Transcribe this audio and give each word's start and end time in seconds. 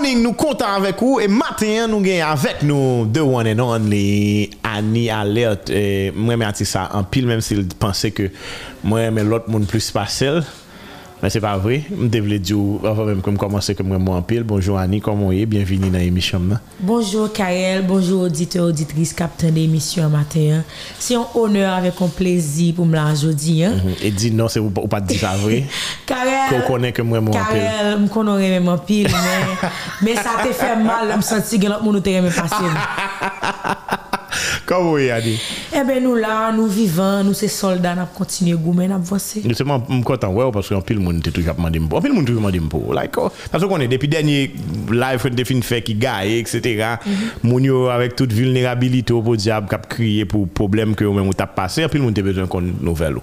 morning, 0.00 0.22
nous 0.22 0.32
comptons 0.32 0.64
avec 0.64 0.98
vous. 1.00 1.20
Et 1.20 1.28
matin, 1.28 1.86
nous 1.86 2.00
gagnons 2.00 2.26
avec 2.26 2.62
nous 2.62 3.06
The 3.12 3.18
One 3.18 3.46
and 3.48 3.58
Only, 3.58 4.50
Annie 4.62 5.10
Alert. 5.10 5.68
Et 5.68 6.10
moi, 6.14 6.34
je 6.58 6.64
ça 6.64 6.88
en 6.92 7.04
pile, 7.04 7.26
même 7.26 7.40
s'il 7.40 7.66
pensait 7.66 8.10
que 8.10 8.30
moi, 8.82 9.10
mais 9.10 9.22
l'autre 9.22 9.50
monde 9.50 9.66
plus 9.66 9.80
spatial. 9.80 10.42
Mais 11.22 11.28
c'est 11.28 11.40
pas 11.40 11.58
vrai. 11.58 11.82
Je 11.90 12.06
devais 12.06 12.38
dire, 12.38 12.56
avant 12.82 13.04
même 13.04 13.20
que 13.20 13.30
je 13.30 13.36
commence, 13.36 13.70
comme 13.76 13.98
moi 13.98 14.16
en 14.16 14.22
pile. 14.22 14.42
Bonjour 14.42 14.78
Annie, 14.78 15.00
comment 15.00 15.30
est 15.32 15.44
Bienvenue 15.44 15.90
dans 15.90 15.98
l'émission. 15.98 16.40
Bonjour 16.80 17.30
Karel, 17.30 17.84
bonjour 17.86 18.22
auditeurs, 18.22 18.66
auditrices, 18.66 19.12
captain 19.12 19.50
d'émission 19.50 20.08
matin. 20.08 20.62
C'est 20.98 21.16
un 21.16 21.26
honneur 21.34 21.74
avec 21.74 22.00
un 22.00 22.08
plaisir 22.08 22.74
pour 22.74 22.86
me 22.86 22.94
la 22.94 23.12
aujourd'hui. 23.12 23.64
Hein? 23.64 23.72
Mm 23.72 23.88
-hmm. 23.88 24.06
Et 24.06 24.10
dis 24.10 24.30
non, 24.30 24.48
c'est 24.48 24.60
ou, 24.60 24.70
pas 24.70 25.00
dire 25.00 25.20
ça 25.20 25.36
vrai. 25.36 25.64
Karel, 26.06 26.48
qu'on 26.50 26.72
connaît 26.72 26.92
que 26.92 27.02
moi 27.02 27.18
en 27.18 27.22
pile. 27.24 27.32
Karel, 27.32 27.98
je 28.02 28.08
connais 28.08 28.48
même 28.48 28.68
en 28.68 28.78
pile, 28.78 29.08
mais, 29.12 29.68
mais 30.02 30.14
ça 30.14 30.30
te 30.42 30.52
fait 30.52 30.76
mal, 30.76 31.10
je 31.10 31.16
me 31.16 31.22
sens 31.22 31.50
que 31.50 31.66
l'autre 31.66 31.84
monde 31.84 32.02
te 32.02 32.10
passer. 32.40 32.70
Comment 34.66 34.90
vous 34.90 34.96
Adi? 34.96 35.40
Eh 35.74 35.84
bien, 35.84 36.00
nous 36.00 36.14
là, 36.14 36.52
nous 36.52 36.66
vivons, 36.66 37.24
nous 37.24 37.34
sommes 37.34 37.48
soldats, 37.48 37.94
nous 37.94 38.02
continuons 38.14 38.58
à 38.58 38.60
goumer, 38.60 38.88
nous 38.88 38.94
avancer. 38.94 39.42
Je 39.46 39.52
suis 39.52 39.64
content, 40.04 40.32
ouais, 40.32 40.50
parce 40.52 40.68
qu'en 40.68 40.80
pile, 40.80 41.00
monde 41.00 41.22
toujours 41.22 41.54
demandé 41.54 41.80
pour. 41.80 41.98
En 41.98 42.02
pile, 42.02 42.12
monde 42.12 42.26
toujours 42.26 42.40
demandé 42.40 42.60
pour. 42.60 42.94
Like, 42.94 43.16
oh, 43.18 43.30
parce 43.50 43.64
qu'on 43.64 43.80
est 43.80 43.88
depuis 43.88 44.08
dernier 44.08 44.52
live, 44.90 45.22
on 45.24 45.34
définit 45.34 45.62
fait 45.62 45.82
qui 45.82 45.94
gagne, 45.94 46.30
etc. 46.30 46.96
Moun 47.42 47.64
yo 47.64 47.88
avec 47.88 48.16
toute 48.16 48.32
vulnérabilité 48.32 49.12
au 49.12 49.36
diable, 49.36 49.68
a 49.74 49.78
crié 49.78 50.24
pour 50.24 50.48
problème 50.48 50.94
que 50.94 51.04
même 51.04 51.32
t'a 51.34 51.46
passé, 51.46 51.84
en 51.84 51.88
pile, 51.88 52.02
monde 52.02 52.14
besoin 52.14 52.46
qu'on 52.46 52.60
nouvelle. 52.60 53.16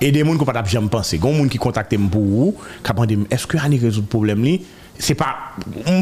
Et 0.00 0.12
des 0.12 0.24
gens 0.24 0.36
qui 0.36 0.44
pas 0.44 0.64
jamais 0.64 0.88
pensé. 0.88 1.18
Gon 1.18 1.32
monde 1.32 1.48
qui 1.48 1.58
contacte 1.58 1.94
pour 2.10 2.22
vous, 2.22 2.56
qui 2.82 2.90
a 2.90 2.94
demandé, 2.94 3.18
est-ce 3.30 3.46
que 3.46 3.56
Annie 3.58 3.78
résout 3.78 4.00
le 4.00 4.06
problème? 4.06 4.44
C'est 4.98 5.14
pas 5.14 5.36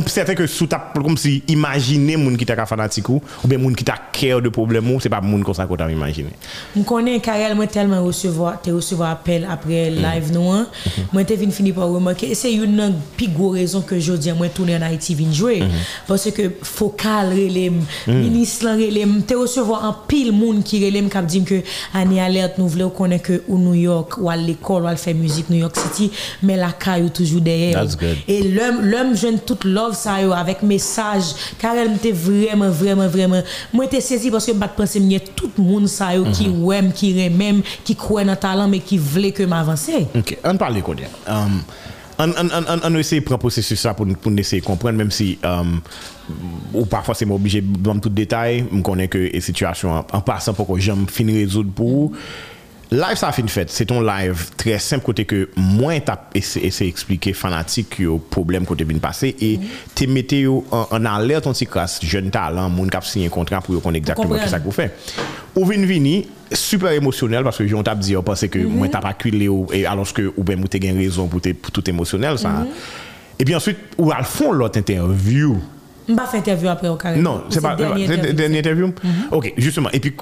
certain 0.06 0.34
que 0.34 0.46
sous 0.46 0.66
ta 0.66 0.92
comme 0.94 1.16
si 1.16 1.42
imaginer 1.48 2.16
moun 2.16 2.36
qui 2.36 2.44
t'a 2.44 2.66
fanatique 2.66 3.08
ou 3.08 3.22
bien 3.44 3.58
moun 3.58 3.74
qui 3.74 3.84
t'a 3.84 3.94
cœur 4.12 4.42
de 4.42 4.48
problème 4.50 4.90
ou 4.90 5.00
c'est 5.00 5.08
pas 5.08 5.20
moun 5.20 5.42
comme 5.42 5.54
ça 5.54 5.66
qu'on 5.66 5.76
t'a 5.76 5.90
imaginé 5.90 6.30
on 6.76 6.82
connaît 6.82 7.18
Karel 7.20 7.54
moi 7.54 7.66
tellement 7.66 8.04
recevoir 8.04 8.60
te 8.60 8.70
recevoir 8.70 9.10
appel 9.10 9.46
après 9.50 9.90
mm. 9.90 9.94
live 9.94 10.32
non 10.32 10.54
hein. 10.54 10.66
moi 11.12 11.24
t'ai 11.24 11.36
vinn 11.36 11.50
fini 11.50 11.72
par 11.72 11.88
remarquer 11.88 12.34
c'est 12.34 12.52
une 12.52 12.94
plus 13.16 13.28
grosse 13.28 13.54
raison 13.54 13.80
que 13.80 13.98
je 13.98 14.12
dis 14.12 14.32
moi 14.32 14.48
tourner 14.48 14.76
en 14.76 14.82
Haïti 14.82 15.14
vinn 15.14 15.32
jouer 15.32 15.60
mm-hmm. 15.60 16.06
parce 16.06 16.30
que 16.30 16.52
focal 16.62 17.30
relem 17.30 17.80
mm. 18.06 18.12
ministre 18.12 18.68
relem 18.68 19.22
te 19.22 19.34
recevoir 19.34 19.86
un 19.86 19.96
pile 20.06 20.32
moun 20.32 20.62
qui 20.62 20.84
relem 20.84 21.08
qui 21.08 21.22
dit 21.22 21.44
que 21.44 21.62
année 21.94 22.20
alerte 22.20 22.58
nous 22.58 22.68
voulons 22.68 22.90
connaître 22.90 23.24
que 23.24 23.42
au 23.48 23.56
New 23.56 23.74
York 23.74 24.18
ou 24.18 24.28
à 24.28 24.36
l'école 24.36 24.82
ou 24.82 24.86
à 24.86 24.96
faire 24.96 25.14
musique 25.14 25.48
New 25.48 25.58
York 25.58 25.76
City 25.76 26.10
mais 26.42 26.56
la 26.56 26.72
caille 26.72 27.10
toujours 27.10 27.40
derrière 27.40 27.84
et 28.28 28.42
l'homme 28.42 28.81
l'homme 28.82 29.16
jeune 29.16 29.38
toute 29.40 29.64
love 29.64 29.94
ça 29.94 30.14
avec 30.36 30.62
message 30.62 31.34
car 31.58 31.74
elle 31.74 31.94
était 31.94 32.12
vraiment 32.12 32.70
vraiment 32.70 33.08
vraiment 33.08 33.42
moi 33.72 33.84
j'étais 33.84 34.00
saisi 34.00 34.30
parce 34.30 34.46
que 34.46 34.52
je 34.52 34.58
pensé 34.76 35.00
que 35.00 35.30
tout 35.30 35.50
le 35.56 35.64
monde 35.64 35.88
ça 35.88 36.10
qui 36.32 36.48
mhm. 36.48 36.72
aime 36.72 36.92
qui 36.92 37.30
même 37.30 37.62
qui 37.84 37.96
croit 37.96 38.24
dans 38.24 38.36
talent 38.36 38.68
mais 38.68 38.80
qui 38.80 38.98
voulait 38.98 39.32
que 39.32 39.42
m'avancer. 39.44 40.06
OK 40.14 40.38
on 40.44 40.56
parle 40.56 40.82
quoi 40.82 40.94
um, 41.26 41.62
on, 42.18 42.30
on, 42.30 42.48
on, 42.68 42.80
on 42.84 42.94
essaie 42.96 43.20
de 43.20 43.24
prendre 43.24 43.40
processus 43.40 43.80
ça 43.80 43.94
pour, 43.94 44.06
pour 44.06 44.32
essayer 44.32 44.60
de 44.60 44.66
comprendre, 44.66 44.98
même 44.98 45.10
si 45.10 45.38
um, 45.44 45.80
ou 46.72 46.86
parfois 46.86 47.14
c'est 47.14 47.28
obligé 47.28 47.60
de 47.60 47.76
donner 47.78 48.00
tout 48.00 48.08
détail, 48.08 48.64
je 48.72 48.80
connais 48.80 49.08
que 49.08 49.18
les 49.18 49.40
situations 49.40 50.04
en, 50.12 50.20
passant 50.20 50.54
pour 50.54 50.66
que 50.66 50.78
j'aime 50.78 51.06
finir 51.08 51.36
résoudre 51.36 51.70
pour 51.72 52.12
Live 52.92 53.16
sa 53.16 53.30
fin 53.32 53.48
fèt, 53.48 53.70
se 53.72 53.86
ton 53.88 54.02
live 54.04 54.50
trè 54.60 54.74
semp 54.82 55.04
kote 55.06 55.24
ke 55.24 55.46
mwen 55.56 56.02
tap 56.04 56.34
ese 56.36 56.84
explike 56.84 57.32
fanatik 57.32 57.96
yo 58.02 58.18
problem 58.34 58.66
kote 58.68 58.84
bin 58.84 59.00
pase 59.00 59.30
e 59.32 59.56
mm 59.56 59.62
-hmm. 59.62 59.86
te 59.96 60.06
mette 60.06 60.40
yo 60.42 60.58
an 60.92 61.08
alèr 61.08 61.40
ton 61.40 61.56
si 61.56 61.64
kras 61.66 61.98
jen 62.02 62.28
talan, 62.30 62.68
moun 62.68 62.90
kap 62.92 63.04
sinye 63.08 63.30
kontran 63.30 63.62
pou 63.64 63.72
yo 63.72 63.80
kon 63.80 63.96
exactement 63.96 64.36
ki 64.36 64.48
sa 64.48 64.60
kou 64.60 64.72
fè. 64.76 64.90
Ou 65.56 65.64
vin 65.64 65.86
vini, 65.86 66.26
super 66.52 66.92
emosyonel 66.92 67.44
paske 67.44 67.64
yon 67.64 67.82
tap 67.82 67.98
di 67.98 68.12
yo 68.12 68.22
pase 68.22 68.48
ke 68.48 68.58
mm 68.58 68.66
-hmm. 68.66 68.76
mwen 68.76 68.90
tap 68.90 69.04
akwile 69.04 69.44
yo 69.44 69.66
e 69.72 69.86
alonske 69.86 70.26
ou 70.36 70.44
ben 70.44 70.58
mwote 70.58 70.78
gen 70.80 70.98
rezon 70.98 71.28
pou 71.28 71.40
te 71.40 71.54
pou 71.54 71.70
tout 71.70 71.88
emosyonel 71.88 72.38
sa. 72.38 72.48
Mm 72.48 72.66
-hmm. 72.66 73.10
E 73.38 73.44
pi 73.44 73.54
answit 73.54 73.76
ou 73.96 74.12
al 74.12 74.24
fon 74.24 74.52
lot 74.52 74.76
interview. 74.76 75.56
Mba 76.08 76.26
fè 76.26 76.36
interview 76.42 76.68
apre 76.68 76.86
non, 76.86 76.92
ou 76.92 76.98
kare? 76.98 77.16
Non, 77.16 77.44
se 77.48 77.60
pa, 77.60 77.74
denye 77.76 78.58
interview. 78.58 78.86
Mhm. 79.02 79.30
Ok, 79.30 79.52
justement, 79.56 79.88
e 79.92 79.98
pi, 79.98 80.12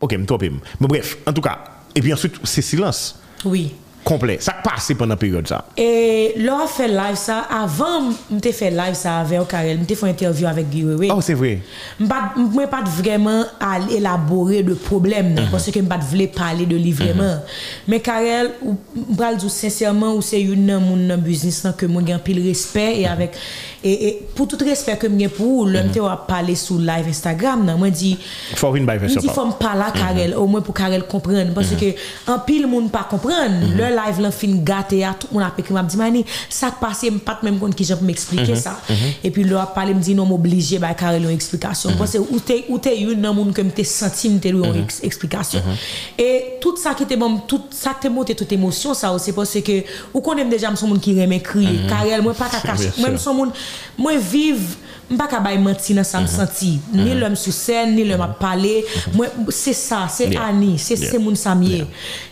ok 0.00 0.18
mtopim. 0.18 0.52
Mwen 0.52 0.80
bon, 0.80 0.88
bref, 0.88 1.16
en 1.26 1.32
tout 1.32 1.42
ka, 1.44 1.73
et 1.94 2.00
puis 2.00 2.12
ensuite, 2.12 2.34
c'est 2.44 2.62
silence. 2.62 3.18
Oui. 3.44 3.72
Complet. 4.04 4.36
Ça 4.38 4.52
passe 4.62 4.92
pendant 4.98 5.10
la 5.14 5.16
période 5.16 5.48
ça. 5.48 5.64
Et 5.78 6.34
a 6.36 6.66
fait 6.66 6.88
live 6.88 7.14
ça, 7.14 7.46
avant 7.50 8.10
de 8.30 8.50
fait 8.52 8.70
live 8.70 8.92
ça 8.92 9.20
avec 9.20 9.48
Karel, 9.48 9.78
je 9.88 9.94
fait 9.94 10.02
une 10.06 10.12
interview 10.12 10.46
avec 10.46 10.68
Guy 10.68 10.84
Oh, 11.10 11.20
c'est 11.22 11.32
vrai. 11.32 11.60
Je 11.98 12.04
ne 12.04 12.66
pas 12.66 12.82
vraiment 12.84 13.44
à 13.58 13.78
élaborer 13.90 14.62
de 14.62 14.74
problème 14.74 15.32
mm 15.32 15.38
-hmm. 15.38 15.50
parce 15.50 15.70
que 15.70 15.80
je 15.80 15.84
ne 15.84 16.02
voulais 16.10 16.26
pas 16.26 16.40
parler 16.40 16.66
de 16.66 16.76
lui 16.76 16.92
vraiment. 16.92 17.34
Mm 17.34 17.40
-hmm. 17.40 17.88
Mais 17.88 18.00
Karel, 18.00 18.50
je 18.62 19.36
dire 19.38 19.50
sincèrement, 19.50 20.20
c'est 20.20 20.42
une 20.42 20.78
mon 20.78 21.16
business 21.18 21.66
que 21.78 21.86
moi 21.86 22.02
j'ai 22.06 22.18
pile 22.18 22.42
respect 22.46 23.00
et 23.00 23.06
avec 23.06 23.32
et, 23.86 24.06
et, 24.08 24.12
pour 24.34 24.46
tout 24.48 24.58
respect 24.64 24.96
que 25.02 25.08
j'ai 25.18 25.28
pour 25.28 25.66
l'homme 25.66 25.88
mm 25.88 25.96
-hmm. 25.96 26.26
parler 26.34 26.56
sur 26.56 26.78
live 26.90 27.06
Instagram, 27.14 27.58
moi 27.78 27.90
dit 27.90 28.16
faut 28.60 28.74
une 28.76 28.86
Je 29.08 29.18
dis 29.24 29.28
faut 29.38 29.46
me 29.52 29.56
parler 29.66 29.90
Karel 30.00 30.32
au 30.42 30.46
moins 30.52 30.62
pour 30.66 30.74
Karel 30.80 31.02
comprendre 31.14 31.52
parce 31.54 31.72
que 31.80 31.88
en 32.32 32.38
pile 32.46 32.66
monde 32.72 32.90
pas 32.90 33.06
comprendre 33.14 33.93
live 33.94 34.20
là 34.20 34.30
fin 34.30 34.54
gâté 34.56 35.04
à 35.04 35.14
tout 35.14 35.28
monde 35.32 35.42
a 35.42 35.52
écrit 35.56 35.72
m'a 35.72 35.82
dit 35.82 35.96
mani 35.96 36.24
ça 36.48 36.70
passé 36.70 37.10
pas 37.10 37.38
même 37.42 37.58
compte 37.58 37.74
qui 37.74 37.86
peux 37.86 38.04
m'expliquer 38.04 38.56
ça. 38.56 38.80
et 39.22 39.30
puis 39.30 39.44
là 39.44 39.66
parler 39.74 39.94
me 39.94 40.00
dit 40.00 40.14
non 40.14 40.26
m'obligé 40.26 40.78
bah 40.78 40.94
Karel 40.94 41.22
une 41.22 41.30
explication. 41.30 41.90
Parce 41.98 42.12
que 42.12 42.18
où 42.18 42.40
t'es 42.40 42.64
où 42.68 42.78
t'es 42.78 43.00
une 43.00 43.20
monde 43.32 43.52
que 43.52 43.62
m'était 43.62 43.84
senti 43.84 44.28
m'était 44.28 44.50
une 44.50 44.86
explication. 45.02 45.62
Et 46.18 46.54
tout 46.60 46.76
ça 46.76 46.94
qui 46.94 47.04
était 47.04 47.16
bon 47.16 47.38
tout 47.46 47.62
ça 47.70 47.94
qui 48.00 48.08
monté 48.08 48.34
toute 48.34 48.52
émotion 48.52 48.94
ça 48.94 49.12
aussi 49.12 49.32
parce 49.32 49.54
que 49.60 49.84
ou 50.12 50.20
connaît 50.20 50.44
déjà 50.44 50.74
son 50.76 50.88
monde 50.88 51.00
qui 51.00 51.18
aime 51.18 51.40
crier 51.40 51.80
Karel 51.88 52.22
moi 52.22 52.34
pas 52.34 52.48
cacher 52.48 52.90
même 53.02 53.18
son 53.18 53.34
monde 53.34 53.52
moi 53.98 54.16
vive 54.16 54.76
pas 55.18 55.26
capable 55.26 55.60
mentir 55.60 55.96
dans 55.96 56.04
ça 56.04 56.20
me 56.20 56.26
senti. 56.26 56.80
Ni 56.92 57.14
l'homme 57.14 57.36
sur 57.36 57.52
scène 57.52 57.94
ni 57.94 58.04
l'homme 58.04 58.20
à 58.22 58.28
parler 58.28 58.84
moi 59.12 59.26
c'est 59.48 59.72
ça 59.72 60.06
c'est 60.10 60.36
Annie 60.36 60.78
c'est 60.78 60.96
c'est 60.96 61.18
mon 61.18 61.34
samier 61.34 61.86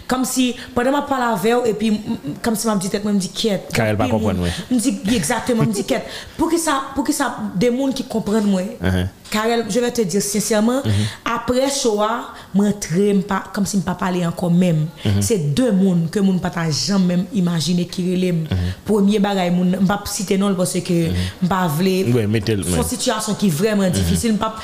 comme 0.06 0.24
si 0.24 0.54
pendant 0.74 0.92
ma 0.92 1.02
parle 1.02 1.34
avec 1.34 1.66
et 1.66 1.74
puis 1.74 2.00
comme 2.42 2.54
si 2.54 2.66
m'a 2.66 2.76
dit 2.76 2.88
tête 2.88 3.04
moi 3.04 3.12
me 3.12 3.18
dit 3.18 3.30
quête 3.30 3.70
car 3.72 3.86
elle 3.86 3.96
pas 3.96 4.08
comprendre 4.08 4.44
me 4.70 4.78
dit 4.78 4.98
exactement 5.14 5.64
me 5.64 5.72
dit 5.72 5.84
quête 5.84 6.04
pour 6.36 6.50
que 6.50 6.58
ça 6.58 6.82
pour 6.94 7.04
que 7.04 7.12
ça 7.12 7.36
des 7.54 7.70
monde 7.70 7.94
qui 7.94 8.04
comprennent 8.04 8.46
moi 8.46 8.62
car 9.32 9.46
je 9.68 9.80
vais 9.80 9.90
te 9.90 10.02
dire 10.02 10.20
sincèrement 10.22 10.80
uh-huh. 10.82 11.34
après 11.36 11.66
moi 12.54 12.66
très 12.78 13.14
pas 13.14 13.44
comme 13.52 13.64
si 13.64 13.78
me 13.78 13.82
pas 13.82 13.94
parler 13.94 14.24
encore 14.26 14.50
même. 14.50 14.86
Uh-huh. 15.04 15.10
c'est 15.20 15.54
deux 15.54 15.72
monde 15.72 16.10
que 16.10 16.20
monde 16.20 16.40
pas 16.40 16.50
jamais 16.70 17.18
imaginer 17.32 17.86
qui 17.86 18.12
relève 18.14 18.46
premier 18.84 19.18
bagage 19.18 19.52
monde 19.52 19.78
pas 19.88 20.02
citer 20.06 20.36
non 20.36 20.54
parce 20.54 20.74
que 20.80 21.08
pas 21.48 21.66
vle 21.66 22.04
une 22.14 22.84
situation 22.84 23.34
qui 23.34 23.46
est 23.46 23.50
vraiment 23.50 23.88
difficile 23.88 24.34
pas 24.36 24.54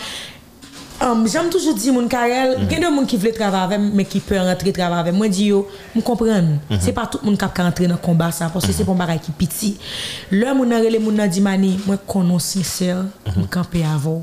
Um, 1.01 1.29
J'aime 1.29 1.49
toujours 1.49 1.75
dire 1.75 1.93
mon 1.93 2.09
carrière, 2.09 2.55
il 2.59 2.65
y 2.65 2.75
a 2.75 2.79
des 2.79 2.83
gens 2.83 3.05
qui 3.05 3.17
veulent 3.17 3.33
travailler 3.33 3.75
avec 3.77 3.95
mais 3.95 4.05
qui 4.05 4.19
peuvent 4.19 4.45
rentrer 4.45 4.73
travailler 4.73 5.01
avec 5.01 5.15
moi. 5.15 5.27
Je 5.27 5.33
dis, 5.33 5.49
je 5.95 6.01
comprends. 6.01 6.27
Mm 6.27 6.59
-hmm. 6.71 6.81
Ce 6.81 6.87
n'est 6.87 6.93
pas 6.93 7.07
tout 7.07 7.19
le 7.23 7.27
monde 7.31 7.39
qui 7.39 7.47
peut 7.47 7.63
rentrer 7.63 7.87
dans 7.87 7.95
le 7.95 8.01
combat 8.01 8.33
ça, 8.33 8.51
parce 8.53 8.67
que 8.67 8.73
c'est 8.73 8.85
pas 8.85 8.93
un 8.93 8.97
bagage 8.97 9.21
qui 9.21 9.31
petit. 9.31 9.77
Là, 10.33 10.55
mon 10.55 10.65
les 10.65 11.01
gens 11.01 11.27
dit, 11.29 11.41
mani, 11.41 11.79
moi, 11.87 11.97
connais 12.05 12.39
sincère, 12.41 13.05
je 13.27 13.47
camper 13.47 13.85
avant. 13.85 14.23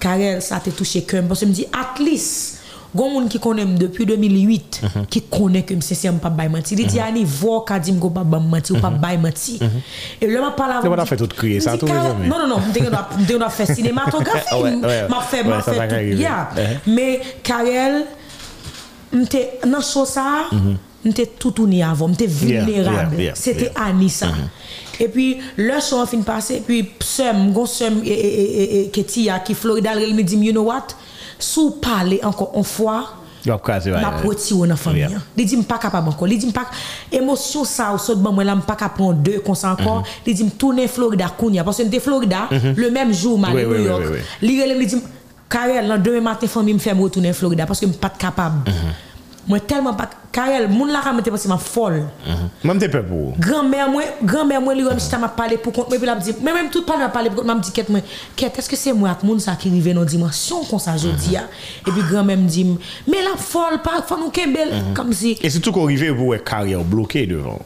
Carrière, 0.00 0.42
ça 0.42 0.58
t'a 0.58 0.72
touché 0.72 1.02
cœur. 1.02 1.22
Parce 1.28 1.40
que 1.40 1.46
je 1.46 1.50
me 1.50 1.54
dis, 1.54 1.66
at 1.72 2.02
least, 2.02 2.57
Gon 2.94 3.10
moun 3.10 3.28
qui 3.28 3.38
connaît 3.38 3.66
depuis 3.66 4.06
2008 4.06 4.82
qui 5.10 5.22
connaît 5.22 5.62
que 5.62 5.74
c'est 5.80 5.94
c'est 5.94 6.10
pas 6.12 6.30
bail 6.30 6.48
menti. 6.48 6.74
Il 6.74 6.86
dit 6.86 7.00
ani 7.00 7.24
voir 7.24 7.64
ka 7.64 7.78
dit 7.78 7.92
go 7.92 8.10
pas 8.10 8.24
bail 8.24 8.42
menti 8.42 8.72
ou 8.72 8.78
pas 8.78 8.90
bail 8.90 9.18
menti. 9.18 9.60
Et 10.20 10.26
là 10.26 10.40
m'a 10.40 10.50
parlé 10.52 10.74
C'est 10.82 10.88
pas 10.88 11.06
fait 11.06 11.16
tout 11.16 11.26
crier 11.26 11.60
ça 11.60 11.76
tout 11.76 11.86
Non 11.86 12.38
non 12.38 12.48
non, 12.48 12.56
on 12.56 12.82
doit 12.82 13.38
doit 13.38 13.50
faire 13.50 13.66
cinématographie. 13.66 14.76
M'a 15.08 15.20
fait 15.20 15.44
m'a 15.44 15.60
fait 15.60 16.14
yeah. 16.14 16.50
Mais 16.86 17.20
Karel 17.42 18.04
m'était 19.12 19.58
dans 19.66 19.80
chose 19.80 20.08
ça 20.08 20.46
m'était 21.04 21.26
tout 21.26 21.52
tourné 21.52 21.82
avant, 21.82 22.08
m'était 22.08 22.26
vulnérable. 22.26 23.16
C'était 23.34 23.72
Anissa. 23.74 24.28
Et 25.00 25.08
puis, 25.08 25.38
le 25.56 25.80
son 25.80 26.04
fin 26.06 26.20
passé, 26.22 26.60
puis, 26.66 26.90
sem, 26.98 27.52
gon 27.52 27.66
sem, 27.66 28.02
et, 28.04 28.08
et, 28.08 28.80
et, 28.80 28.86
et, 28.86 28.90
qui 28.90 29.54
Florida, 29.54 29.94
il 29.94 30.14
me 30.14 30.22
dit, 30.22 30.36
you 30.36 30.50
know 30.50 30.64
what? 30.64 30.88
Sous 31.38 31.72
parler 31.72 32.20
encore 32.22 32.52
une 32.54 32.64
fois 32.64 33.14
m'a 33.46 34.18
retirer 34.18 34.68
dans 34.68 34.76
famille 34.76 35.06
il 35.36 35.46
dit 35.46 35.56
pas 35.62 35.78
capable 35.78 36.08
encore 36.08 36.28
il 36.28 36.38
dit 36.38 36.52
pas 36.52 36.66
émotion 37.12 37.64
ça 37.64 37.92
au 37.92 37.98
saut 37.98 38.16
moi 38.16 38.44
là 38.44 38.56
pas 38.56 38.74
capable 38.74 38.94
prendre 38.96 39.18
deux 39.18 39.40
comme 39.40 39.54
ça 39.54 39.72
encore. 39.72 40.02
Il 40.26 40.34
dit 40.34 40.50
tourner 40.50 40.88
Florida 40.88 41.28
Kounia 41.36 41.64
parce 41.64 41.78
que 41.78 41.84
de 41.84 41.98
Florida 41.98 42.48
le 42.50 42.90
même 42.90 43.12
jour 43.12 43.38
mal 43.38 43.54
New 43.54 43.84
York. 43.84 44.02
il 44.42 44.86
dit 44.86 45.02
Karel 45.48 45.88
le 45.88 45.98
demain 45.98 46.20
matin 46.20 46.46
famille 46.46 46.74
me 46.74 46.78
fait 46.78 46.92
retourner 46.92 47.32
Florida 47.32 47.64
parce 47.64 47.80
que 47.80 47.86
pas 47.86 48.10
capable 48.10 48.70
Mwen 49.48 49.62
telman 49.64 49.96
bak, 49.96 50.12
karel, 50.32 50.66
moun 50.68 50.92
la 50.92 51.00
ramete 51.00 51.32
pasi 51.32 51.48
mwen 51.48 51.60
fol. 51.62 51.94
Mhm. 52.26 52.50
Mwen 52.62 52.76
mte 52.76 52.90
pe 52.92 53.00
pou? 53.06 53.32
Gran-mè 53.40 53.86
mwen, 53.88 54.10
gran-mè 54.28 54.60
mwen 54.60 54.76
li 54.76 54.84
wèm 54.84 55.00
chita 55.00 55.20
mwen 55.22 55.32
pale 55.36 55.56
pou 55.62 55.72
kont, 55.72 55.88
mwen 55.88 56.02
pi 56.02 56.10
la 56.10 56.18
mdi, 56.18 56.34
mwen 56.42 56.58
mèm 56.58 56.70
tout 56.74 56.84
pale 56.88 57.06
mwen 57.06 57.14
pale 57.14 57.32
pou 57.32 57.40
kont, 57.40 57.48
mwen 57.48 57.62
mdi 57.62 57.72
ket 57.72 57.88
mwen, 57.92 58.04
ket, 58.36 58.60
eske 58.60 58.76
se 58.76 58.92
mwen 58.92 59.08
ak 59.14 59.24
moun 59.24 59.40
sa 59.40 59.56
ki 59.58 59.72
rive 59.72 59.96
nan 59.96 60.08
dimensyon 60.08 60.68
kon 60.68 60.82
sa 60.82 60.98
jodi 61.00 61.38
ya? 61.38 61.46
Mhm. 61.48 61.88
E 61.88 61.96
pi 61.96 62.06
gran-mè 62.12 62.38
mdi, 62.44 62.66
mè 63.08 63.24
la 63.24 63.36
fol 63.40 63.80
pa, 63.84 64.02
fon 64.04 64.20
nou 64.26 64.34
kembel, 64.34 64.74
mhm. 64.76 64.94
kam 64.98 65.16
si. 65.16 65.38
E 65.40 65.52
se 65.52 65.64
tou 65.64 65.72
kon 65.72 65.88
rive 65.88 66.12
pou 66.12 66.34
wè 66.34 66.42
karel 66.44 66.84
bloke 66.84 67.24
devan? 67.30 67.64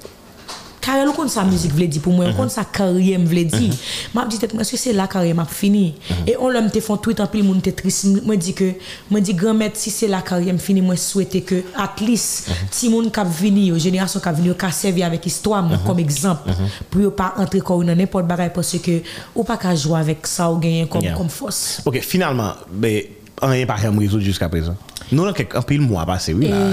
Karel, 0.83 1.07
ou 1.13 1.15
kon 1.15 1.31
sa 1.31 1.45
müzik 1.47 1.75
vle 1.77 1.87
di 1.91 2.01
pou 2.03 2.11
mwen, 2.15 2.33
ou 2.33 2.37
kon 2.37 2.51
sa 2.51 2.65
karyem 2.67 3.23
vle 3.31 3.45
di. 3.47 3.69
Mwen 4.13 4.25
ap 4.25 4.31
di 4.33 4.39
tet 4.43 4.51
mwen, 4.51 4.65
eske 4.67 4.81
se 4.81 4.95
la 4.97 5.07
karyem 5.11 5.39
ap 5.43 5.51
fini? 5.55 5.93
E 6.27 6.35
on 6.35 6.51
lèm 6.55 6.71
te 6.75 6.83
fon 6.83 6.99
tweet 7.03 7.23
anpil 7.23 7.45
moun 7.47 7.61
te 7.63 7.71
tris, 7.79 8.01
mwen 8.27 8.41
di 8.43 8.55
ke, 8.59 8.73
mwen 9.13 9.23
di 9.23 9.37
grand-mère, 9.39 9.79
si 9.79 9.93
se 9.95 10.09
la 10.11 10.23
karyem 10.27 10.59
fini, 10.63 10.83
mwen 10.83 10.99
souwete 10.99 11.45
ke, 11.47 11.61
at 11.79 12.03
least, 12.03 12.51
ti 12.75 12.91
moun 12.91 13.13
kap 13.15 13.31
vini 13.31 13.69
yo, 13.71 13.79
jenerasyon 13.83 14.25
kap 14.25 14.39
vini 14.39 14.51
yo, 14.51 14.59
ka 14.59 14.73
servi 14.75 15.05
avèk 15.07 15.29
histwa 15.31 15.63
mwen 15.67 15.83
kom 15.87 16.03
ekzamp, 16.03 16.49
pou 16.91 17.05
yo 17.05 17.13
pa 17.15 17.31
entre 17.43 17.63
kou 17.63 17.87
nan 17.87 18.01
nepot 18.03 18.27
bagay, 18.27 18.51
pwese 18.57 18.83
ke, 18.83 19.01
ou 19.37 19.47
pa 19.47 19.59
ka 19.63 19.77
jwa 19.79 20.03
avèk 20.03 20.27
sa 20.31 20.51
ou 20.51 20.59
genyen 20.63 20.91
kom 20.91 21.31
fos. 21.31 21.83
Ok, 21.87 22.01
finalman, 22.03 22.59
be, 22.67 22.97
an 23.39 23.55
yon 23.55 23.71
pa 23.71 23.79
rem 23.85 24.03
rezout 24.03 24.25
jiska 24.27 24.51
prezant? 24.51 24.91
Nou 25.13 25.29
nan 25.29 25.37
kek 25.37 25.55
anpil 25.61 25.83
mwa 25.85 26.03
pase, 26.09 26.35
wè 26.35 26.51
la? 26.51 26.65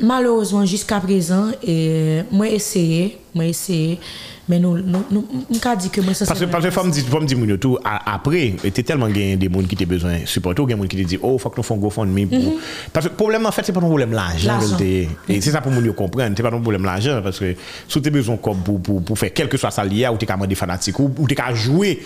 Malorosman, 0.00 0.64
jiska 0.70 1.02
prezant, 1.04 1.60
mwen 2.32 2.56
eseye, 2.56 3.12
mwen 3.34 3.50
eseye, 3.52 3.98
men 4.50 4.62
nou, 4.62 5.02
mwen 5.10 5.60
ka 5.62 5.74
di 5.78 5.90
ke 5.92 6.02
mwen 6.04 6.16
se 6.16 6.26
se 6.26 6.34
mwen... 6.34 6.52
Pase 6.54 6.70
fòm 6.74 6.90
di 7.26 7.36
moun 7.38 7.52
yo 7.54 7.58
tou, 7.60 7.78
apre, 7.82 8.42
te 8.64 8.84
telman 8.86 9.12
gen 9.14 9.40
de 9.40 9.50
moun 9.52 9.68
ki 9.70 9.78
te 9.80 9.86
bezwen 9.90 10.26
supporto, 10.30 10.66
gen 10.68 10.80
moun 10.80 10.90
ki 10.90 11.00
te 11.00 11.06
di, 11.14 11.18
oh, 11.20 11.38
fòk 11.42 11.58
nou 11.58 11.66
fòn 11.66 11.82
GoFundMe 11.82 12.26
pou... 12.30 12.58
Pase 12.94 13.12
problem 13.18 13.48
an 13.48 13.54
fèt, 13.54 13.70
se 13.70 13.76
pa 13.76 13.82
nou 13.82 13.92
problem 13.92 14.14
l'ajan, 14.16 14.62
se 14.68 15.54
sa 15.54 15.62
pou 15.64 15.74
moun 15.74 15.88
yo 15.88 15.96
kompren, 15.98 16.36
se 16.36 16.46
pa 16.46 16.52
nou 16.54 16.64
problem 16.64 16.86
l'ajan, 16.88 17.22
pase 17.24 17.54
sou 17.86 18.02
te 18.04 18.12
bezwen 18.14 18.38
kom 18.44 18.62
pou 18.64 19.18
fè 19.18 19.32
kelke 19.34 19.60
swa 19.60 19.72
sa 19.74 19.86
liya, 19.86 20.12
ou 20.14 20.20
te 20.20 20.28
ka 20.28 20.38
mwen 20.40 20.50
de 20.50 20.58
fanatik, 20.58 21.00
ou 21.00 21.30
te 21.30 21.38
ka 21.38 21.50
jwé, 21.54 21.96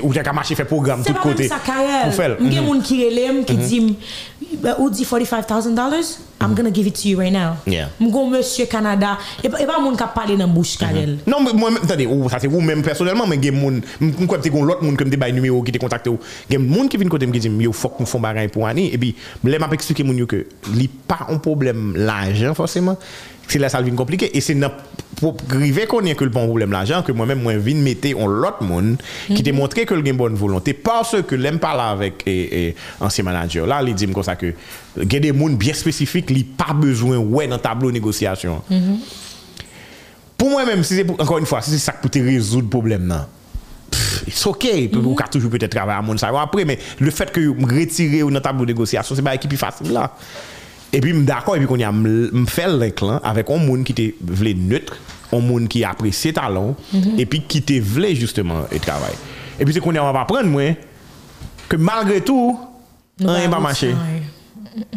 ou 0.00 0.14
te 0.14 0.24
ka 0.24 0.36
mache 0.36 0.56
fè 0.58 0.68
program 0.68 1.04
tout 1.06 1.20
kote. 1.24 1.50
Sa 1.50 1.60
karel, 1.64 2.38
mwen 2.38 2.54
gen 2.54 2.66
moun 2.68 2.82
ki 2.84 3.02
relem, 3.04 3.44
ki 3.48 3.58
di, 3.64 3.82
ou 4.78 4.88
di 4.92 5.04
$45,000, 5.08 6.27
I'm 6.40 6.54
gonna 6.54 6.70
give 6.70 6.86
it 6.86 6.94
to 7.02 7.08
you 7.08 7.18
right 7.18 7.32
now. 7.32 7.58
Yeah. 7.66 7.88
Mgon 7.98 8.30
Monsieur 8.30 8.66
Canada, 8.66 9.18
e 9.42 9.48
pa 9.50 9.58
e 9.58 9.80
moun 9.82 9.96
ka 9.98 10.06
pale 10.14 10.36
nan 10.38 10.52
bouch 10.54 10.76
mhm. 10.76 10.80
Karel. 10.80 11.16
Non, 11.26 11.42
mwen, 11.42 11.80
tade, 11.86 12.06
ou 12.06 12.28
sa 12.30 12.38
se 12.38 12.46
ou 12.46 12.62
men 12.62 12.82
personelman, 12.86 13.26
men 13.26 13.42
gen 13.42 13.58
moun, 13.58 13.80
mwen 13.98 14.30
kwa 14.30 14.38
te 14.38 14.52
kon 14.54 14.66
lot 14.68 14.82
moun 14.84 14.96
kem 14.96 15.10
te 15.10 15.18
bay 15.18 15.34
numero 15.34 15.58
ki 15.66 15.74
te 15.74 15.82
kontakte 15.82 16.12
ou. 16.12 16.22
Gen 16.50 16.62
moun 16.62 16.90
ki 16.90 17.00
vin 17.02 17.10
kote 17.10 17.26
mge 17.26 17.42
di, 17.48 17.52
yo 17.66 17.74
fok 17.74 17.98
mwen 17.98 18.10
fon 18.10 18.22
bagay 18.22 18.52
pou 18.54 18.68
ane, 18.68 18.86
e 18.94 19.00
bi, 19.00 19.14
mwen 19.42 19.58
map 19.64 19.74
eksplike 19.74 20.06
moun 20.06 20.22
yo 20.22 20.28
ke, 20.30 20.44
li 20.76 20.86
pa 21.10 21.24
an 21.26 21.42
problem 21.42 21.90
l'ajan 21.98 22.54
forseman, 22.58 22.98
se 23.48 23.60
la 23.60 23.70
sal 23.72 23.86
vin 23.86 23.96
komplike, 23.98 24.28
e 24.28 24.42
se 24.44 24.54
nan 24.56 24.74
grive 25.50 25.86
konye 25.90 26.14
ke 26.18 26.26
l 26.26 26.32
pon 26.34 26.46
problem 26.46 26.74
l'ajan, 26.74 27.02
ke 27.06 27.14
mwen 27.16 27.32
men 27.32 27.40
mwen 27.42 27.62
vin 27.64 27.80
mette 27.82 28.12
on 28.14 28.30
lot 28.42 28.60
moun, 28.64 28.96
ki 29.30 29.40
te 29.44 29.54
montre 29.56 29.86
ke 29.88 29.96
l 29.96 30.04
gen 30.06 30.18
bon 30.18 30.36
volonté, 30.38 30.74
parce 30.74 31.22
ke 31.26 31.38
lem 31.38 31.58
pala 31.62 31.90
avek 31.96 32.26
ansi 33.04 33.24
manager, 33.26 33.66
la 33.70 33.80
li 33.84 33.96
di 33.98 34.08
m 34.08 34.14
kon 34.16 34.26
sa 34.26 34.36
ke, 34.38 34.52
gen 35.00 35.24
de 35.24 35.32
moun 35.36 35.56
biye 35.60 35.74
spesifik, 35.76 36.32
li 36.34 36.44
pa 36.44 36.76
bezwen 36.76 37.32
wè 37.32 37.48
nan 37.50 37.62
tablo 37.62 37.90
negosyasyon. 37.94 38.62
Pou 40.38 40.52
mwen 40.52 40.68
mèm, 40.68 40.86
ankon 41.18 41.42
yon 41.42 41.50
fwa, 41.50 41.64
si 41.64 41.74
se 41.74 41.82
sak 41.82 42.02
pou 42.04 42.12
te 42.12 42.22
rezoud 42.22 42.68
problem 42.70 43.08
nan, 43.10 43.26
it's 44.28 44.44
ok, 44.46 44.68
ou 45.00 45.16
ka 45.18 45.26
toujou 45.32 45.50
pwete 45.50 45.70
travè 45.72 45.96
a 45.96 46.04
moun 46.04 46.20
sa 46.20 46.30
yon 46.30 46.44
apre, 46.44 46.68
men 46.68 46.78
le 47.02 47.10
fèt 47.14 47.32
ke 47.34 47.42
yon 47.42 47.66
retire 47.66 48.22
ou 48.26 48.34
nan 48.34 48.44
tabou 48.44 48.68
negosyasyon, 48.68 49.18
se 49.18 49.24
ba 49.24 49.34
ekipi 49.38 49.58
fasil 49.58 49.96
Et 50.92 51.00
puis, 51.00 51.10
je 51.10 51.16
suis 51.16 51.26
d'accord, 51.26 51.56
et 51.56 51.58
puis 51.58 51.66
qu'on 51.66 51.80
a 51.80 52.46
fait 52.46 52.66
l'inclin 52.66 53.20
avec 53.22 53.50
un 53.50 53.58
monde 53.58 53.84
qui 53.84 53.92
était 53.92 54.14
voulait 54.20 54.54
neutre, 54.54 54.96
un 55.32 55.40
monde 55.40 55.68
qui 55.68 55.84
appréciait 55.84 56.32
talent, 56.32 56.74
mm-hmm. 56.94 57.18
et 57.18 57.26
puis 57.26 57.42
qui 57.42 57.58
était 57.58 57.80
voulait 57.80 58.14
justement 58.14 58.62
et 58.72 58.78
travail. 58.78 59.12
Et 59.60 59.64
puis, 59.64 59.74
c'est 59.74 59.80
qu'on 59.80 59.92
va 59.92 60.20
apprendre, 60.20 60.46
moi, 60.46 60.76
que 61.68 61.76
malgré 61.76 62.22
tout, 62.22 62.58
rien 63.20 63.48
va 63.48 63.58
marcher. 63.58 63.94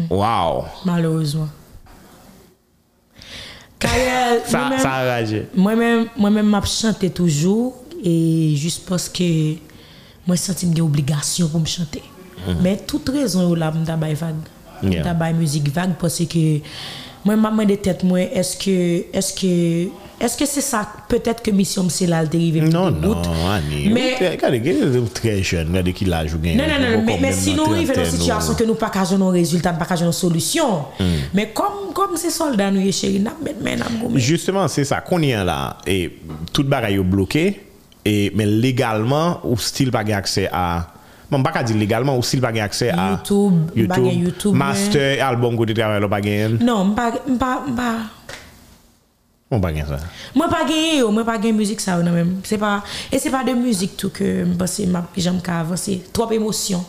Wow. 0.09 0.65
Malheureusement. 0.85 1.49
Kayel, 3.79 4.41
ça, 4.45 4.59
moi-même, 4.59 4.79
ça 4.79 4.91
a 4.93 5.21
Moi-même, 5.55 6.05
moi-même, 6.15 6.61
je 6.63 6.69
chantais 6.69 7.09
toujours, 7.09 7.83
et 8.03 8.53
juste 8.55 8.87
parce 8.87 9.09
que 9.09 9.53
moi, 10.25 10.35
je 10.35 10.41
sentais 10.41 10.67
une 10.67 10.79
obligation 10.81 11.49
pour 11.49 11.59
me 11.59 11.65
chanter. 11.65 12.03
Mm-hmm. 12.47 12.55
Mais 12.61 12.77
toute 12.77 13.09
raison, 13.09 13.53
là, 13.55 13.73
je 13.73 13.79
me 13.79 14.13
vague. 14.15 14.35
M 14.83 15.01
tabay 15.05 15.35
müzik 15.37 15.71
vague 15.73 15.97
poske 16.01 16.61
mwen 17.25 17.37
m 17.37 17.45
ap 17.49 17.53
mwen 17.57 17.69
de 17.69 17.77
tet 17.77 18.01
mwen 18.07 18.31
eske 18.37 18.73
eske 20.21 20.45
se 20.49 20.61
sa 20.65 20.83
petet 21.09 21.41
ke 21.45 21.53
misyon 21.53 21.87
m 21.87 21.91
se 21.93 22.07
lal 22.09 22.29
derive 22.31 22.63
m 22.65 22.69
non, 22.73 22.97
non, 23.01 23.21
ane. 23.49 23.83
Gade 24.41 24.61
gen 24.63 24.81
yon 24.83 25.09
tre 25.13 25.37
jen, 25.39 25.71
gade 25.73 25.93
ki 25.97 26.07
la 26.09 26.23
jou 26.27 26.41
gen. 26.41 26.57
Non, 26.59 26.69
non, 26.69 27.05
non, 27.05 27.21
men 27.21 27.33
si 27.37 27.55
nou 27.57 27.73
yon 27.73 27.85
ven 27.89 28.01
yon 28.03 28.11
sityasyon 28.15 28.59
ke 28.59 28.67
nou 28.69 28.79
pa 28.79 28.91
kajon 28.93 29.21
yon 29.21 29.33
rezultat, 29.35 29.77
pa 29.81 29.89
kajon 29.89 30.09
yon 30.09 30.17
solusyon. 30.17 30.73
Men 31.37 31.53
kom 31.57 31.91
kom 31.97 32.15
se 32.21 32.31
soldan 32.33 32.77
nou 32.77 32.85
ye 32.85 32.93
cheri, 32.95 33.21
nap 33.23 33.41
men 33.43 33.59
men 33.65 33.85
ap 33.85 33.93
gome. 34.01 34.21
Justement, 34.21 34.69
se 34.71 34.85
sa, 34.87 35.01
kon 35.05 35.25
yon 35.25 35.45
la, 35.47 35.77
e, 35.89 36.07
tout 36.53 36.65
bagay 36.69 36.97
yo 36.97 37.05
bloke, 37.07 37.45
e, 38.01 38.15
men 38.37 38.57
legalman, 38.61 39.41
ou 39.45 39.57
stil 41.31 41.39
bagay 41.39 41.39
akse 41.39 41.39
a, 41.39 41.39
man 41.39 41.43
baka 41.43 41.63
di 41.63 41.73
legalman, 41.73 42.15
ou 42.15 42.23
stil 42.23 42.41
bagay 42.41 42.61
akse 42.61 42.91
a 42.91 43.15
YouTube, 43.15 43.71
YouTube, 43.75 44.55
master, 44.57 45.21
album 45.21 45.55
lo 45.55 46.07
bagay 46.07 46.45
en? 46.45 46.57
Non, 46.59 46.91
mpa, 46.91 47.11
mpa, 47.27 47.63
mpa. 47.67 47.91
Mwen 49.51 49.61
bagay 49.61 49.83
sa? 49.87 49.99
Mwen 50.35 50.49
bagay 50.49 50.99
yo, 50.99 51.11
mwen 51.11 51.25
bagay 51.25 51.51
müzik 51.51 51.79
sa 51.79 51.97
ou 51.99 52.03
nan 52.03 52.13
men. 52.13 52.41
Se 52.43 52.57
pa, 52.57 52.83
e 53.11 53.19
se 53.19 53.31
pa 53.31 53.43
de 53.43 53.55
müzik 53.55 53.95
tou 53.95 54.11
ke 54.11 54.43
mpa 54.47 54.67
se, 54.67 54.87
mpa 54.87 55.07
jam 55.15 55.39
ka 55.43 55.61
avanse, 55.63 56.01
trop 56.11 56.31
emosyon. 56.31 56.83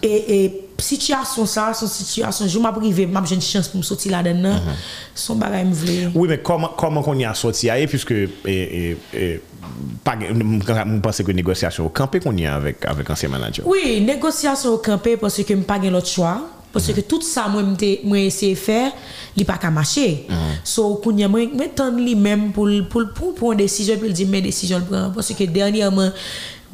E, 0.00 0.08
e, 0.08 0.36
sityasyon 0.78 1.48
sa, 1.50 1.72
son 1.74 1.88
sityasyon, 1.90 2.48
jou 2.48 2.60
m 2.62 2.68
ap 2.68 2.76
rive, 2.80 3.08
m 3.08 3.16
ap 3.18 3.26
jen 3.28 3.40
chans 3.42 3.68
pou 3.68 3.80
m 3.80 3.84
soti 3.86 4.12
la 4.12 4.20
den 4.24 4.40
nan, 4.44 4.60
son 5.18 5.40
bagay 5.40 5.64
m 5.66 5.72
vle. 5.74 5.96
Oui, 6.14 6.28
men 6.30 6.40
koman 6.44 7.04
kon 7.04 7.20
y 7.20 7.26
a 7.26 7.34
e, 8.46 9.40
m 10.04 10.98
pense 11.04 11.24
ke 11.26 11.36
negosyasyon 11.36 11.88
ou 11.88 11.94
kampe 11.94 12.20
kon 12.24 12.38
y 12.38 12.48
a 12.48 12.56
avèk 12.58 13.10
ansye 13.14 13.30
manager? 13.32 13.68
Oui, 13.68 14.00
negosyasyon 14.04 14.76
ou 14.76 14.82
kampe, 14.84 15.16
parce 15.20 15.44
ke 15.46 15.56
m 15.56 15.64
pa 15.66 15.80
gen 15.82 15.94
lot 15.94 16.06
chwa, 16.08 16.36
parce 16.74 16.94
ke 16.94 17.04
tout 17.06 17.22
sa 17.22 17.46
mwen 17.52 17.76
eseye 18.24 18.56
fè, 18.58 18.80
li 19.38 19.46
pa 19.48 19.58
ka 19.62 19.70
mache. 19.74 20.26
So, 20.62 20.96
kon 21.04 21.20
y 21.20 21.26
a 21.26 21.30
mwen 21.30 21.70
ton 21.76 22.00
li 22.02 22.16
men 22.18 22.50
pou 22.54 22.70
pou 22.90 23.52
an 23.52 23.62
desijon, 23.62 24.00
pou 24.02 24.10
l 24.10 24.16
di 24.16 24.26
men 24.28 24.44
desijon 24.46 24.82
l 24.82 24.90
pran, 24.90 25.14
parce 25.14 25.36
ke 25.38 25.48
dernye 25.50 25.90
mwen, 25.94 26.12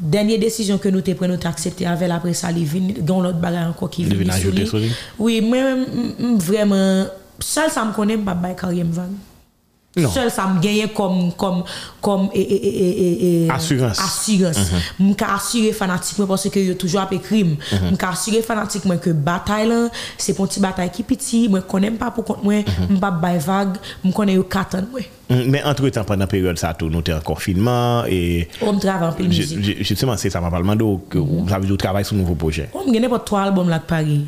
Denye 0.01 0.39
desisyon 0.41 0.79
ke 0.81 0.89
nou 0.89 1.05
te 1.05 1.13
pre 1.13 1.27
nou 1.29 1.37
te 1.37 1.45
aksepte 1.45 1.85
avel 1.85 2.09
apre 2.15 2.31
sa 2.33 2.49
li 2.49 2.63
vin, 2.65 2.87
don 3.05 3.21
lot 3.21 3.37
bagay 3.37 3.67
anko 3.67 3.85
ki 3.91 4.07
vin 4.09 4.31
sou 4.33 4.49
li. 4.49 4.89
Oui, 5.21 5.41
mwen 5.45 5.83
m 6.17 6.39
vremen, 6.41 7.05
sel 7.37 7.69
sa 7.69 7.85
m 7.85 7.93
konen 7.93 8.25
m 9.95 10.03
pa 10.03 10.07
bay 10.07 10.07
karyem 10.07 10.07
van. 10.07 10.13
Sel 10.15 10.31
sa 10.31 10.47
m 10.47 10.59
genye 10.63 10.87
kom 10.95 12.29
asurans. 13.51 14.59
M 14.99 15.13
ka 15.19 15.35
asyre 15.35 15.73
fanatik 15.75 16.17
mwen 16.19 16.29
pwese 16.31 16.51
ke 16.53 16.63
yo 16.63 16.75
toujwa 16.79 17.07
pe 17.11 17.19
krim. 17.19 17.57
M 17.91 17.97
ka 17.99 18.13
asyre 18.15 18.41
fanatik 18.45 18.85
mwen 18.87 19.01
ke 19.03 19.13
batay 19.13 19.67
lan, 19.67 19.89
se 20.17 20.35
pon 20.37 20.47
ti 20.47 20.63
batay 20.63 20.91
ki 20.93 21.03
piti, 21.07 21.47
mwen 21.51 21.65
konen 21.67 21.95
m 21.95 21.99
pa 22.01 22.11
pou 22.15 22.23
kont 22.27 22.43
mwen, 22.45 22.63
m 22.89 22.99
pa 23.01 23.11
bay 23.11 23.41
vag, 23.43 23.79
m 24.05 24.13
konen 24.15 24.39
yo 24.39 24.47
katan 24.47 24.87
mwen. 24.91 25.09
Men 25.31 25.63
entre 25.63 25.91
tan 25.95 26.03
pandan 26.07 26.27
peryode 26.27 26.59
sa 26.59 26.73
tou 26.75 26.91
nou 26.91 27.05
te 27.05 27.13
an 27.15 27.23
konfinman 27.23 28.03
Ou 28.59 28.73
m 28.73 28.81
trav 28.83 29.05
an 29.07 29.15
pil 29.15 29.29
mizik 29.31 29.63
Justement 29.79 30.19
se 30.19 30.27
sa 30.33 30.41
ma 30.43 30.51
palman 30.51 30.75
do 30.79 30.97
Ou 31.21 31.45
sa 31.47 31.61
vizou 31.63 31.79
travay 31.79 32.03
sou 32.03 32.19
nouvo 32.19 32.35
proje 32.35 32.67
Ou 32.73 32.83
m 32.83 32.91
genen 32.91 33.07
po 33.11 33.21
3 33.23 33.47
albom 33.47 33.71
lak 33.71 33.87
pari 33.87 34.19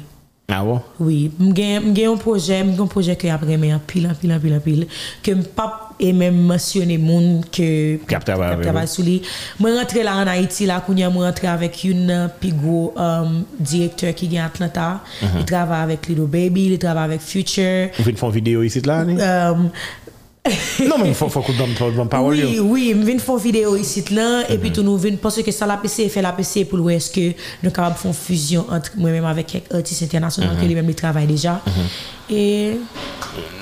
A 0.51 0.59
wo? 0.67 0.81
Oui, 0.99 1.31
m 1.39 1.53
gen 1.55 1.93
yon 1.95 2.17
proje 2.19 2.57
M 2.59 2.73
gen 2.73 2.81
yon 2.83 2.89
proje 2.91 3.13
ke 3.15 3.29
apre 3.31 3.55
men 3.55 3.77
an 3.77 3.83
pil 3.87 4.09
an 4.09 4.17
pil 4.19 4.33
an 4.35 4.41
pil 4.43 4.55
an 4.57 4.63
pil 4.65 4.81
Ke 5.23 5.37
m 5.39 5.43
pap 5.55 6.01
e 6.03 6.09
men 6.11 6.35
monsyon 6.49 6.91
e 6.91 6.97
moun 6.99 7.45
Ke 7.47 7.67
Kap 8.09 8.25
travay 8.27 8.89
sou 8.91 9.05
li. 9.07 9.21
Mwen 9.61 9.77
rentre 9.79 10.03
la 10.03 10.17
an 10.19 10.31
Haiti 10.33 10.67
la 10.67 10.81
Kounye 10.83 11.07
mwen 11.13 11.29
rentre 11.29 11.47
avek 11.47 11.79
yon 11.87 12.11
pigou 12.43 12.91
Direkteur 13.61 14.11
ki 14.19 14.27
gen 14.35 14.43
Atlanta. 14.43 14.89
Li 15.23 15.45
travay 15.47 15.87
avek 15.87 16.11
Lido 16.11 16.27
Baby 16.27 16.67
Li 16.73 16.81
travay 16.81 17.13
avek 17.13 17.23
Future. 17.23 17.93
Ou 17.95 18.09
fin 18.09 18.19
fon 18.19 18.35
video 18.35 18.67
yisit 18.67 18.89
la 18.89 18.99
ni? 19.07 19.15
Ehm 19.23 19.69
non 20.89 20.99
men 20.99 21.13
fò 21.15 21.29
kou 21.31 21.55
dòm 21.55 22.09
pawol 22.11 22.35
yo 22.35 22.47
Oui, 22.49 22.59
oui, 22.59 22.87
m 22.91 23.05
vin 23.07 23.21
fò 23.23 23.37
video 23.39 23.77
yisit 23.79 24.09
lan 24.11 24.43
E 24.51 24.57
pi 24.59 24.73
tou 24.75 24.83
nou 24.83 24.99
vin, 24.99 25.15
pòsè 25.21 25.39
ke 25.47 25.53
sa 25.55 25.69
la 25.69 25.77
PC 25.79 26.09
Fè 26.11 26.23
la 26.25 26.33
PC 26.35 26.65
pou 26.67 26.81
lwè 26.81 26.97
eske 26.99 27.29
Nou 27.61 27.71
kabab 27.71 27.95
fòn 28.01 28.15
füzyon 28.17 28.67
Mwen 28.97 29.15
mèm 29.15 29.29
avèk 29.31 29.53
kèk 29.53 29.71
artist 29.79 30.03
internasyonan 30.03 30.59
Kè 30.59 30.67
li 30.67 30.75
mèm 30.75 30.89
li 30.91 30.97
travèl 30.99 31.31
deja 31.31 31.55
E 32.27 32.43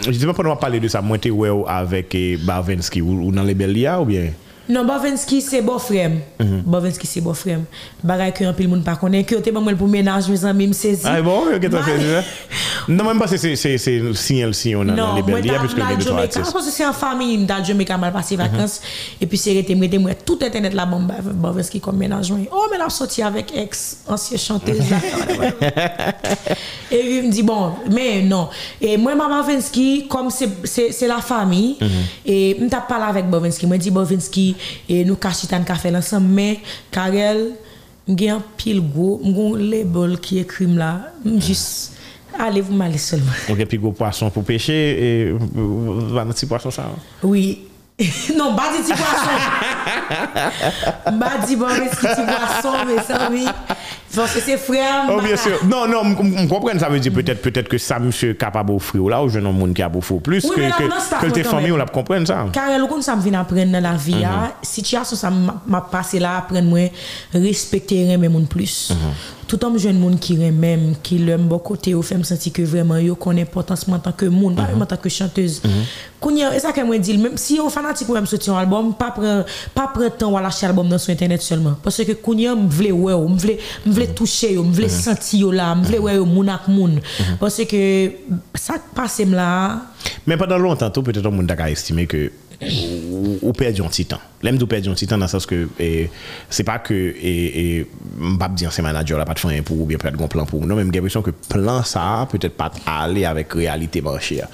Jitè 0.08 0.26
mè 0.26 0.34
pò 0.34 0.42
nou 0.48 0.56
a 0.56 0.62
pale 0.62 0.82
de 0.82 0.90
sa 0.90 1.04
Mwen 1.06 1.22
te 1.22 1.30
wè 1.30 1.54
ou 1.54 1.68
avèk 1.70 2.18
Barvenski 2.48 3.06
Ou 3.06 3.30
nan 3.30 3.46
lebel 3.46 3.78
liya 3.78 4.00
ou 4.02 4.10
bien? 4.10 4.34
Non, 4.70 4.86
Bovenski 4.86 5.42
se 5.42 5.60
bo 5.66 5.78
frem. 5.82 6.20
Bovenski 6.66 7.08
se 7.08 7.20
bo 7.22 7.34
frem. 7.36 7.66
Bagay 8.08 8.32
ki 8.38 8.46
an 8.48 8.54
pil 8.56 8.70
moun 8.72 8.84
pa 8.86 8.94
konen. 8.96 9.26
Ki 9.28 9.36
yo 9.36 9.42
te 9.44 9.52
ban 9.52 9.64
mwen 9.66 9.76
pou 9.80 9.90
menaj, 9.92 10.28
mwen 10.30 10.38
zan 10.40 10.56
mi 10.56 10.68
msezi. 10.72 11.08
Ah 11.10 11.22
bon, 11.26 11.50
yo 11.52 11.58
ke 11.60 11.70
ta 11.74 11.82
fè 11.84 11.98
di 12.00 12.12
Non, 12.92 13.04
mwen 13.06 13.20
pa 13.22 13.28
se 13.30 13.38
se 13.38 13.76
sinyal 13.78 14.54
si 14.58 14.72
yon 14.72 14.88
nan 14.90 14.96
Non, 14.98 15.16
le 15.18 15.26
mwen 15.26 15.36
beldi, 15.42 15.52
ta 15.52 15.60
puisque 15.60 15.78
nan 15.82 15.90
gen 15.92 16.00
de 16.00 16.04
to 16.06 16.10
Jamaica. 16.12 16.24
artist. 16.40 16.54
Parce 16.54 16.66
que 16.66 16.72
c'est 16.72 16.86
en 16.86 16.94
famille, 16.94 17.46
ta 17.46 17.62
Jamaica 17.64 17.98
mal 17.98 18.14
passé 18.14 18.36
vacances. 18.38 18.82
Et 19.20 19.26
puis 19.28 19.38
c'est 19.38 19.54
mwen 19.76 19.90
te 19.90 19.98
mwen 19.98 20.16
tout 20.26 20.40
internet 20.42 20.74
la 20.74 20.86
bon 20.86 21.04
Bovenski 21.34 21.82
kom 21.82 21.98
menaj 21.98 22.32
mwen. 22.32 22.48
Oh, 22.52 22.68
men 22.72 22.82
ap 22.82 22.92
sorti 22.96 23.22
avec 23.24 23.52
ex, 23.58 23.98
ancien 24.08 24.38
chanteuse. 24.38 24.82
Et 26.92 26.98
puis, 27.00 27.22
me 27.22 27.32
dit, 27.32 27.42
bon, 27.44 27.72
mais 27.90 28.22
non. 28.22 28.50
Et 28.82 28.98
moi, 28.98 29.16
ma 29.16 29.28
Bovenski, 29.30 30.08
comme 30.10 30.30
c'est 30.30 30.50
c'est- 30.66 30.92
c'est 30.92 31.08
la 31.08 31.20
famille, 31.20 31.78
et 32.26 32.58
je 32.60 32.66
t'a 32.68 32.82
parlé 32.82 33.06
avec 33.06 33.30
Bovenski. 33.30 33.66
Moi, 33.66 33.78
dit 33.78 33.92
e 34.90 35.02
nou 35.08 35.20
ka 35.22 35.34
chitan 35.38 35.66
ka 35.68 35.78
fè 35.80 35.94
lansan, 35.94 36.26
men 36.26 36.62
karel, 36.94 37.52
mgen 38.10 38.38
an 38.38 38.46
pil 38.60 38.82
go, 38.94 39.16
mgon 39.24 39.62
label 39.72 40.18
ki 40.22 40.42
ekrim 40.44 40.78
la, 40.80 40.94
mjis, 41.26 41.66
ale 42.38 42.64
vou 42.64 42.78
male 42.78 43.00
selman. 43.02 43.36
Mgen 43.50 43.70
pil 43.72 43.84
go 43.84 43.96
poason 43.98 44.34
pou 44.34 44.46
peche, 44.48 44.76
e 44.76 45.10
vanansi 46.16 46.50
poason 46.50 46.76
sa? 46.76 46.90
Oui, 47.24 47.71
non, 48.38 48.56
pas 48.56 48.72
dit 48.76 48.82
petit 48.84 48.94
poisson. 48.94 49.36
Pas 51.20 51.38
dit 51.48 51.56
bon, 51.56 51.68
mais 51.68 51.90
petit 51.90 52.06
poisson, 52.06 52.74
mais 52.88 53.02
ça, 53.04 53.30
oui. 53.32 53.46
Parce 54.16 54.34
que 54.34 54.42
c'est 54.42 54.58
frère. 54.58 55.06
Oh, 55.10 55.22
bien 55.22 55.38
sûr. 55.38 55.60
Non, 55.66 55.88
non, 55.88 56.04
m 56.04 56.48
kompren, 56.50 56.80
sa 56.80 56.90
ve 56.90 57.00
di 57.00 57.10
peut-être 57.10 57.42
peut-être 57.42 57.70
que 57.70 57.78
sa 57.78 58.00
msye 58.00 58.36
kapab 58.36 58.70
ofri 58.74 59.00
ou 59.00 59.08
la, 59.10 59.22
ou 59.24 59.30
moun 59.54 59.74
ki 59.74 59.84
ap 59.86 59.96
ofri 59.96 60.16
ou 60.16 60.20
plus, 60.20 60.50
que 60.50 60.60
là, 60.60 60.72
que- 60.78 60.84
que 60.84 61.28
te 61.28 61.40
vrai 61.40 61.44
quand 61.44 61.50
fami 61.52 61.64
même. 61.64 61.74
ou 61.74 61.78
la 61.78 61.86
kompren 61.86 62.26
sa. 62.26 62.46
Car 62.52 62.68
kon 62.90 63.02
ça 63.02 63.16
me 63.16 63.22
vient 63.22 63.40
apprendre 63.40 63.72
dans 63.72 63.84
la 63.84 63.94
vie, 63.94 64.24
ah, 64.26 64.52
situation 64.62 65.16
ça 65.16 65.30
m'a 65.30 65.82
passé 65.82 66.20
là, 66.20 66.38
apprendre 66.40 66.68
moi 66.68 66.90
respecter 67.34 68.10
aimer 68.10 68.28
moun 68.28 68.48
plus. 68.48 68.92
Tout 69.52 69.66
homme 69.66 69.78
jeune 69.78 70.00
moun 70.00 70.18
qui 70.18 70.38
même, 70.38 70.96
qui 71.04 71.18
l'aime 71.18 71.42
beaucoup 71.42 71.74
côté 71.74 71.94
ou 71.94 72.02
fait 72.02 72.16
me 72.16 72.24
sentir 72.24 72.54
que 72.54 72.62
vraiment 72.62 72.96
yo 72.96 73.16
connaît 73.16 73.42
importance 73.42 73.86
en 73.90 74.00
tant 74.00 74.14
que 74.14 74.26
moun, 74.26 74.56
pas 74.56 74.66
même 74.66 74.82
en 74.82 74.86
tant 74.86 74.96
que 74.96 75.10
chanteuse. 75.10 75.62
Kounya, 76.22 76.56
et 76.56 76.60
ça 76.60 76.72
que 76.72 76.80
moi 76.80 76.98
dit, 76.98 77.18
même 77.18 77.36
si 77.36 77.60
on 77.60 77.70
fanatique 77.70 78.08
sortir 78.08 78.54
un 78.56 78.60
album, 78.60 78.94
pas 78.94 79.12
prendre 79.12 79.46
pas 79.76 79.90
prendre 79.90 80.16
temps 80.16 80.38
à 80.38 80.42
lâcher 80.42 80.68
album 80.68 80.88
dans 80.88 80.98
sur 80.98 81.12
internet 81.12 81.42
seulement. 81.42 81.76
Parce 81.84 82.02
que 82.02 82.14
kounya 82.14 82.56
me 82.56 82.70
vle 82.70 82.94
ouais, 82.94 83.14
me 83.14 83.38
vle 83.38 83.58
me 83.86 83.92
vle 83.92 84.08
toucher 84.16 84.54
yo, 84.54 84.64
me 84.64 84.72
vle 84.72 84.90
sentir 84.90 85.42
yo 85.42 85.52
là, 85.52 85.76
me 85.76 85.84
vle 85.84 86.00
ouais 86.00 86.18
moun 86.20 86.48
ak 86.48 86.70
moun. 86.70 87.02
Parce 87.38 87.66
que 87.66 88.10
ça 88.56 88.76
passe 88.96 89.20
là. 89.20 89.82
Men 90.26 90.38
pendant 90.38 90.60
longtemps, 90.60 90.92
peut-être 90.92 91.46
tak 91.46 91.60
a 91.60 91.70
estime 91.70 92.08
que 92.08 92.32
ou, 93.22 93.40
ou 93.42 93.54
perdu 93.54 93.82
un 93.82 93.88
titan. 93.90 94.18
L'aime 94.42 94.58
de 94.58 94.66
perdre 94.66 94.90
un 94.90 94.96
titan 94.96 95.18
dans 95.18 95.26
le 95.26 95.30
sens 95.30 95.46
que 95.46 95.68
e, 95.80 96.08
c'est 96.50 96.64
pas 96.64 96.80
que 96.80 96.94
et, 96.94 97.78
et 97.78 97.88
pas 98.40 98.50
dire 98.50 98.74
c'est 98.74 98.82
manager 98.82 99.20
là 99.20 99.26
pas 99.26 99.36
de 99.36 99.40
fin 99.40 99.62
pour 99.62 99.80
ou 99.80 99.86
bien 99.86 100.00
perdre 100.00 100.24
un 100.24 100.28
plan 100.28 100.46
pour 100.46 100.66
non 100.66 100.76
même 100.76 100.88
j'ai 100.88 101.00
l'impression 101.00 101.22
que 101.22 101.30
plan 101.30 101.84
ça 101.84 102.28
peut-être 102.32 102.58
pas 102.58 102.72
aller 102.86 103.26
avec 103.26 103.54
réalité 103.54 104.02
marché 104.02 104.38
dans 104.38 104.48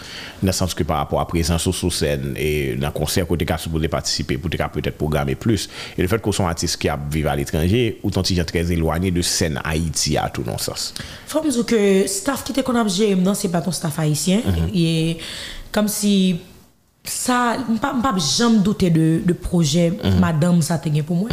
le 0.44 0.52
sens 0.52 0.74
que 0.74 0.84
par 0.84 0.98
rapport 0.98 1.22
à 1.22 1.28
présence 1.28 1.70
sur 1.70 1.94
scène 1.94 2.34
et 2.36 2.76
dans 2.76 2.92
concert 2.92 3.26
côté 3.26 3.46
qu'a 3.46 3.58
supposé 3.58 3.88
participer 3.88 4.38
pour 4.38 4.50
peut-être 4.50 4.98
programmer 4.98 5.36
plus 5.36 5.70
et 5.98 6.02
le 6.02 6.08
fait 6.08 6.22
qu'on 6.22 6.34
soit 6.34 6.48
artiste 6.48 6.78
qui 6.78 6.90
a 6.90 7.00
vivre 7.10 7.30
à 7.30 7.36
l'étranger 7.36 8.00
autant 8.04 8.24
gens 8.24 8.44
très 8.44 8.70
éloigné 8.72 9.12
de 9.12 9.22
scène 9.22 9.62
Haïti 9.64 10.18
à 10.18 10.30
tout 10.30 10.44
non 10.46 10.58
sens. 10.58 10.94
Faut 11.28 11.42
me 11.42 11.50
dire 11.50 11.66
que 11.66 12.08
staff 12.08 12.44
qui 12.44 12.52
était 12.52 12.64
qu'on 12.64 12.76
a 12.76 12.86
géré 12.88 13.16
non 13.16 13.34
c'est 13.34 13.50
pas 13.50 13.62
ton 13.62 13.72
staff 13.72 13.98
haïtien 14.00 14.40
mm-hmm. 14.40 14.76
et 14.76 15.18
comme 15.72 15.88
si 15.88 16.40
ça, 17.08 17.58
pas 17.82 17.96
pas 18.02 18.16
jamais 18.18 18.60
douter 18.60 18.90
de, 18.90 19.22
de 19.26 19.34
projet 19.34 19.94
madame 20.20 20.62
ça 20.62 20.80
pour 21.06 21.16
moi. 21.16 21.30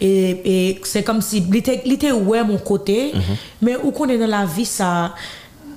Et, 0.00 0.70
et 0.70 0.80
c'est 0.84 1.02
comme 1.02 1.20
si 1.20 1.44
il 1.48 1.92
était 1.92 2.12
ouais 2.12 2.42
mon 2.44 2.58
côté, 2.58 3.12
mais 3.60 3.76
où 3.82 3.90
qu'on 3.90 4.08
est 4.08 4.18
dans 4.18 4.26
la 4.26 4.44
vie 4.46 4.64
ça 4.64 5.14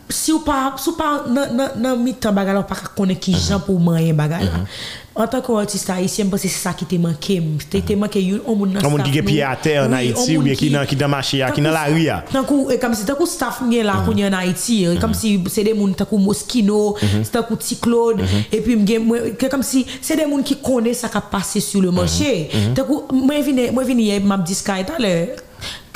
si 0.10 0.34
ou 0.34 0.44
pa, 0.46 0.76
si 0.78 0.90
ou 0.92 0.98
pa 0.98 1.24
nan, 1.28 1.56
nan, 1.56 1.80
nan 1.82 2.04
mitan 2.04 2.36
bagala 2.36 2.62
ou 2.62 2.70
pa 2.70 2.78
ka 2.78 2.92
konen 2.96 3.18
ki 3.18 3.34
jan 3.34 3.64
pou 3.66 3.82
manyen 3.82 4.16
bagala. 4.18 4.62
Mhm. 4.62 4.78
En 5.16 5.30
tanke 5.32 5.48
ou 5.48 5.56
artista 5.56 5.96
Haitien, 5.96 6.28
mwen 6.28 6.42
se 6.42 6.50
se 6.52 6.60
sa 6.60 6.74
ki 6.76 6.86
te 6.92 6.98
manke, 7.00 7.38
te 7.72 7.80
te 7.80 7.96
mhm. 7.96 8.02
manke 8.04 8.20
yon, 8.20 8.42
on 8.44 8.58
moun 8.60 8.74
nan 8.74 8.82
staff 8.82 8.90
nou. 8.90 8.92
On 8.92 8.98
moun 8.98 9.08
ki 9.08 9.16
ge 9.16 9.24
piye 9.24 9.46
a 9.48 9.54
ter 9.56 9.80
an 9.80 9.96
Haiti, 9.96 10.36
ou 10.36 10.44
bien 10.44 10.60
ki 10.60 10.98
nan 11.00 11.14
machi 11.14 11.40
ya, 11.40 11.54
ki 11.56 11.64
nan 11.64 11.74
la 11.74 11.86
ria. 11.88 12.20
Tankou, 12.34 12.68
e 12.74 12.78
kam 12.82 12.94
si 12.98 13.08
tankou 13.08 13.30
staff 13.30 13.62
mwen 13.64 13.88
la 13.88 14.02
koun 14.06 14.20
yon 14.20 14.36
Haiti, 14.36 14.82
e 14.92 14.98
kam 15.02 15.16
si 15.18 15.38
se 15.54 15.64
de 15.66 15.74
moun 15.78 15.96
tankou 15.96 16.20
Moschino, 16.22 16.82
se 17.00 17.32
tankou 17.32 17.56
T-Claude, 17.56 18.28
e 18.52 18.62
pi 18.66 18.76
mwen, 18.76 19.32
e 19.32 19.50
kam 19.50 19.64
si 19.66 19.86
se 19.96 20.20
de 20.20 20.28
moun 20.28 20.44
ki 20.46 20.60
konen 20.66 20.94
sa 20.98 21.10
ka 21.14 21.24
pase 21.32 21.64
sou 21.64 21.82
le 21.86 21.96
manche. 21.96 22.50
Tankou, 22.76 23.08
mwen 23.16 23.42
vini, 23.48 23.70
mwen 23.72 23.88
vini 23.88 24.12
ye 24.12 24.20
map 24.20 24.44
diska 24.46 24.82
etan 24.84 25.00
le, 25.00 25.16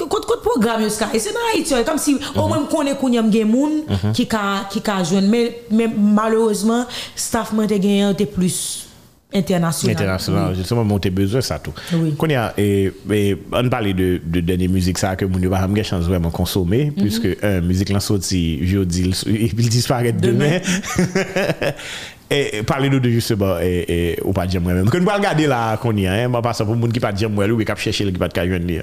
quand 0.07 0.41
programme 0.41 0.83
yo 0.83 0.89
Sky, 0.89 1.19
c'est 1.19 1.33
dans 1.33 1.39
Haïti 1.53 1.73
comme 1.85 1.97
si 1.97 2.17
au 2.35 2.47
moins 2.47 2.59
me 2.59 2.65
connaît 2.65 2.95
qu'on 2.95 3.11
y 3.11 3.17
a 3.17 3.31
gen 3.31 3.47
moun 3.47 3.83
qui 4.13 4.27
ka 4.27 4.67
qui 4.69 4.81
ka 4.81 4.97
mais 5.23 5.61
mais 5.71 5.87
malheureusement 5.87 6.85
staff 7.15 7.51
moi 7.53 7.67
te 7.67 7.81
gen 7.81 8.13
te 8.15 8.23
plus 8.23 8.89
international. 9.33 9.95
international. 9.95 10.55
Justement, 10.55 10.83
mon 10.83 10.99
te 10.99 11.09
besoin 11.09 11.41
ça 11.41 11.59
tout. 11.59 11.73
Oui. 11.93 12.15
Qu'on 12.15 12.27
y 12.27 12.35
a, 12.35 12.53
et, 12.57 12.91
et, 13.11 13.37
on 13.51 13.69
parlait 13.69 13.93
de, 13.93 14.19
de 14.25 14.39
dernière 14.39 14.69
musique 14.69 14.97
ça 14.97 15.15
que 15.15 15.25
mon 15.25 15.39
pas 15.49 15.59
jamais 15.61 15.83
chance 15.83 16.05
vraiment 16.05 16.31
consommer 16.31 16.91
puisque 16.95 17.27
un 17.43 17.61
musique 17.61 17.89
là 17.89 17.99
sorti 17.99 18.65
jeudi 18.65 19.11
et 19.27 19.47
puis 19.49 19.55
il 19.65 19.69
disparaît 19.69 20.11
demain. 20.11 20.59
Et 22.31 22.61
parlez-nous 22.63 22.99
de 22.99 23.09
justement 23.09 23.57
et, 23.59 23.85
et 23.87 24.19
ou 24.23 24.33
pas 24.33 24.45
dire 24.45 24.61
moi-même. 24.61 24.87
Que 24.89 24.97
nous 24.97 25.09
regarder 25.09 25.47
là 25.47 25.77
qu'on 25.77 25.95
y 25.97 26.05
a, 26.05 26.13
hein, 26.13 26.41
pas 26.41 26.53
ça 26.53 26.63
pour 26.63 26.75
monde 26.75 26.93
qui 26.93 26.99
pas 26.99 27.11
dire 27.11 27.29
moi 27.29 27.47
ou 27.47 27.57
qui 27.57 27.65
chercher 27.75 28.05
qui 28.05 28.11
pas 28.11 28.27
de. 28.27 28.81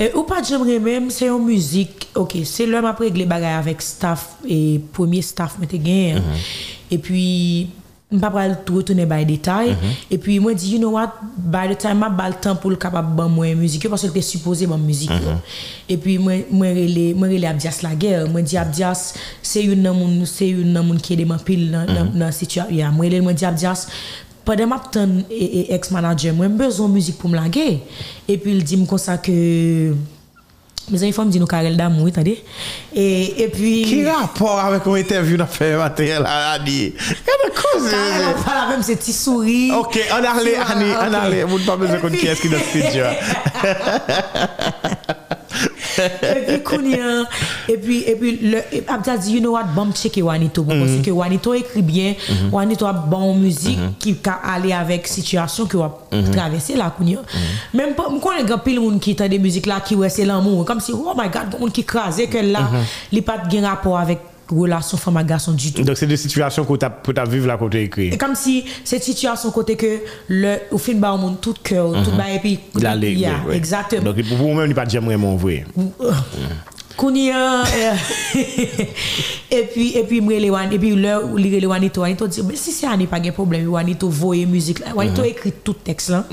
Et 0.00 0.12
ou 0.14 0.24
pas 0.24 0.42
j'aimerais 0.42 0.78
même 0.78 1.10
c'est 1.10 1.28
une 1.28 1.44
musique 1.44 2.08
OK 2.14 2.36
c'est 2.44 2.66
l'homme 2.66 2.86
après 2.86 3.06
régler 3.06 3.26
bagaille 3.26 3.54
avec 3.54 3.82
staff 3.82 4.30
et 4.48 4.80
premier 4.92 5.22
staff 5.22 5.56
te 5.60 5.76
gagné 5.76 6.16
et 6.90 6.98
puis 6.98 7.68
je 8.12 8.18
pas 8.18 8.30
pas 8.30 8.48
tout 8.54 8.76
retourner 8.76 9.06
by 9.06 9.24
détail 9.24 9.76
et 10.10 10.18
puis 10.18 10.40
moi 10.40 10.52
dit 10.52 10.72
you 10.72 10.78
know 10.78 10.90
what? 10.90 11.12
By 11.36 11.68
the 11.68 11.78
time 11.78 11.98
m'a 11.98 12.08
bal 12.08 12.40
temps 12.40 12.56
pour 12.56 12.70
le 12.70 12.76
capable 12.76 13.14
ban 13.14 13.28
moi 13.28 13.54
musique 13.54 13.88
parce 13.88 14.02
que 14.02 14.08
était 14.08 14.20
supposé 14.20 14.66
ban 14.66 14.78
musique 14.78 15.10
yo. 15.10 15.30
et 15.88 15.96
puis 15.96 16.18
moi 16.18 16.32
moi 16.50 16.68
relé 16.68 17.46
Abdias 17.46 17.80
la 17.82 17.94
guerre. 17.94 18.28
Moi 18.28 18.42
dit 18.42 18.56
Abdias 18.56 19.14
c'est 19.42 19.62
une 19.62 19.90
moun 19.92 20.26
c'est 20.26 20.48
une 20.48 20.80
moun 20.82 21.00
qui 21.00 21.14
est 21.14 21.44
pile 21.44 21.70
dans 21.70 21.86
dans 21.86 22.06
dans 22.12 22.32
situation. 22.32 22.92
Moi 22.92 23.20
moi 23.20 23.32
dit 23.32 23.44
Abdias 23.44 23.86
pendant 24.44 24.66
ma 24.66 24.78
temps 24.80 25.06
et 25.30 25.72
ex 25.72 25.90
manager 25.92 26.34
moi 26.34 26.48
besoin 26.48 26.88
de 26.88 26.94
musique 26.94 27.18
pour 27.18 27.30
me 27.30 27.36
laguer. 27.36 27.80
Et 28.26 28.38
puis 28.38 28.52
il 28.52 28.64
dit 28.64 28.76
me 28.76 28.86
comme 28.86 28.98
ça 28.98 29.18
que 29.18 29.94
Mes 30.90 31.02
amis, 31.02 31.14
me 31.16 31.30
dit 31.30 31.38
nous 31.38 31.46
Karel 31.46 31.76
d'amour, 31.76 32.08
attendez. 32.08 32.42
Et, 32.94 33.42
et 33.42 33.48
puis. 33.48 33.82
Qui 33.82 34.06
rapport 34.06 34.58
avec 34.58 34.84
mon 34.86 34.96
interview 34.96 35.36
dans 35.36 35.46
fait 35.46 35.76
matériel 35.76 36.24
à 36.26 36.52
Annie? 36.52 36.92
Quelle 36.98 37.52
cause? 37.52 37.90
Karel, 37.90 38.34
on 38.36 38.42
parle 38.42 38.70
même, 38.70 38.82
c'est 38.82 38.96
petit 38.96 39.12
sourire. 39.12 39.78
Ok, 39.78 39.98
on 40.10 40.24
a 40.24 40.30
allait, 40.30 40.56
Annie, 40.56 40.92
on 40.92 41.14
a 41.14 41.18
allé. 41.18 41.44
Vous 41.44 41.58
ne 41.58 41.64
pas 41.64 41.76
besoin 41.76 41.98
de 41.98 42.16
qui 42.16 42.26
est-ce 42.26 42.40
qui 42.40 42.48
est 42.48 42.50
dans 42.50 42.56
le 42.56 42.62
studio. 42.64 43.04
et 45.98 46.40
puis 46.46 46.62
Kounia, 46.62 47.24
et 47.68 47.76
puis 47.76 48.02
et 48.06 48.14
puis 48.14 48.38
le 48.42 48.58
et 48.72 48.84
Abdel 48.86 49.18
dit 49.18 49.32
you 49.32 49.40
know 49.40 49.52
what 49.52 49.64
bon 49.74 49.92
checker 49.92 50.22
Wanito 50.22 50.62
bon, 50.62 50.78
parce 50.78 51.04
que 51.04 51.10
Wanito 51.10 51.54
écrit 51.54 51.82
bien. 51.82 52.14
Wanito 52.52 52.86
a 52.86 52.92
bon 52.92 53.34
musique 53.34 53.78
qui 53.98 54.14
peut 54.14 54.30
aller 54.44 54.72
avec 54.72 55.06
situation 55.06 55.66
que 55.66 55.76
va 55.76 55.98
traverser 56.32 56.76
là 56.76 56.92
Kounia 56.96 57.18
même 57.74 57.94
pas 57.94 58.08
me 58.08 58.20
connais 58.20 58.44
grand 58.44 58.58
pile 58.58 58.80
monde 58.80 59.00
qui 59.00 59.12
entend 59.12 59.28
des 59.28 59.38
musiques 59.38 59.66
là 59.66 59.80
qui 59.80 59.94
ouais 59.94 60.08
c'est 60.08 60.24
l'amour. 60.24 60.64
Comme 60.64 60.80
si 60.80 60.92
oh 60.92 61.12
my 61.16 61.28
god 61.28 61.60
monde 61.60 61.72
qui 61.72 61.84
crase 61.84 62.22
que 62.30 62.38
là 62.38 62.70
il 63.12 63.22
pas 63.22 63.38
de 63.38 63.58
rapport 63.64 63.98
avec 63.98 64.18
relation 64.50 64.96
femme 64.96 65.16
à 65.16 65.24
garçon 65.24 65.52
du 65.52 65.72
tout 65.72 65.82
Donc, 65.82 65.96
c'est 65.96 66.06
des 66.06 66.16
situations 66.16 66.64
que 66.64 66.76
tu 66.76 67.20
as 67.20 67.24
vivre 67.24 67.46
là 67.46 67.58
tu 67.70 67.78
écrit. 67.78 68.08
Et 68.08 68.18
comme 68.18 68.34
si 68.34 68.64
cette 68.84 69.02
situation 69.02 69.50
côté 69.50 69.76
que 69.76 70.00
le 70.28 70.56
au 70.70 70.78
fin 70.78 70.94
bas 70.94 71.12
au 71.12 71.18
monde 71.18 71.40
tout 71.40 71.54
cœur 71.62 71.92
tout 72.04 72.12
bas 72.12 72.30
et 72.30 72.38
puis 72.38 72.58
La 72.80 72.96
ligue. 72.96 73.28
Exactement 73.52 74.12
Donc, 74.12 74.22
pour 74.28 74.36
vous-même, 74.36 74.64
il 74.64 74.68
n'y 74.68 74.72
a 74.72 74.74
pas 74.74 74.86
de 74.86 74.90
jamais 74.90 75.06
vraiment 75.06 75.36
vrai. 75.36 75.64
Kounia 77.00 77.62
et 79.50 79.62
puis 79.72 79.96
et 79.96 80.02
puis 80.04 80.20
les 80.20 80.48
et 80.48 80.78
puis 80.78 80.94
là 80.96 81.22
où 81.24 81.36
les 81.38 81.64
Wanito 81.66 82.02
Wanito 82.02 82.26
dit 82.28 82.42
mais 82.46 82.56
si 82.56 82.72
c'est 82.72 82.86
Annie 82.86 83.06
pas 83.06 83.18
de 83.18 83.30
problème 83.30 83.66
Wanito 83.68 84.06
voyer 84.08 84.44
musique 84.44 84.80
Wanito 84.94 85.24
écrit 85.24 85.52
tout 85.64 85.72
texte 85.72 86.10
là 86.10 86.26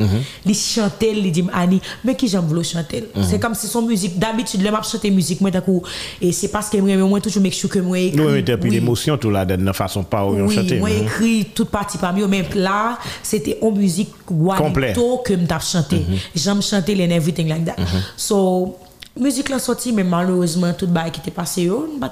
il 0.46 0.54
chanter 0.54 1.14
il 1.16 1.32
dit 1.32 1.46
Annie 1.54 1.82
mais 2.04 2.16
qui 2.16 2.28
j'aime 2.28 2.42
vouloir 2.42 2.66
chanter? 2.66 3.06
C'est 3.24 3.40
comme 3.40 3.56
si 3.56 3.68
son 3.68 3.84
musique 3.84 4.20
d'habitude 4.20 4.62
le 4.62 4.70
m'a 4.72 4.82
chanter 4.82 5.10
musique 5.10 5.40
moi 5.40 5.52
coup 5.52 5.82
et 6.22 6.34
c'est 6.34 6.50
parce 6.50 6.70
que 6.70 6.78
moi 6.78 6.96
moi 6.98 7.22
toujours 7.22 7.42
make 7.42 7.54
sure 7.54 7.70
que 7.70 7.80
moi 7.80 7.98
écrit 7.98 8.20
oui. 8.22 8.44
d'émotion 8.70 9.18
tout 9.18 9.30
là, 9.30 9.46
de 9.46 9.72
façon 9.72 10.04
pas 10.04 10.26
où 10.26 10.36
on 10.36 10.48
Oui, 10.48 10.56
chanter. 10.56 10.80
moi 10.80 10.90
Mhm. 10.90 11.04
écrit 11.04 11.46
toute 11.54 11.70
partie 11.70 11.98
parmi 11.98 12.22
eux, 12.22 12.28
mais 12.28 12.46
là, 12.56 12.98
c'était 13.24 13.58
en 13.62 13.72
musique. 13.72 14.10
Wanito 14.30 15.22
que 15.26 15.34
m't'a 15.34 15.60
chanté. 15.60 16.02
J'aime 16.36 16.62
chanter 16.62 16.94
and 17.06 17.12
everything 17.12 17.48
like 17.48 17.66
that. 17.66 17.76
So, 18.16 18.76
musique 19.20 19.50
là 19.50 19.60
sorti, 19.60 19.92
mais 19.94 20.04
malheureusement, 20.04 20.74
tout 20.74 20.88
bail 20.88 21.12
qui 21.12 21.20
était 21.20 21.32
passé, 21.32 21.64
yo, 21.64 21.88
nous 21.92 22.00
pas 22.00 22.12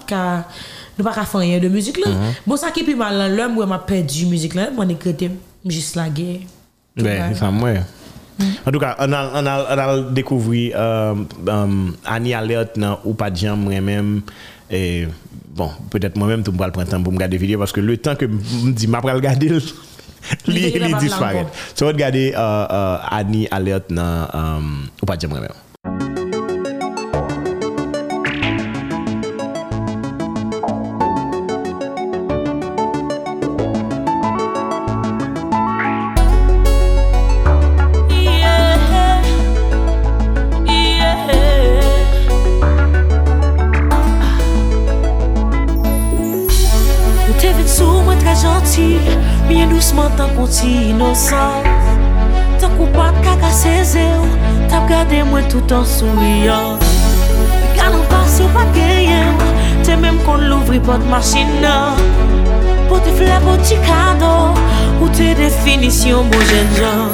nous 0.98 1.04
pas 1.04 1.14
faire 1.14 1.40
rien 1.40 1.60
de 1.60 1.68
musique 1.68 1.98
là. 1.98 2.12
Bon, 2.46 2.58
ça 2.58 2.72
qui 2.72 2.82
est 2.82 2.84
plus 2.84 2.96
mal, 2.96 3.18
là, 3.18 3.30
l'homme 3.30 3.66
m'a 3.66 3.80
perdu 3.80 4.26
musique 4.26 4.56
là, 4.56 4.70
moi, 4.72 4.86
écrit 4.90 5.32
juste 5.66 5.96
la 5.96 6.10
guerre. 6.10 6.40
Tout 6.98 7.04
Ben, 7.04 7.36
ça, 7.36 7.52
moi. 7.52 7.72
En 8.66 8.72
tout 8.72 8.82
ka, 8.84 8.98
an 9.00 9.14
al 9.48 10.02
dekouvri 10.12 10.74
Ani 10.76 12.34
Alert 12.36 12.76
nan 12.76 12.98
ou 13.08 13.16
pa 13.16 13.30
diyan 13.32 13.56
mwen 13.56 13.86
men 13.86 14.10
Bon, 15.56 15.72
peut-être 15.88 16.20
mwen 16.20 16.34
men 16.34 16.44
tou 16.44 16.52
mbral 16.52 16.74
printan 16.76 17.00
pou 17.06 17.16
m 17.16 17.22
gade 17.22 17.40
video 17.40 17.62
Paske 17.64 17.80
le 17.80 17.96
tan 17.96 18.20
ke 18.20 18.28
m 18.28 18.36
di 18.76 18.90
m 18.92 19.00
apral 19.00 19.24
gade 19.24 19.48
Li 20.52 20.68
disparet 21.00 21.48
So 21.72 21.88
wot 21.88 21.96
gade 21.96 22.34
Ani 22.36 23.48
Alert 23.56 23.88
nan 23.96 24.28
ou 25.00 25.08
pa 25.08 25.16
diyan 25.16 25.32
mwen 25.32 25.48
senti 50.56 50.90
inosan. 50.90 51.64
Tan 52.60 52.72
kou 52.78 52.88
pat 52.96 53.16
kaka 53.24 53.52
seze 53.52 54.04
ou 54.20 54.28
Tap 54.72 54.88
gade 54.88 55.24
mwen 55.28 55.44
tout 55.52 55.72
an 55.72 55.84
souyan 55.86 56.80
Galan 57.76 58.04
pas 58.10 58.40
yo 58.40 58.48
pat 58.56 58.72
genyen 58.76 59.36
Te 59.84 59.96
menm 60.00 60.18
kon 60.26 60.48
louvri 60.50 60.80
pot 60.80 61.04
machina. 61.12 61.96
Pote 62.90 63.12
fle 63.18 63.36
poti 63.44 63.76
kado 63.84 64.56
Ou 65.02 65.12
te 65.12 65.34
definisyon 65.36 66.32
bo 66.32 66.40
jen 66.52 66.72
jan. 66.80 67.12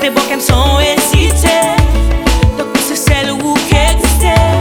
Debo 0.00 0.22
kem 0.30 0.40
son 0.40 0.78
esite 0.94 1.58
Dok 2.58 2.68
pou 2.70 2.86
se 2.86 2.96
sel 2.96 3.34
ou 3.34 3.58
ke 3.66 3.86
existe 3.90 4.51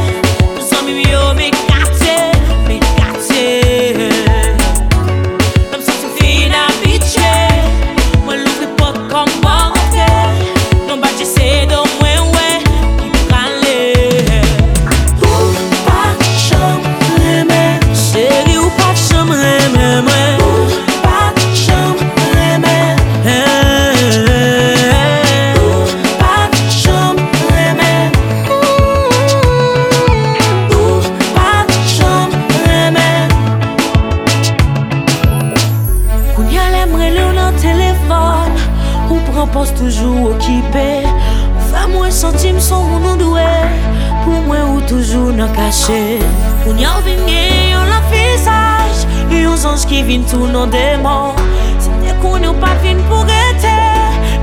vin 50.11 50.23
tou 50.27 50.47
nou 50.47 50.67
deman 50.67 51.37
Se 51.79 51.91
te 52.01 52.15
kon 52.21 52.43
yo 52.43 52.51
pa 52.59 52.73
vin 52.83 52.99
pou 53.07 53.23
rete 53.29 53.75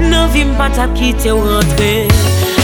Nan 0.08 0.30
vin 0.32 0.54
pa 0.56 0.70
tap 0.72 0.94
ki 0.96 1.10
te 1.20 1.32
ou 1.34 1.44
rentre. 1.44 2.06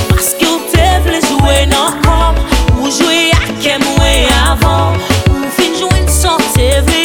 Paske 0.08 0.48
ou 0.48 0.62
te 0.72 0.88
vle 1.04 1.20
jwè 1.28 1.60
nan 1.72 2.00
kom 2.06 2.42
Ou 2.78 2.92
jwè 3.00 3.22
a 3.36 3.44
kem 3.60 3.84
wè 4.00 4.14
avan 4.46 5.00
Ou 5.34 5.44
e 5.44 5.56
fin 5.58 5.80
jwè 5.82 6.04
n 6.04 6.12
son 6.20 6.52
te 6.56 6.70
vle 6.80 7.03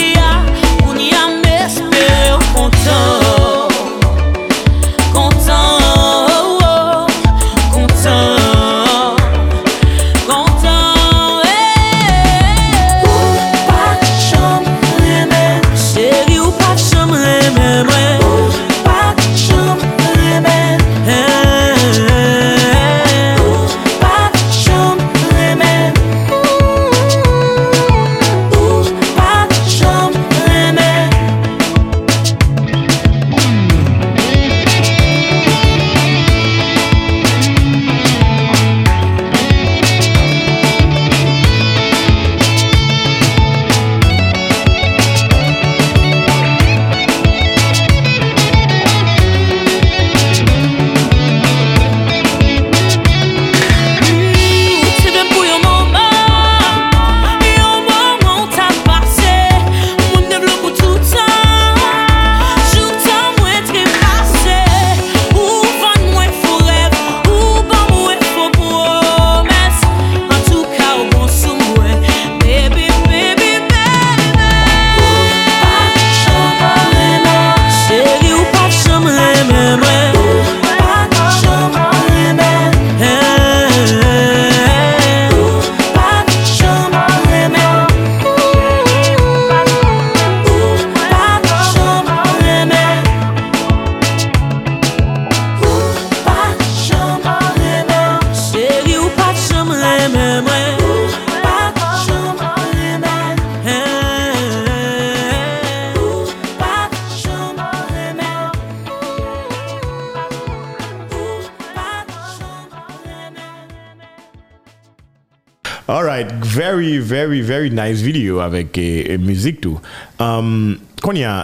very, 117.20 117.42
very, 117.42 117.70
nice 117.74 118.04
video 118.06 118.40
avèk 118.44 118.80
e, 118.80 119.18
müzik 119.22 119.60
tou. 119.64 119.80
Um, 120.24 120.78
kon 121.04 121.18
ya, 121.20 121.42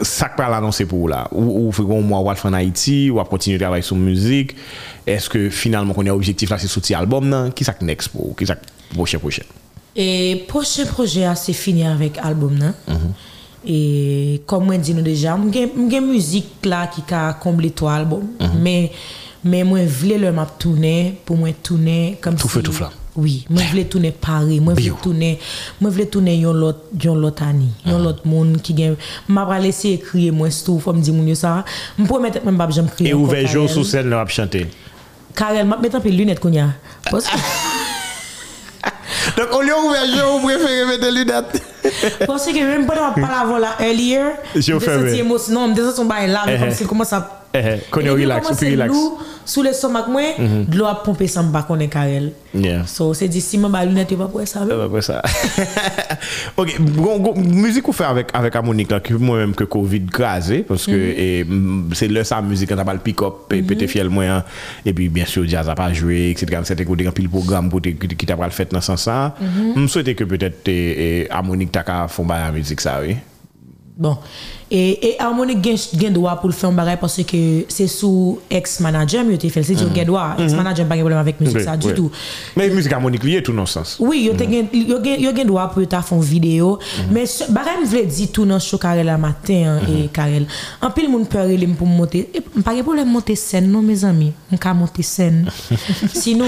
sak 0.00 0.38
pa 0.38 0.48
l'annonse 0.52 0.86
pou 0.88 1.04
ou 1.04 1.10
la? 1.12 1.26
Ou 1.34 1.72
fè 1.74 1.84
kon 1.86 2.06
mwa 2.06 2.22
wad 2.28 2.40
fè 2.40 2.48
an 2.50 2.56
Haiti, 2.58 3.10
ou 3.12 3.20
ap 3.22 3.28
kontinu 3.32 3.60
travay 3.60 3.84
sou 3.84 3.98
müzik, 4.00 4.56
eske 5.10 5.48
finalman 5.54 5.96
kon 5.96 6.08
ya 6.08 6.16
objektif 6.16 6.54
la 6.54 6.60
se 6.62 6.70
souti 6.72 6.96
album 6.96 7.28
nan, 7.30 7.52
ki 7.54 7.68
sak 7.68 7.84
next 7.84 8.14
pou? 8.14 8.32
Ki 8.38 8.48
sak 8.48 8.64
proche 8.94 9.20
proche? 9.20 9.44
Et 9.94 10.44
prochain 10.48 10.86
projet 10.86 11.24
a 11.24 11.36
se 11.36 11.52
fini 11.52 11.86
avec 11.86 12.18
album 12.18 12.56
nan. 12.58 12.74
Et 13.66 14.42
comme 14.46 14.66
moi 14.66 14.76
dit 14.76 14.92
nou 14.92 15.04
deja, 15.04 15.36
mwen 15.40 15.52
gen 15.52 15.70
mwen 15.76 15.92
gen 15.92 16.08
müzik 16.08 16.66
la 16.68 16.82
ki 16.92 17.04
ka 17.08 17.30
komble 17.40 17.70
to 17.72 17.88
album. 17.88 18.26
Mais 18.60 18.90
mais 19.44 19.64
mwen 19.64 19.86
vle 19.86 20.18
le 20.20 20.32
map 20.32 20.58
tourne 20.58 21.14
pou 21.24 21.38
mwen 21.38 21.54
tourne 21.62 22.16
comme 22.20 22.36
Tout 22.36 22.48
si 22.48 22.58
feu, 22.58 22.62
tout 22.62 22.72
flamme. 22.72 23.03
Oui, 23.16 23.44
mwen 23.48 23.68
vle 23.70 23.84
tourne 23.86 24.10
Paris, 24.10 24.58
mwen 24.58 24.74
vle 24.74 24.88
Bio. 24.88 24.96
tourne 25.04 25.36
mwen 25.80 25.92
vle 25.94 26.06
tourne 26.10 26.32
yon 26.34 26.56
lot 26.58 26.80
yon 26.98 27.20
lot 27.22 27.42
ani, 27.46 27.68
yon 27.86 28.02
lot 28.02 28.24
moun 28.26 28.56
ki 28.58 28.74
gen 28.74 28.96
m'a 29.28 29.44
pra 29.46 29.60
lese 29.62 29.92
ekriye 30.00 30.32
mwen 30.34 30.50
stou 30.50 30.80
fòm 30.82 30.98
di 31.00 31.12
moun 31.14 31.28
yo 31.30 31.36
sa. 31.38 31.60
Mwen 31.98 32.08
promet 32.10 32.40
mwen 32.42 32.58
bab 32.58 32.72
jam 32.74 32.88
kriye. 32.90 33.12
E 33.12 33.14
ouve 33.14 33.44
jo 33.46 33.68
sou 33.70 33.86
sen 33.86 34.10
lè 34.10 34.18
ap 34.18 34.34
chante. 34.34 34.64
Karel, 35.38 35.66
m'a 35.70 35.78
metan 35.82 36.02
pe 36.02 36.10
lunet 36.10 36.42
koun 36.42 36.54
ya. 36.58 36.72
Pos- 37.10 37.30
Donk 39.36 39.54
ou 39.56 39.62
li 39.64 39.72
ouve 39.72 40.00
jo 40.12 40.26
ou 40.34 40.40
prefere 40.44 40.84
mette 40.90 41.08
lunet. 41.10 41.54
Parce 42.26 42.46
que 42.46 42.52
même 42.58 42.86
pendant 42.86 43.12
qu'on 43.12 43.20
parle 43.20 43.34
avant 43.46 43.58
là, 43.58 43.76
earlier, 43.80 44.20
Je 44.54 44.60
je 44.60 44.78
fais, 44.78 44.94
senti 44.94 45.12
oui. 45.12 45.18
émotion. 45.20 45.54
Non, 45.54 45.74
je 45.74 45.82
sens 45.82 45.96
son 45.96 46.04
bail 46.04 46.30
là, 46.30 46.44
comme 46.58 46.70
s'il 46.70 46.86
commence 46.86 47.12
à 47.12 47.43
Konyo 47.94 48.16
relax, 48.18 48.50
ou 48.50 48.58
pi 48.58 48.74
relax. 48.74 49.32
Sou 49.44 49.60
le 49.60 49.74
somak 49.76 50.06
mwen, 50.08 50.64
dlo 50.72 50.86
ap 50.88 51.02
pompe 51.04 51.26
san 51.28 51.50
mba 51.50 51.60
konen 51.68 51.90
karel. 51.92 52.30
So 52.88 53.10
se 53.16 53.28
di 53.28 53.42
si 53.44 53.58
mwen 53.60 53.72
ba 53.74 53.82
lunet 53.84 54.08
yo 54.12 54.16
pa 54.20 54.28
pou 54.32 54.40
e 54.40 54.46
sa. 54.48 54.62
Pa 54.64 54.86
pou 54.88 55.00
e 55.00 55.04
sa. 55.04 55.20
Ok, 56.60 56.78
mouzik 56.80 57.90
ou 57.90 57.96
fe 57.96 58.06
avèk 58.08 58.56
Amonik 58.60 58.94
la 58.94 59.00
ki 59.04 59.18
mwen 59.18 59.42
mèm 59.42 59.52
ke 59.58 59.66
Covid 59.70 60.08
graze, 60.14 60.62
pwoske 60.68 60.96
se 61.98 62.08
lè 62.08 62.24
sa 62.24 62.40
mouzik 62.44 62.72
an 62.72 62.80
tapal 62.80 63.02
pick-up, 63.04 63.44
pète 63.52 63.88
fiel 63.90 64.08
mwen, 64.12 64.40
epi 64.88 65.10
bensyo 65.12 65.44
jazz 65.44 65.68
ap 65.68 65.82
a 65.84 65.90
jwe, 65.92 66.30
etc. 66.32 66.56
Mwen 66.56 66.70
se 66.70 66.78
te 66.80 66.88
kote 66.88 67.06
kampil 67.10 67.28
program 67.32 67.68
kote 67.72 67.94
ki 68.00 68.30
tapal 68.30 68.54
fèt 68.54 68.72
nan 68.74 68.84
san 68.86 69.00
sa. 69.00 69.18
Mwen 69.44 69.90
souwete 69.92 70.16
ke 70.16 70.28
pète 70.30 70.80
Amonik 71.34 71.74
taka 71.74 72.04
fon 72.08 72.28
bayan 72.30 72.56
mouzik 72.56 72.80
sa, 72.84 73.00
oui. 73.04 73.18
Bon, 73.94 74.16
mwen. 74.16 74.53
Et 74.70 75.16
harmonique 75.20 75.62
gen, 75.64 75.76
droit 76.12 76.36
pour 76.36 76.48
le 76.48 76.54
faire 76.54 76.70
un 76.70 76.72
bagay 76.72 76.96
parce 77.00 77.22
que 77.22 77.64
c'est 77.68 77.86
sous 77.86 78.40
ex-manager, 78.50 79.24
te. 79.24 79.62
C'est 79.62 79.74
dire 79.74 79.94
gen 79.94 80.04
droit. 80.06 80.34
Ex-manager 80.38 80.86
pas 80.86 80.94
de 80.96 81.00
problème 81.00 81.18
avec 81.18 81.40
musique, 81.40 81.58
Oui, 81.58 81.64
ça, 81.64 81.76
du 81.76 81.92
tout. 81.94 82.10
Mais 82.56 82.68
musique 82.70 82.92
harmonique 82.92 83.24
liée, 83.24 83.42
tout 83.42 83.52
le 83.52 83.66
sens. 83.66 83.96
Oui, 84.00 84.24
yo 84.24 84.34
te 84.34 84.44
gen, 84.44 84.68
yo 84.72 85.02
gen, 85.02 85.20
yo 85.20 85.32
ta 85.86 86.02
fon 86.02 86.18
vidéo, 86.20 86.78
mais 87.10 87.26
ce- 87.26 87.50
bagay 87.50 87.76
m 87.82 87.86
vle 87.88 88.06
di 88.06 88.28
tout 88.28 88.44
nan 88.46 88.60
show 88.60 88.78
Karel 88.78 89.06
la 89.06 89.18
matin, 89.18 89.78
et 89.88 90.08
Karel. 90.08 90.46
En 90.80 90.90
pile 90.90 91.08
moun 91.08 91.26
m 91.66 91.74
pou 91.76 91.86
m 91.86 91.94
m 92.56 92.62
pa 92.62 92.74
gen 92.74 92.82
problème 92.82 93.10
monter 93.10 93.36
scène, 93.36 93.70
non, 93.70 93.82
mes. 94.12 94.32
M 94.52 94.58
ka 94.58 94.74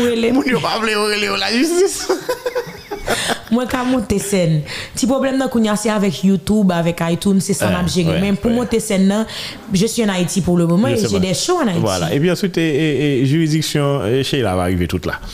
ele, 0.06 0.32
Moun 0.32 0.46
yo 0.48 0.60
pa 0.60 0.78
vle 0.80 0.92
yo 0.92 1.36
la 1.36 1.52
justice. 1.52 2.08
Mwen 3.50 3.68
ka 3.70 3.84
monte 3.86 4.18
sen. 4.18 4.62
Ti 4.98 5.06
problem 5.06 5.36
nan 5.38 5.48
kounya 5.52 5.76
se 5.78 5.88
avec 5.88 6.24
YouTube, 6.24 6.72
avec 6.72 7.00
iTunes, 7.08 7.40
c'est 7.40 7.54
ça 7.54 7.68
m'a 7.70 7.86
géré. 7.86 8.18
Mais 8.20 8.32
pour 8.32 8.50
monter 8.50 8.80
sen 8.80 9.06
nan, 9.06 9.24
je 9.72 9.86
suis 9.86 10.02
en 10.04 10.08
Haïti 10.08 10.40
pour 10.40 10.56
le 10.58 10.66
moment 10.66 10.88
et 10.88 10.96
j'ai 10.98 11.20
des 11.20 11.34
shows 11.34 11.58
en 11.62 11.66
Haïti. 11.68 11.80
Voilà. 11.80 12.12
Et 12.12 12.18
puis 12.20 12.30
ensuite, 12.30 12.56
juridiction, 12.56 14.00
eh, 14.04 14.24
Sheila 14.24 14.56
va 14.56 14.62
arriver 14.62 14.88
toute 14.88 15.06
là. 15.06 15.20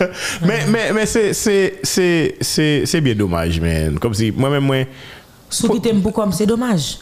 mais 0.46 0.66
mais, 0.68 0.92
mais 0.92 1.06
c'est- 1.06 1.32
c'est 1.32 1.78
c'est- 1.82 2.34
c'est- 2.40 2.82
c'est 2.86 3.00
bien 3.00 3.14
dommage, 3.14 3.60
man. 3.60 3.98
Comme 3.98 4.14
si 4.14 4.30
moi-même, 4.30 4.64
moi. 4.64 4.84
Sou 5.50 5.66
ki 5.72 5.80
tem 5.82 5.98
pou 6.02 6.12
kom, 6.14 6.30
c'est 6.32 6.46
dommage. 6.46 6.98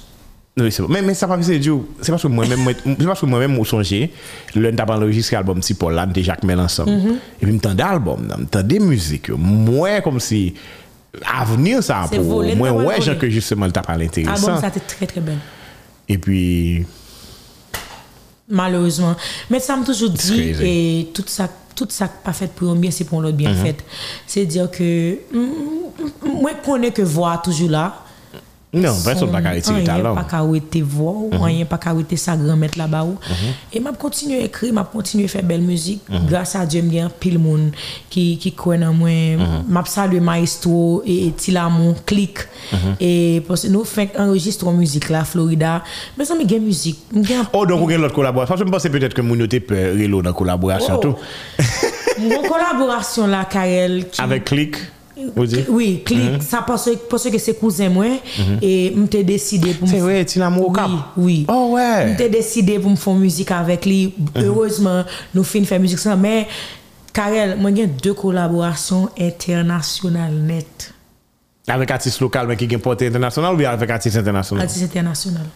Oui, 0.58 0.72
c'est 0.72 0.82
bon. 0.82 0.88
Mais, 0.90 1.02
mais 1.02 1.14
ça 1.14 1.26
va 1.26 1.40
c'est 1.42 1.58
Dieu. 1.58 1.76
C'est 2.00 2.10
parce 2.10 2.22
que 2.22 2.28
moi-même, 2.28 2.60
moi- 2.60 2.72
c'est 2.84 3.06
parce 3.06 3.20
que 3.20 3.26
moi-même, 3.26 3.56
je 3.62 3.68
songeais, 3.68 4.10
le 4.54 4.74
t'as 4.74 4.84
enregistré 4.86 5.36
l'album 5.36 5.60
Petit 5.60 5.74
Paul, 5.74 5.94
là, 5.94 6.06
nous 6.06 6.22
Jacques 6.22 6.44
ensemble. 6.44 6.90
Et 7.40 7.44
puis, 7.46 7.52
m'entendais 7.52 7.82
l'album, 7.82 8.26
m'entendais 8.26 8.78
musique. 8.78 9.30
Moi, 9.30 10.00
comme 10.00 10.20
si, 10.20 10.54
avenir 11.26 11.82
ça 11.82 12.06
pour 12.10 12.42
moi, 12.56 12.72
ouais, 12.72 13.00
gens 13.00 13.16
que 13.16 13.28
justement, 13.30 13.70
t'as 13.70 13.82
pas 13.82 13.96
l'intéressant. 13.96 14.48
Album, 14.48 14.60
ça 14.60 14.68
était 14.68 14.80
très 14.80 15.06
très 15.06 15.20
belle. 15.20 15.38
Et 16.08 16.18
puis, 16.18 16.84
Malheureusement. 18.50 19.14
Mais 19.50 19.60
ça 19.60 19.76
m'a 19.76 19.84
toujours 19.84 20.08
dit, 20.10 20.54
et 20.62 21.08
tout 21.12 21.24
ça, 21.26 21.48
tout 21.74 21.86
ça 21.90 22.08
pas 22.08 22.32
fait 22.32 22.50
pour 22.50 22.70
un 22.70 22.76
bien, 22.76 22.90
c'est 22.90 23.04
pour 23.04 23.20
l'autre 23.20 23.36
bien 23.36 23.54
fait. 23.54 23.76
C'est 24.26 24.46
dire 24.46 24.70
que, 24.70 25.18
mm, 25.32 25.38
mm, 25.38 26.40
moi, 26.40 26.52
je 26.58 26.70
connais 26.70 26.90
que 26.90 27.02
voix 27.02 27.38
toujours 27.44 27.68
là. 27.70 28.04
Non, 28.72 28.94
personne 29.02 29.30
n'a 29.30 29.40
qu'à 29.40 29.52
retirer 29.52 29.76
Rien 29.76 29.84
talent. 29.84 30.14
pas 30.14 30.24
qu'à 30.24 30.38
arrêter 30.38 30.82
voix, 30.82 31.12
ou 31.12 31.30
rien 31.40 31.64
pas 31.64 31.78
qu'à 31.78 31.90
arrêter 31.90 32.16
sa 32.16 32.36
grand-mère 32.36 32.70
là-bas. 32.76 33.04
ou. 33.04 33.16
Et 33.72 33.80
m'a 33.80 33.92
continué 33.92 34.42
à 34.42 34.44
écrire, 34.44 34.74
m'a 34.74 34.84
continué 34.84 35.24
à 35.24 35.28
faire 35.28 35.42
belle 35.42 35.62
musique. 35.62 36.02
Grâce 36.28 36.54
à 36.54 36.66
Dieu, 36.66 36.82
m'gen 36.82 37.08
pile 37.18 37.38
monde 37.38 37.70
qui 38.10 38.36
qui 38.36 38.52
croit 38.52 38.76
en 38.76 38.92
moi. 38.92 39.08
M'a 39.68 39.84
salué 39.86 40.20
Maestro 40.20 41.02
et 41.06 41.32
Tilamon 41.36 41.94
click. 42.04 42.38
Et 43.00 43.42
parce 43.48 43.62
que 43.62 43.68
nous 43.68 43.84
fait 43.84 44.10
enregistrer 44.18 44.70
musique 44.70 45.08
là 45.08 45.24
Florida. 45.24 45.82
Mais 46.18 46.24
ça 46.24 46.34
me 46.34 46.44
gagne 46.44 46.62
musique, 46.62 46.98
Oh, 47.52 47.64
donc, 47.64 47.80
vous 47.80 47.84
avez 47.86 47.96
l'autre 47.96 48.14
collaboration. 48.14 48.54
Parce 48.54 48.60
que 48.60 48.66
je 48.66 48.70
pense 48.72 48.82
peut-être 48.82 49.14
que 49.14 49.22
vous 49.22 49.34
avez 49.34 49.60
peur 49.60 49.94
dans 50.10 50.20
la 50.22 50.32
collaboration. 50.32 50.94
Oh. 50.96 51.00
tout. 51.00 51.14
mon 52.20 52.42
collaboration 52.42 53.26
là 53.26 53.44
Karel 53.44 54.04
Avec 54.18 54.52
dites 54.52 54.76
oui, 55.68 56.02
click, 56.04 56.42
ça 56.42 56.62
parce 56.66 56.86
que 56.86 56.96
parce 57.08 57.28
que 57.28 57.38
c'est 57.38 57.54
cousin 57.54 57.88
moi 57.88 58.06
et 58.62 58.90
m'te 58.90 59.22
décidé 59.24 59.74
pour 59.74 59.88
C'est 59.88 60.00
vrai, 60.00 60.24
tu 60.24 60.38
l'as 60.38 60.50
au 60.50 60.70
cap. 60.70 60.88
Oui, 61.16 61.46
oui. 61.46 61.46
Oh, 61.48 61.70
ouais. 61.74 62.14
Décidé 62.28 62.78
pour 62.78 62.90
me 62.90 62.96
faire 62.96 63.14
musique 63.14 63.50
avec 63.50 63.84
lui. 63.84 64.14
Heureusement, 64.36 65.04
nous 65.34 65.44
fin 65.44 65.64
faire 65.64 65.80
musique 65.80 65.98
ça 65.98 66.16
mais 66.16 66.46
Karel, 67.12 67.58
moi 67.58 67.70
j'ai 67.74 67.86
deux 67.86 68.14
collaborations 68.14 69.08
internationales 69.18 70.34
nettes. 70.34 70.94
Avec 71.66 71.90
artiste 71.90 72.20
local, 72.20 72.46
mais 72.46 72.56
qui 72.56 72.64
a 72.64 72.68
une 72.72 72.78
portée 72.78 73.08
internationale 73.08 73.54
ou 73.54 73.56
bien 73.56 73.70
avec 73.70 73.90
artiste 73.90 74.16
international? 74.16 74.64
Artistes 74.64 74.84
internationales 74.84 75.48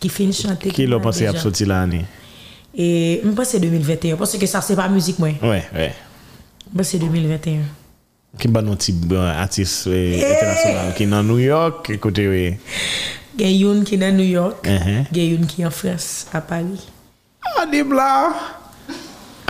qui 0.00 0.08
finissent 0.08 0.42
chanter. 0.42 0.70
Qui 0.70 0.86
l'a 0.86 0.98
pensé 0.98 1.26
à 1.26 1.36
sortir 1.36 1.68
l'année 1.68 2.04
Et 2.74 3.20
je 3.24 3.30
pense 3.30 3.46
que 3.46 3.52
c'est 3.52 3.60
2021 3.60 4.16
parce 4.16 4.36
que 4.36 4.46
ça 4.46 4.60
c'est 4.60 4.76
pas 4.76 4.88
musique 4.88 5.18
moi. 5.18 5.28
Ouais, 5.42 5.62
ouais. 5.74 5.94
Je 6.72 6.76
pense 6.76 6.86
que 6.86 6.92
c'est 6.92 6.98
2021. 6.98 7.60
Ki 8.40 8.48
ban 8.48 8.64
nou 8.64 8.80
ti 8.80 8.94
artist 9.36 9.90
eh, 9.92 10.16
international 10.16 10.88
eh. 10.88 10.94
ki 10.96 11.04
nan 11.10 11.26
New 11.28 11.40
York, 11.42 11.90
kote 12.00 12.24
we? 12.30 12.46
Gen 13.36 13.52
yon 13.52 13.82
ki 13.84 13.98
nan 14.00 14.16
New 14.16 14.28
York, 14.28 14.64
uh-huh. 14.64 15.04
gen 15.12 15.34
yon 15.34 15.44
ki 15.48 15.66
an 15.68 15.74
Frans, 15.74 16.08
a 16.32 16.40
Paris. 16.40 16.86
A 17.58 17.66
di 17.68 17.82
bla! 17.84 18.08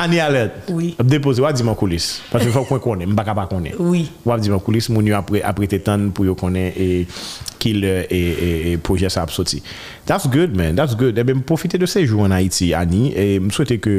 Ani 0.02 0.18
Alet, 0.18 0.64
ap 0.98 1.06
depose 1.06 1.38
wap 1.44 1.54
di 1.54 1.62
man 1.62 1.76
koulis. 1.78 2.08
Pase 2.32 2.48
fwa 2.50 2.64
kwen 2.66 2.80
konen, 2.82 3.12
mbaka 3.12 3.36
pa 3.38 3.44
konen. 3.46 3.76
Wap 4.26 4.42
di 4.42 4.50
man 4.50 4.62
koulis, 4.64 4.88
moun 4.90 5.06
yo 5.06 5.14
aprete 5.14 5.78
tan 5.84 6.08
pou 6.10 6.26
yo 6.26 6.34
konen 6.38 6.72
e 6.74 6.88
kil 7.62 7.86
e 7.86 8.74
proje 8.82 9.12
sa 9.14 9.22
ap 9.22 9.30
soti. 9.30 9.60
That's 10.08 10.26
good 10.26 10.56
man, 10.58 10.74
that's 10.74 10.98
good. 10.98 11.14
Eh 11.14 11.22
Ebe 11.22 11.36
m 11.38 11.44
profite 11.46 11.78
de 11.78 11.86
sejou 11.86 12.26
an 12.26 12.34
Haiti, 12.34 12.72
Ani, 12.74 13.12
e 13.14 13.38
m 13.38 13.54
souwete 13.54 13.78
ke... 13.84 13.94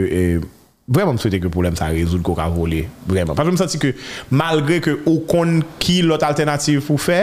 Vreman 0.88 1.16
m 1.16 1.22
souwete 1.22 1.40
ke 1.44 1.52
problem 1.52 1.78
sa 1.80 1.92
rezoud 1.94 2.24
kou 2.26 2.36
ka 2.38 2.50
vole. 2.52 2.84
Vreman. 3.10 3.38
Paske 3.38 3.54
m 3.54 3.60
senti 3.60 3.82
ke 3.82 3.94
malgre 4.34 4.82
ke 4.84 4.98
ou 5.06 5.24
kon 5.30 5.62
ki 5.84 6.02
lot 6.08 6.26
alternatif 6.28 6.90
pou 6.90 7.02
fe, 7.02 7.22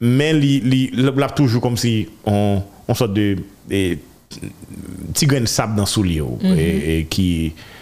men 0.00 0.38
li, 0.40 0.54
li 0.64 0.84
lap 1.02 1.34
toujou 1.36 1.60
kom 1.64 1.76
si 1.80 2.04
on, 2.28 2.62
on 2.86 2.96
sot 2.96 3.12
de, 3.12 3.34
de 3.68 3.82
ti 5.16 5.26
gren 5.28 5.48
sab 5.50 5.74
nan 5.76 5.88
sou 5.90 6.06
li 6.06 6.20
yo. 6.22 6.38
Mm 6.38 6.54
-hmm. 6.54 6.64
E 6.94 7.04
ki... 7.10 7.28
E, 7.50 7.78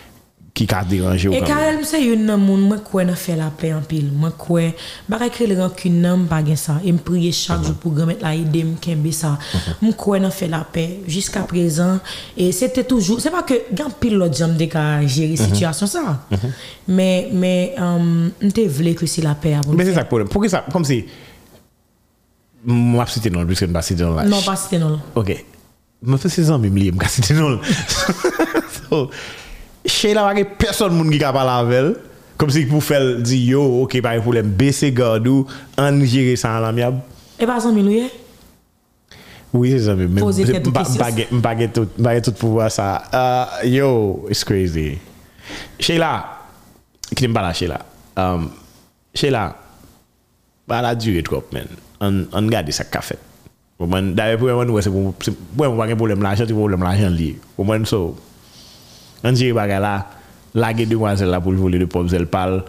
qui 0.54 0.66
a 0.74 0.84
dérangé 0.84 1.28
Et 1.28 1.40
quand 1.40 1.46
même. 1.46 1.46
Karel, 1.46 1.84
c'est 1.84 2.04
une 2.04 2.26
nan 2.26 2.40
moun, 2.40 2.60
moi 2.60 2.78
quoi 2.78 3.04
n'a 3.04 3.14
fait 3.14 3.36
la 3.36 3.50
paix 3.50 3.72
en 3.72 3.80
pile. 3.80 4.10
Moi 4.12 4.32
quoi, 4.36 4.62
bagay 5.08 5.30
créer 5.30 5.46
le 5.46 5.60
rancune 5.60 6.00
nan, 6.00 6.26
pas 6.26 6.44
gen 6.44 6.56
ça. 6.56 6.80
Et 6.84 6.92
me 6.92 6.98
prier 6.98 7.32
chaque 7.32 7.62
jour 7.64 7.74
pour 7.74 7.92
grand 7.92 8.06
mettre 8.06 8.22
la 8.22 8.34
aider 8.34 8.64
me 8.64 8.76
kembe 8.76 9.10
ça. 9.10 9.38
Moi 9.80 9.92
quoi 9.94 10.18
n'a 10.18 10.30
fait 10.30 10.48
la 10.48 10.60
paix 10.60 11.00
jusqu'à 11.06 11.40
présent. 11.40 11.98
Et 12.36 12.52
c'était 12.52 12.84
toujours, 12.84 13.20
c'est 13.20 13.30
pas 13.30 13.42
que 13.42 13.54
grand 13.72 13.90
pile 13.90 14.16
l'autre 14.16 14.36
jam 14.36 14.56
de 14.56 14.68
gérer 15.06 15.36
situation 15.36 15.86
ça. 15.86 16.26
Mais 16.86 17.28
mais 17.32 17.74
euh, 17.78 18.28
vle 18.40 18.94
que 18.94 19.06
c'est 19.06 19.22
la 19.22 19.34
paix 19.34 19.54
avant. 19.54 19.72
Mais 19.72 19.84
c'est 19.84 19.94
ça 19.94 20.00
le 20.00 20.06
problème. 20.06 20.28
Pourquoi 20.28 20.48
ça 20.48 20.64
Comme 20.72 20.84
si. 20.84 21.04
Moi, 22.64 23.06
cité 23.06 23.30
non, 23.30 23.46
je 23.48 23.64
ne 23.64 23.72
pas 23.72 23.82
citer 23.82 24.02
non 24.02 24.16
là. 24.16 24.24
Non, 24.24 24.42
pas 24.42 24.56
c'était 24.56 24.80
non. 24.80 24.98
Ok. 25.14 25.44
Je 26.06 26.16
fais 26.16 26.28
16 26.28 26.50
ans, 26.50 26.58
même 26.58 26.76
lié, 26.76 26.92
je 27.00 27.08
cité 27.08 27.34
non. 27.34 27.60
Che 29.88 30.12
la 30.14 30.28
wage 30.28 30.44
person 30.60 30.92
moun 30.92 31.10
ki 31.10 31.18
ka 31.22 31.32
pala 31.32 31.62
vel. 31.64 31.94
Kom 32.38 32.52
si 32.54 32.66
pou 32.70 32.84
fel 32.84 33.16
di 33.24 33.40
yo, 33.50 33.64
ok, 33.82 33.98
pari 34.04 34.20
pou 34.22 34.36
lem 34.36 34.52
bese 34.54 34.92
gado, 34.94 35.40
an 35.80 35.98
jire 36.04 36.36
san 36.38 36.60
lamyab. 36.62 37.00
E 37.34 37.46
pa 37.48 37.58
zan 37.62 37.74
mi 37.74 37.82
louye? 37.82 38.06
Oui, 39.52 39.70
c'est 39.70 39.86
ça. 39.86 39.94
Mais 39.94 40.06
je 40.08 40.52
tout, 41.66 41.86
tout 42.22 42.32
pouvoir 42.32 42.70
ça. 42.70 43.02
Uh, 43.12 43.66
yo, 43.66 44.26
it's 44.28 44.44
crazy. 44.44 44.98
Sheila, 45.80 46.24
qui 47.16 47.26
n'est 47.26 47.32
pas 47.32 47.42
là, 47.42 47.52
Sheila. 47.54 47.80
Um, 48.16 48.50
Sheila, 49.14 49.56
bah, 50.66 50.82
la 50.82 50.94
durée 50.94 51.22
trop, 51.22 51.44
man. 51.50 51.66
On, 52.00 52.26
on 52.32 52.46
garde 52.46 52.70
ça 52.70 52.84
qu'a 52.84 53.00
fait. 53.00 53.18
D'ailleurs, 53.80 54.38
pour 54.38 54.48
moi, 54.48 54.82
c'est 54.82 54.90
pour 54.90 55.00
moi, 55.00 55.14
c'est 55.20 55.30
pour 55.32 55.74
moi, 55.74 55.86
c'est 55.88 55.96
pour 55.96 56.06
moi, 56.06 56.12
c'est 56.12 56.16
pour 56.16 56.16
moi, 56.16 56.36
c'est 56.36 56.46
pour 56.46 57.64
moi, 57.64 57.76
c'est 57.86 57.96
pour 57.96 58.04
moi, 58.04 58.14
An 59.26 59.34
dire 59.34 59.54
bagay 59.56 59.80
la, 59.82 59.94
lage 60.54 60.86
demwazel 60.88 61.32
la 61.32 61.40
pou 61.42 61.54
l 61.54 61.58
vole 61.58 61.80
de 61.80 61.88
popzel 61.90 62.28
pal, 62.30 62.60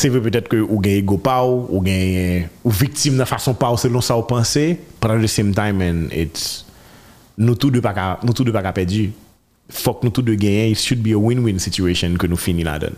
se 0.00 0.08
ve 0.10 0.22
petet 0.24 0.48
ke 0.50 0.58
ou 0.62 0.80
genye 0.82 1.04
go 1.06 1.18
pa 1.22 1.40
ou, 1.46 1.66
ou 1.68 1.84
genye, 1.84 2.48
ou 2.64 2.74
viktim 2.74 3.18
nan 3.20 3.28
fason 3.28 3.56
pa 3.58 3.70
ou 3.72 3.80
selon 3.80 4.04
sa 4.04 4.18
ou 4.18 4.26
panse, 4.28 4.64
pran 5.02 5.22
de 5.22 5.30
same 5.30 5.54
time 5.56 5.84
and 5.84 6.14
it's, 6.16 6.64
nou 7.38 7.58
tou 7.58 7.72
de 7.72 7.82
pa 7.84 7.94
ka, 7.96 8.10
nou 8.24 8.36
tou 8.36 8.48
de 8.48 8.54
pa 8.54 8.64
ka 8.66 8.74
pedi. 8.76 9.10
Fok 9.70 10.02
nou 10.02 10.10
tou 10.14 10.26
de 10.26 10.34
genye, 10.34 10.72
it 10.72 10.80
should 10.82 11.02
be 11.04 11.14
a 11.14 11.20
win-win 11.20 11.60
situation 11.62 12.16
ke 12.18 12.30
nou 12.30 12.40
fini 12.40 12.66
la 12.66 12.78
den. 12.82 12.96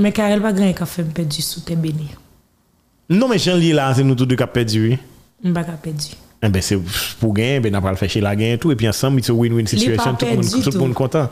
Men 0.00 0.14
karel 0.16 0.42
pa 0.44 0.54
genye 0.56 0.74
ka 0.76 0.88
fem 0.88 1.10
pedi 1.14 1.44
sou 1.44 1.64
te 1.66 1.76
beni. 1.78 2.08
Non 3.12 3.28
men 3.28 3.40
jen 3.40 3.60
li 3.60 3.74
la, 3.76 3.90
se 3.96 4.06
nou 4.06 4.16
tou 4.16 4.28
de 4.28 4.38
ka 4.40 4.48
pedi 4.48 4.80
oui. 4.80 5.00
Mba 5.44 5.66
ka 5.68 5.76
pedi. 5.82 6.14
Eh 6.44 6.48
ben 6.48 6.60
c'est 6.60 6.78
pour 7.20 7.32
gagner, 7.32 7.60
ben 7.60 7.74
après 7.74 7.90
le 7.90 7.96
faire 7.96 8.10
chez 8.10 8.20
la 8.20 8.36
gagne 8.36 8.58
tout 8.58 8.70
et 8.70 8.76
puis 8.76 8.88
ensemble 8.88 9.18
it's 9.18 9.30
a 9.30 9.34
win-win 9.34 9.66
situation 9.66 10.14
tout 10.14 10.26
le 10.26 10.78
monde 10.78 10.94
content. 10.94 11.28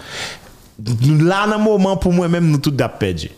la 1.23 1.45
nan 1.51 1.63
mouman 1.63 2.01
pou 2.01 2.15
mwen 2.15 2.33
mèm 2.33 2.51
nou 2.51 2.63
tout 2.63 2.75
da 2.75 2.89
pedji. 2.91 3.33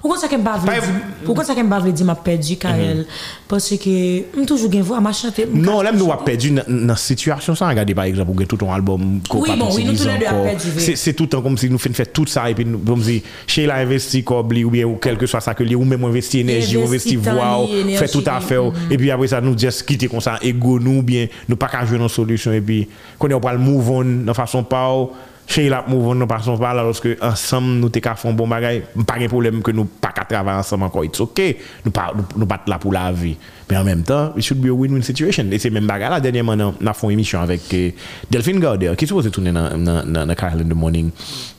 Ou 0.00 0.08
kon 0.08 0.20
sa 0.20 0.28
kem 0.30 1.68
bavle 1.68 1.92
di 1.92 2.04
ma 2.06 2.14
pedji 2.16 2.56
karel, 2.60 3.02
mhm. 3.02 3.18
pwese 3.50 3.76
ke 3.80 3.94
m 4.32 4.46
toujou 4.48 4.70
gen 4.72 4.84
vwa, 4.86 5.00
ma 5.04 5.12
chante... 5.16 5.44
Non, 5.50 5.80
lèm 5.84 5.96
nou 5.98 6.10
wap 6.12 6.22
pedji 6.26 6.52
nan 6.54 6.96
situasyon 7.00 7.58
sa, 7.58 7.70
gade 7.76 7.94
par 7.96 8.08
exemple, 8.08 8.32
ou 8.32 8.40
gen 8.40 8.48
tout 8.48 8.64
an 8.64 8.72
album, 8.76 9.18
ko 9.28 9.42
pa 9.44 9.56
kon 9.60 9.72
si 9.74 9.84
dizan 9.88 10.20
ko, 10.24 10.54
se 10.80 11.14
tout 11.16 11.36
an 11.36 11.44
kom 11.44 11.58
si 11.60 11.70
nou 11.72 11.80
fin 11.82 11.96
fè 11.96 12.06
tout 12.08 12.30
sa, 12.30 12.46
epi 12.52 12.66
nou 12.68 12.80
kom 12.86 13.04
si, 13.04 13.18
chè 13.50 13.66
la 13.68 13.80
investi 13.84 14.22
kob 14.26 14.54
li, 14.56 14.64
ou 14.68 14.72
bien 14.72 14.88
ou 14.88 15.00
kelke 15.02 15.28
swa 15.30 15.42
sa 15.44 15.56
ke 15.58 15.66
li, 15.66 15.76
ou 15.78 15.88
mèm 15.88 16.08
investi 16.10 16.44
enerji, 16.44 16.78
ou 16.80 16.88
investi 16.88 17.16
vwa, 17.20 17.50
ou 17.64 17.96
fè 18.00 18.08
tout 18.12 18.30
an 18.32 18.44
fè, 18.44 18.60
epi 18.88 19.12
apre 19.12 19.30
sa 19.32 19.42
nou 19.44 19.58
jes 19.58 19.82
kite 19.86 20.08
kon 20.12 20.24
sa 20.24 20.38
ego 20.44 20.78
nou, 20.80 21.00
ou 21.00 21.06
bien 21.06 21.28
nou 21.48 21.60
pa 21.60 21.72
ka 21.72 21.84
jwè 21.88 22.00
nan 22.00 22.12
solusyon, 22.12 22.56
epi 22.60 22.84
kon 23.20 23.32
yo 23.32 23.40
pral 23.42 23.60
move 23.60 24.00
on 24.00 24.16
nan 24.28 24.36
fason 24.36 24.64
pa 24.68 24.86
ou, 24.94 25.12
Che 25.50 25.64
il 25.66 25.74
ap 25.74 25.88
mouvon 25.90 26.14
nou 26.14 26.30
pason 26.30 26.54
pa 26.60 26.70
la 26.78 26.84
loske 26.86 27.16
ansam 27.26 27.72
nou 27.80 27.90
te 27.90 27.98
ka 27.98 28.12
fon 28.14 28.36
bon 28.38 28.46
bagay, 28.52 28.84
mpa 29.02 29.16
gen 29.18 29.30
problem 29.32 29.64
ke 29.66 29.72
nou 29.74 29.88
pa 29.98 30.12
ka 30.14 30.22
travay 30.30 30.60
ansam 30.60 30.84
anko. 30.86 31.02
It's 31.02 31.18
ok, 31.24 31.40
nou, 31.82 31.90
pa, 31.96 32.04
nou, 32.14 32.22
nou 32.38 32.46
pat 32.46 32.68
la 32.70 32.78
pou 32.78 32.94
la 32.94 33.08
vi. 33.10 33.32
Men 33.66 33.80
an 33.80 33.88
menm 33.88 34.04
tan, 34.06 34.38
it 34.38 34.46
should 34.46 34.62
be 34.62 34.70
a 34.70 34.76
win-win 34.78 35.02
situation. 35.02 35.50
E 35.50 35.58
se 35.58 35.72
menm 35.74 35.90
bagay 35.90 36.12
la, 36.14 36.20
denye 36.22 36.44
man 36.46 36.62
nan, 36.62 36.78
nan 36.78 36.94
fon 36.94 37.10
emisyon 37.10 37.42
avek 37.42 37.66
eh, 37.74 38.06
Delphine 38.30 38.62
Gauder, 38.62 38.94
ki 38.94 39.10
sou 39.10 39.26
se 39.26 39.34
toune 39.34 39.50
nan, 39.56 39.74
nan, 39.82 40.06
nan 40.14 40.38
Karel 40.38 40.62
in 40.62 40.70
the 40.70 40.78
Morning, 40.78 41.10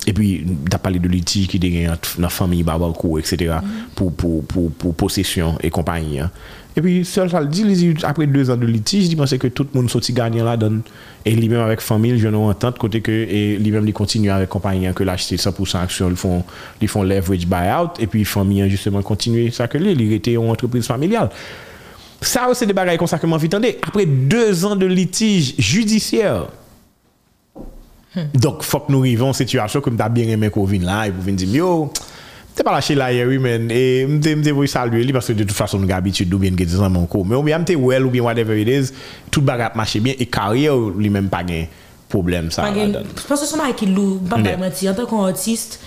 e 0.07 0.15
pi 0.15 0.29
da 0.71 0.79
pale 0.79 1.03
de 1.03 1.11
liti 1.11 1.43
ki 1.51 1.59
de 1.59 1.73
gen 1.75 1.91
nan 2.23 2.31
fami, 2.31 2.63
babalko, 2.63 3.17
etc. 3.19 3.59
Mm 3.59 3.59
-hmm. 3.59 3.91
pou, 3.99 4.15
pou, 4.15 4.47
pou, 4.47 4.71
pou 4.71 4.95
posesyon 5.03 5.59
e 5.59 5.67
kompanyen. 5.67 6.31
Et 6.75 6.81
puis 6.81 7.03
seul 7.03 7.29
ça 7.29 7.41
le 7.41 7.47
dit 7.47 7.95
après 8.03 8.27
deux 8.27 8.49
ans 8.49 8.57
de 8.57 8.65
litige 8.65 9.07
il 9.07 9.17
pensait 9.17 9.37
que 9.37 9.47
tout 9.47 9.67
le 9.73 9.79
monde 9.79 9.89
sorti 9.89 10.13
gagnant 10.13 10.45
là 10.45 10.55
donne 10.55 10.81
et 11.25 11.35
lui-même 11.35 11.61
avec 11.61 11.81
famille 11.81 12.17
je 12.17 12.27
n'ai 12.27 12.37
entente 12.37 12.77
côté 12.77 13.01
que 13.01 13.11
lui-même 13.57 13.87
il 13.87 13.93
continue 13.93 14.31
avec 14.31 14.49
compagnie 14.49 14.87
hein, 14.87 14.93
que 14.93 15.03
l'acheter 15.03 15.35
100% 15.35 15.77
action 15.77 16.09
ils 16.09 16.15
font 16.15 16.43
ils 16.81 16.87
font 16.87 17.03
leverage 17.03 17.45
buyout 17.45 17.99
et 17.99 18.07
puis 18.07 18.23
famille 18.23 18.61
hein, 18.61 18.67
justement 18.67 19.01
continuer 19.01 19.51
ça 19.51 19.67
que 19.67 19.77
lui 19.77 19.91
il 19.91 20.13
était 20.13 20.33
une 20.33 20.49
entreprise 20.49 20.85
familiale. 20.87 21.29
Ça 22.21 22.47
c'est 22.53 22.65
des 22.65 22.73
bagages 22.73 22.97
comme 22.97 23.07
ça 23.07 23.17
que 23.17 23.27
m'en 23.27 23.37
après 23.37 24.05
deux 24.05 24.65
ans 24.65 24.75
de 24.75 24.85
litige 24.85 25.55
judiciaire 25.57 26.47
donc 28.33 28.63
faut 28.63 28.79
que 28.79 28.91
nous 28.91 28.99
arrivions 28.99 29.29
en 29.29 29.33
situation 29.33 29.79
comme 29.79 29.95
t'as 29.95 30.09
bien 30.09 30.27
aimé 30.27 30.49
qu'on 30.49 30.65
vienne 30.65 30.83
là 30.83 31.07
et 31.07 31.11
pour 31.11 31.23
venir 31.23 31.37
dire 31.37 31.55
yo 31.55 31.91
T'es 32.53 32.63
pas 32.63 32.73
lâché 32.73 32.95
là 32.95 33.11
hier, 33.13 33.27
oui, 33.27 33.39
mais 33.39 33.57
je 33.59 34.05
me 34.53 34.67
saluer 34.67 35.03
lui 35.03 35.13
parce 35.13 35.27
que 35.27 35.33
de 35.33 35.43
toute 35.43 35.55
façon, 35.55 35.77
nous 35.77 35.85
avons 35.85 35.95
l'habitude 35.95 36.33
ou 36.33 36.37
bien 36.37 36.51
que 36.51 36.63
des 36.63 36.67
gens 36.67 36.89
mon 36.89 37.05
cours. 37.05 37.25
Mais 37.25 37.35
ou 37.35 37.43
bien, 37.43 37.63
t'es 37.63 37.75
well 37.75 38.05
ou 38.05 38.09
bien 38.09 38.23
whatever 38.23 38.61
it 38.61 38.67
is, 38.67 38.93
tout 39.29 39.41
bagarre 39.41 39.75
marche 39.75 39.97
bien 39.97 40.13
et 40.19 40.25
carrière 40.25 40.75
lui-même 40.75 41.29
pas 41.29 41.43
de 41.43 41.65
problème. 42.09 42.51
Ça, 42.51 42.65
je 42.75 43.27
pense 43.27 43.39
que 43.39 43.45
c'est 43.47 43.59
un 43.59 43.71
qui 43.71 43.85
loue, 43.85 44.19
pas 44.29 44.37
mentir. 44.37 44.91
En 44.91 44.95
tant 44.95 45.05
qu'artiste, 45.05 45.79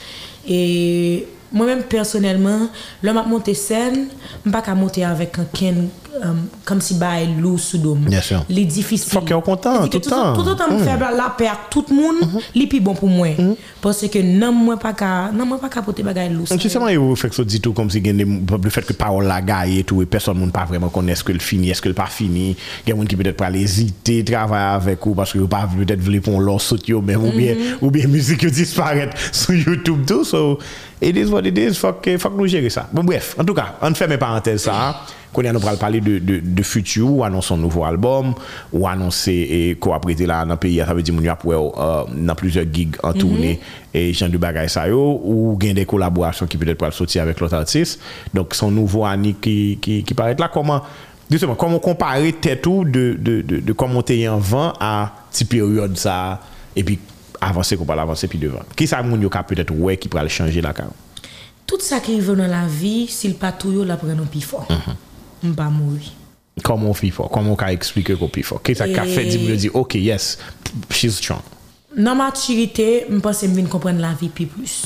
et 0.48 1.27
moi-même 1.53 1.83
personnellement, 1.83 2.68
l'homme 3.03 3.18
a 3.18 3.22
monté 3.24 3.55
scène, 3.55 4.09
je 4.44 4.48
ne 4.48 4.53
pas 4.53 4.74
monter 4.74 5.05
avec 5.05 5.33
quelqu'un 5.33 5.83
um, 6.22 6.46
comme 6.64 6.81
si 6.81 6.94
bah 6.94 7.24
lou 7.38 7.59
sous 7.59 7.79
dôme. 7.79 8.05
Bien 8.07 8.20
sûr. 8.20 8.44
Les 8.48 8.64
difficiles. 8.64 9.11
Faut 9.11 9.20
content, 9.40 9.88
tout 9.88 9.98
le 9.98 10.00
temps. 10.00 10.35
Tout 10.35 10.48
le 10.48 10.55
temps, 10.55 10.70
me 10.70 10.79
faire 10.79 10.98
la 10.98 11.35
paix 11.37 11.46
à 11.46 11.59
tout 11.70 11.85
le 11.90 11.96
monde, 11.96 12.42
li 12.55 12.66
pi 12.66 12.81
bon 12.81 12.94
pour 12.94 13.09
moi. 13.09 13.29
Parce 13.81 14.07
que 14.09 14.18
non, 14.18 14.53
moi 14.53 14.77
pas 14.77 14.92
qu'à, 14.92 15.31
non, 15.33 15.46
moi 15.46 15.59
pas 15.59 15.68
qu'à 15.68 15.83
porter 15.83 16.03
bagay 16.03 16.29
lou. 16.29 16.44
Donc, 16.44 16.61
justement, 16.61 16.88
il 16.88 17.16
fait 17.16 17.29
que 17.29 17.35
ça 17.35 17.44
dit 17.44 17.61
tout 17.61 17.72
comme 17.72 17.90
si 17.90 18.00
le 18.00 18.70
fait 18.70 18.83
que 18.83 18.92
parole 18.92 19.24
la 19.24 19.40
gagne 19.42 19.72
et 19.72 19.85
tout, 19.85 20.03
et 20.03 20.07
personne 20.07 20.38
ne 20.38 20.50
pas 20.50 20.64
vraiment 20.64 20.88
connaît 20.88 21.14
ce 21.14 21.24
que 21.24 21.33
le 21.33 21.38
fini, 21.38 21.70
est-ce 21.70 21.83
que 21.83 21.88
le 21.88 21.94
pas 21.94 22.07
fini. 22.07 22.57
Il 22.87 22.90
y 22.90 22.92
a 22.92 22.94
des 22.94 23.00
gens 23.00 23.07
qui 23.07 23.16
peut-être 23.16 23.37
pas 23.37 23.50
hésiter, 23.50 24.24
travailler 24.24 24.74
avec 24.77 24.98
vous 25.05 25.14
parce 25.14 25.33
que 25.33 25.38
vous 25.38 25.48
pas 25.48 25.68
peut-être 25.77 26.00
voulu 26.00 26.20
pour 26.20 26.40
l'or 26.40 26.61
saute 26.61 26.88
même, 26.88 27.24
ou 27.24 27.33
bien, 27.33 27.55
ou 27.81 27.90
bien 27.90 28.07
musique 28.07 28.40
qui 28.40 28.50
disparaît 28.50 29.11
sur 29.33 29.55
YouTube 29.55 30.05
tout. 30.07 30.24
So, 30.24 30.59
it 31.09 31.17
is 31.17 31.31
what 31.31 31.43
it 31.43 31.57
is, 31.59 31.75
faut 31.75 31.93
que, 31.93 32.17
faut 32.19 32.31
que 32.31 32.37
nous 32.37 32.47
gérer 32.47 32.71
ça. 32.71 32.88
Bon, 32.93 33.05
bref, 33.05 33.37
en 33.38 33.45
tout 33.45 33.55
cas, 33.55 33.75
on 33.83 33.95
ferme 33.95 34.17
parenthèse 34.17 34.62
ça. 34.62 35.01
Qu'on 35.33 35.43
nous 35.43 35.59
parle 35.59 35.79
parler 35.79 36.01
de, 36.01 36.21
de, 36.21 36.38
de 36.38 36.62
futur, 36.62 37.11
ou 37.11 37.25
annoncer 37.25 37.55
un 37.55 37.57
nouveau 37.57 37.83
album, 37.85 38.35
ou 38.73 38.87
annoncer 38.87 39.33
et 39.33 39.75
quoi 39.81 39.97
après 39.97 40.14
là 40.14 40.45
dans 40.45 40.53
le 40.53 40.57
pays, 40.57 40.79
ça 40.79 40.95
veut 40.95 41.03
dire 41.03 41.12
qu'on 41.12 41.23
y 41.23 41.29
a 41.29 41.35
pour 41.35 41.53
euh, 41.53 42.05
dans 42.14 42.37
plusieurs 42.37 42.67
gigs 42.73 42.95
en 43.03 43.12
tournée 43.12 43.59
et 43.93 44.12
genre 44.12 44.29
de 44.29 44.38
bagages 44.38 44.71
ça 44.71 44.87
yo, 44.87 45.21
ou 45.25 45.57
gain 45.59 45.75
des 45.75 45.87
collaborations 45.87 46.47
qui 46.47 46.57
peut-être 46.57 46.79
pas 46.79 46.93
sortir 46.93 47.23
avec 47.23 47.40
l'autre 47.40 47.57
artiste. 47.57 48.01
Donc 48.33 48.55
son 48.55 48.71
nouveau 48.71 49.05
année 49.05 49.35
qui, 49.40 49.77
qui, 49.83 50.05
qui 50.05 50.14
paraît 50.14 50.37
là, 50.38 50.49
comment 50.55 50.83
justement 51.29 51.57
comment 51.57 51.81
comparer 51.81 52.33
tête 52.35 52.69
de, 52.69 52.85
de, 53.14 53.43
de, 53.43 53.59
de 53.59 53.73
comment 53.73 54.03
t'es 54.03 54.29
en 54.29 54.38
vent 54.38 54.73
à 54.79 55.11
cette 55.33 55.49
période 55.49 55.97
ça 55.97 56.40
et 56.77 56.85
puis 56.85 57.01
avancer 57.44 57.76
qu'on 57.76 57.85
pas 57.85 58.00
avancer 58.00 58.28
puis 58.28 58.38
devant 58.38 58.61
qui 58.76 58.87
ça 58.87 59.02
moun 59.02 59.20
yo 59.20 59.28
ka 59.28 59.42
peut-être 59.42 59.72
ouais 59.72 59.96
qui 59.96 60.09
pourra 60.09 60.26
changer 60.28 60.61
la 60.61 60.72
carte 60.72 60.92
tout 61.66 61.80
ça 61.80 62.00
qui 62.00 62.12
arrive 62.12 62.35
dans 62.35 62.46
la 62.46 62.66
vie 62.66 63.07
s'il 63.09 63.35
pas 63.35 63.52
tout 63.52 63.72
yo 63.72 63.85
la 63.85 63.96
prend 63.96 64.14
plus 64.30 64.40
fort. 64.40 64.66
Mhm. 64.70 65.50
On 65.50 65.54
pas 65.54 65.68
mourir 65.68 66.12
comment 66.62 66.90
on 66.90 66.94
fait 66.94 67.11
fort? 67.11 67.30
Comment 67.30 67.52
on 67.52 67.57
ka 67.57 67.72
expliquer 67.72 68.14
qu'on 68.14 68.28
plus 68.28 68.42
fort? 68.42 68.62
Qu'est-ce 68.62 68.78
ça 68.78 68.88
qu'a 68.88 69.04
fait 69.04 69.24
me 69.24 69.57
dire 69.57 69.74
OK 69.74 69.94
yes 69.94 70.38
she's 70.90 71.16
strong. 71.16 71.40
Dans 71.96 72.14
maturité 72.14 73.07
je 73.11 73.18
pense 73.18 73.40
que 73.40 73.46
je 73.46 73.61
comprendre 73.66 74.00
la 74.00 74.12
vie 74.14 74.28
plus. 74.28 74.46
Plus 74.46 74.85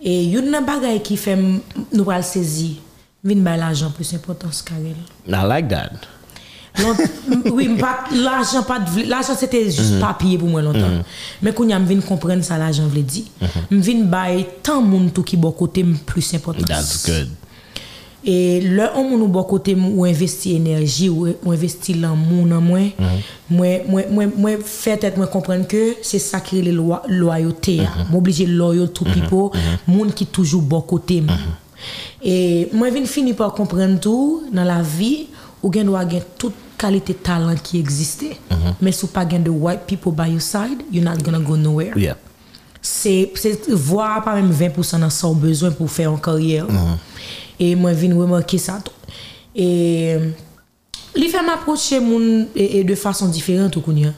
et 0.00 0.24
une 0.26 0.64
bagaille 0.64 1.02
qui 1.02 1.16
fait 1.16 1.36
nous 1.92 2.04
pas 2.04 2.22
saisir 2.22 2.76
vinn 3.24 3.42
bay 3.42 3.56
l'argent 3.56 3.90
plus 3.90 4.14
importance 4.14 4.62
carré 4.62 4.94
I 5.26 5.46
like 5.46 5.68
that. 5.68 5.90
Oui, 7.52 7.68
l'argent 8.14 8.62
pas 8.62 8.78
l'argent 9.06 9.34
c'était 9.38 9.64
juste 9.70 9.98
papier 10.00 10.38
pour 10.38 10.48
moi 10.48 10.62
longtemps. 10.62 11.02
Mais 11.42 11.52
quand 11.52 11.68
je 11.68 11.76
viens 11.84 12.00
comprendre 12.00 12.42
ça 12.44 12.56
l'argent 12.58 12.86
veut 12.86 13.02
dire. 13.02 13.24
Je 13.70 13.76
viens 13.76 14.04
bay 14.04 14.46
tant 14.62 14.80
moun 14.82 15.10
tout 15.10 15.22
qui 15.22 15.36
bon 15.36 15.50
côté 15.52 15.84
plus 16.06 16.34
importance. 16.34 16.66
That's 16.66 17.06
good. 17.06 17.28
Et 18.24 18.60
le 18.60 18.82
on 18.96 19.12
ou 19.20 19.28
bon 19.28 19.44
côté 19.44 19.74
ou 19.76 20.04
investi 20.04 20.54
énergie 20.56 21.08
ou, 21.08 21.28
ou 21.44 21.52
investi 21.52 21.94
l'amour 21.94 22.46
dans 22.46 22.60
moi 22.60 22.80
moi 23.48 23.66
moi 23.88 24.02
moi 24.10 24.24
moi 24.36 24.50
fait 24.64 24.96
tête 24.96 25.16
moi 25.16 25.28
comprendre 25.28 25.66
que 25.68 25.94
c'est 26.02 26.18
ça 26.18 26.40
qui 26.40 26.58
est 26.58 26.62
loi- 26.72 27.02
loyauté 27.08 27.80
m'obliger 28.10 28.44
loyal 28.46 28.88
to 28.92 29.04
people 29.04 29.50
moun 29.86 30.12
qui 30.12 30.26
toujours 30.26 30.62
bon 30.62 30.80
côté 30.80 31.22
et 32.22 32.68
moi 32.72 32.90
vinn 32.90 33.06
fini 33.06 33.32
par 33.34 33.52
comprendre 33.52 34.00
tout 34.00 34.42
dans 34.52 34.64
la 34.64 34.82
vie 34.82 35.28
ou 35.62 35.72
gen 35.72 35.86
doit 35.86 36.06
gen 36.08 36.20
toute 36.36 36.54
qualité 36.78 37.12
talent 37.14 37.54
qui 37.62 37.78
existe 37.78 38.24
mais 38.80 38.92
si 38.92 39.06
pas 39.08 39.24
de 39.24 39.50
white 39.50 39.80
people 39.86 40.12
by 40.12 40.30
your 40.30 40.40
side 40.40 40.82
you're 40.92 41.04
not 41.04 41.18
gonna 41.24 41.40
go 41.40 41.56
nowhere. 41.56 41.92
Yeah. 41.96 42.16
c'est 42.80 43.32
voir 43.68 44.22
pas 44.24 44.34
même 44.34 44.52
20% 44.52 45.00
dans 45.00 45.10
son 45.10 45.34
besoin 45.34 45.70
pour 45.72 45.90
faire 45.90 46.10
une 46.12 46.20
carrière. 46.20 46.66
Et 47.60 47.74
moi 47.74 47.92
viens 47.92 48.16
remarquer 48.16 48.58
ça. 48.58 48.78
Et 49.54 50.14
il 51.16 51.28
fait 51.28 51.42
m'approcher 51.42 51.98
moun 52.00 52.46
et, 52.54 52.78
et 52.78 52.84
de 52.84 52.94
façon 52.94 53.26
différente 53.28 53.80
kounya 53.82 54.12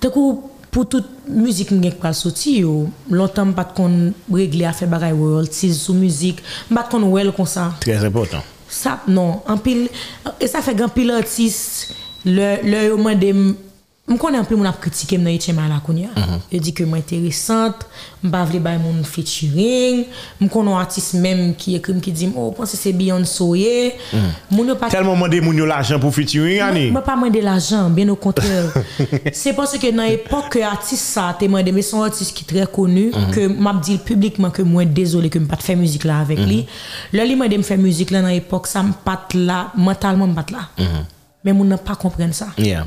tant 0.00 0.10
coup 0.10 0.42
pour 0.70 0.88
toute 0.88 1.06
musique 1.28 1.70
m'gen 1.70 1.92
pas 1.92 2.12
sorti 2.12 2.58
yo 2.60 2.88
longtemps 3.10 3.52
pas 3.52 3.64
qu'on 3.64 4.12
régler 4.32 4.64
à 4.64 4.72
faire 4.72 4.88
bagay 4.88 5.12
royalties 5.12 5.74
sous 5.74 5.94
musique 5.94 6.42
pas 6.74 6.84
qu'on 6.84 7.02
well 7.12 7.32
comme 7.36 7.46
ça. 7.46 7.74
Très 7.80 8.02
important. 8.04 8.42
ça 8.68 9.00
non. 9.08 9.42
En 9.46 9.58
pile 9.58 9.88
et 10.40 10.46
ça 10.46 10.60
fait 10.62 10.74
grand 10.74 10.88
pile 10.88 11.10
artiste 11.10 11.94
le 12.26 12.56
le 12.64 12.88
yo 12.88 12.96
mande 12.96 13.54
m 14.08 14.18
connais 14.18 14.38
un 14.38 14.44
peu 14.44 14.54
mon 14.54 14.64
a 14.64 14.72
critiqué 14.72 15.18
dans 15.18 15.24
HMA 15.30 15.68
la 15.68 15.80
kounya 15.84 16.08
il 16.52 16.60
dit 16.60 16.72
que 16.72 16.84
moi 16.84 16.98
intéressante 16.98 17.86
m 18.22 18.30
pas 18.30 18.44
vle 18.44 18.60
bay 18.60 18.78
mon 18.78 19.02
featuring 19.04 20.04
m 20.40 20.48
connais 20.48 20.72
un 20.72 20.78
artiste 20.78 21.14
même 21.14 21.54
qui 21.54 21.74
écrit 21.76 22.00
qui 22.00 22.12
dit 22.12 22.28
oh 22.36 22.52
pense 22.52 22.74
c'est 22.74 22.92
Beyoncé 22.92 23.94
moun 24.50 24.68
yo 24.68 24.74
pas 24.74 24.88
Tellement 24.90 25.14
demandé 25.14 25.40
moun 25.40 25.56
yo 25.56 25.66
l'argent 25.66 25.98
pour 26.00 26.12
featuring 26.14 26.60
Annie? 26.60 26.90
moi 26.90 27.02
pas 27.02 27.14
demander 27.16 27.40
l'argent, 27.40 27.90
bien 27.90 28.08
au 28.08 28.16
contraire. 28.16 28.72
c'est 29.32 29.52
parce 29.54 29.76
que 29.78 29.90
dans 29.90 30.04
l'époque 30.04 30.50
que 30.50 30.58
artiste 30.60 31.02
ça 31.04 31.36
te 31.38 31.44
demandé 31.44 31.70
mais 31.72 31.82
son 31.82 32.02
artiste 32.02 32.36
qui 32.36 32.44
est 32.44 32.58
très 32.58 32.72
connu 32.72 33.10
que 33.32 33.46
m'a 33.46 33.74
dit 33.74 33.98
publiquement 33.98 34.50
que 34.50 34.62
moi 34.62 34.84
désolé 34.84 35.30
que 35.30 35.38
me 35.38 35.46
pas 35.46 35.56
faire 35.56 35.76
musique 35.76 36.04
là 36.04 36.18
avec 36.20 36.38
lui. 36.38 36.66
Là 37.12 37.24
lui 37.24 37.34
m'a 37.36 37.48
dit 37.48 37.58
me 37.58 37.62
faire 37.64 37.78
musique 37.78 38.10
là 38.12 38.22
dans 38.22 38.28
l'époque 38.28 38.66
ça 38.66 38.82
me 38.82 38.92
pas 39.04 39.26
là 39.34 39.72
mentalement 39.76 40.26
me 40.28 40.34
pas 40.34 40.46
là. 40.52 40.84
Mais 41.46 41.52
mon 41.52 41.64
n'a 41.64 41.78
pas 41.78 41.94
comprendre 41.94 42.34
ça. 42.34 42.48
Yeah. 42.58 42.84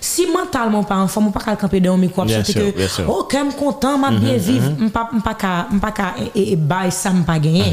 Si 0.00 0.26
mentalement 0.26 0.84
pas 0.84 0.98
en 0.98 1.08
forme, 1.08 1.28
on 1.28 1.30
pas 1.32 1.40
qu'à 1.40 1.56
camper 1.56 1.80
dans 1.80 1.94
un 1.94 1.96
micro 1.96 2.26
sûr, 2.28 2.74
que 2.74 2.86
sûr. 2.86 3.08
OK, 3.08 3.34
me 3.34 3.58
content, 3.58 3.98
m'a 3.98 4.10
bien 4.10 4.36
vivre, 4.36 4.70
me 4.78 4.88
pas 4.90 5.10
me 5.12 5.20
pas 5.20 5.34
qu'à 5.34 5.66
me 5.72 5.80
pas 5.80 5.90
qu'à 5.90 6.14
et, 6.34 6.52
et 6.52 6.56
bail 6.56 6.92
ça 6.92 7.10
me 7.10 7.24
pas 7.24 7.38
gagner. 7.38 7.72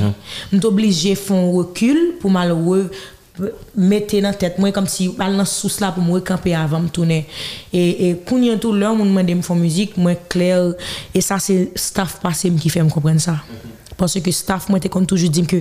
Me 0.51 0.65
obligé 0.65 1.13
faire 1.15 1.35
un 1.35 1.51
recul 1.51 2.15
pour 2.19 2.31
malheureux 2.31 2.89
mettre 3.75 4.19
dans 4.19 4.33
tête 4.33 4.57
moi 4.59 4.71
comme 4.71 4.87
si 4.87 5.13
mal 5.17 5.37
dans 5.37 5.45
sous 5.45 5.79
là 5.79 5.91
pour 5.91 6.03
me 6.03 6.19
camper 6.19 6.55
avant 6.55 6.81
me 6.81 6.89
tourner 6.89 7.25
et 7.71 8.09
et 8.09 8.15
kounya 8.17 8.57
tout 8.57 8.73
l'heure 8.73 8.93
mon 8.93 9.05
demande 9.05 9.33
me 9.33 9.41
faire 9.41 9.55
musique 9.55 9.95
moi 9.95 10.13
clair 10.15 10.73
et 11.13 11.21
ça 11.21 11.39
c'est 11.39 11.71
staff 11.75 12.19
passé 12.19 12.51
qui 12.51 12.69
fait 12.69 12.83
me 12.83 12.89
comprendre 12.89 13.21
ça 13.21 13.37
parce 13.99 14.19
que 14.19 14.31
staff 14.31 14.69
moi 14.69 14.79
t'es 14.79 14.89
comme 14.89 15.05
toujours 15.05 15.29
dit 15.29 15.45
que 15.45 15.57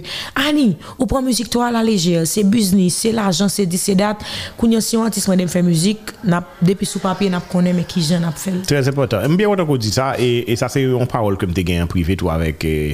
Annie 0.48 0.76
ou 0.98 1.06
prend 1.06 1.20
musique 1.20 1.50
toi 1.50 1.66
à 1.66 1.72
la 1.72 1.82
légère 1.82 2.26
c'est 2.26 2.44
business 2.44 2.94
c'est 2.94 3.12
l'argent 3.12 3.48
c'est 3.48 3.66
dit 3.66 3.76
c'est 3.76 3.94
date 3.94 4.20
kounya 4.56 4.80
si 4.80 4.96
un 4.96 5.04
artiste 5.04 5.26
moi 5.28 5.36
me 5.36 5.46
faire 5.46 5.62
musique 5.62 5.98
depuis 6.62 6.86
sous 6.86 7.00
papier 7.00 7.28
n'a 7.28 7.40
connaît 7.40 7.72
mais 7.72 7.84
qui 7.84 8.00
j'en 8.02 8.22
a 8.22 8.30
fait 8.32 8.52
Très 8.66 8.86
important. 8.88 9.18
J'aime 9.20 9.36
bien 9.36 9.48
quand 9.48 9.68
on 9.68 9.76
dit 9.76 9.90
ça, 9.90 10.14
et, 10.18 10.50
et 10.50 10.56
ça, 10.56 10.68
c'est 10.68 10.82
une 10.82 11.06
parole 11.06 11.36
que 11.36 11.46
tu 11.46 11.72
as 11.72 11.82
en 11.82 11.86
privé, 11.86 12.16
toi, 12.16 12.34
avec 12.34 12.64
euh, 12.64 12.92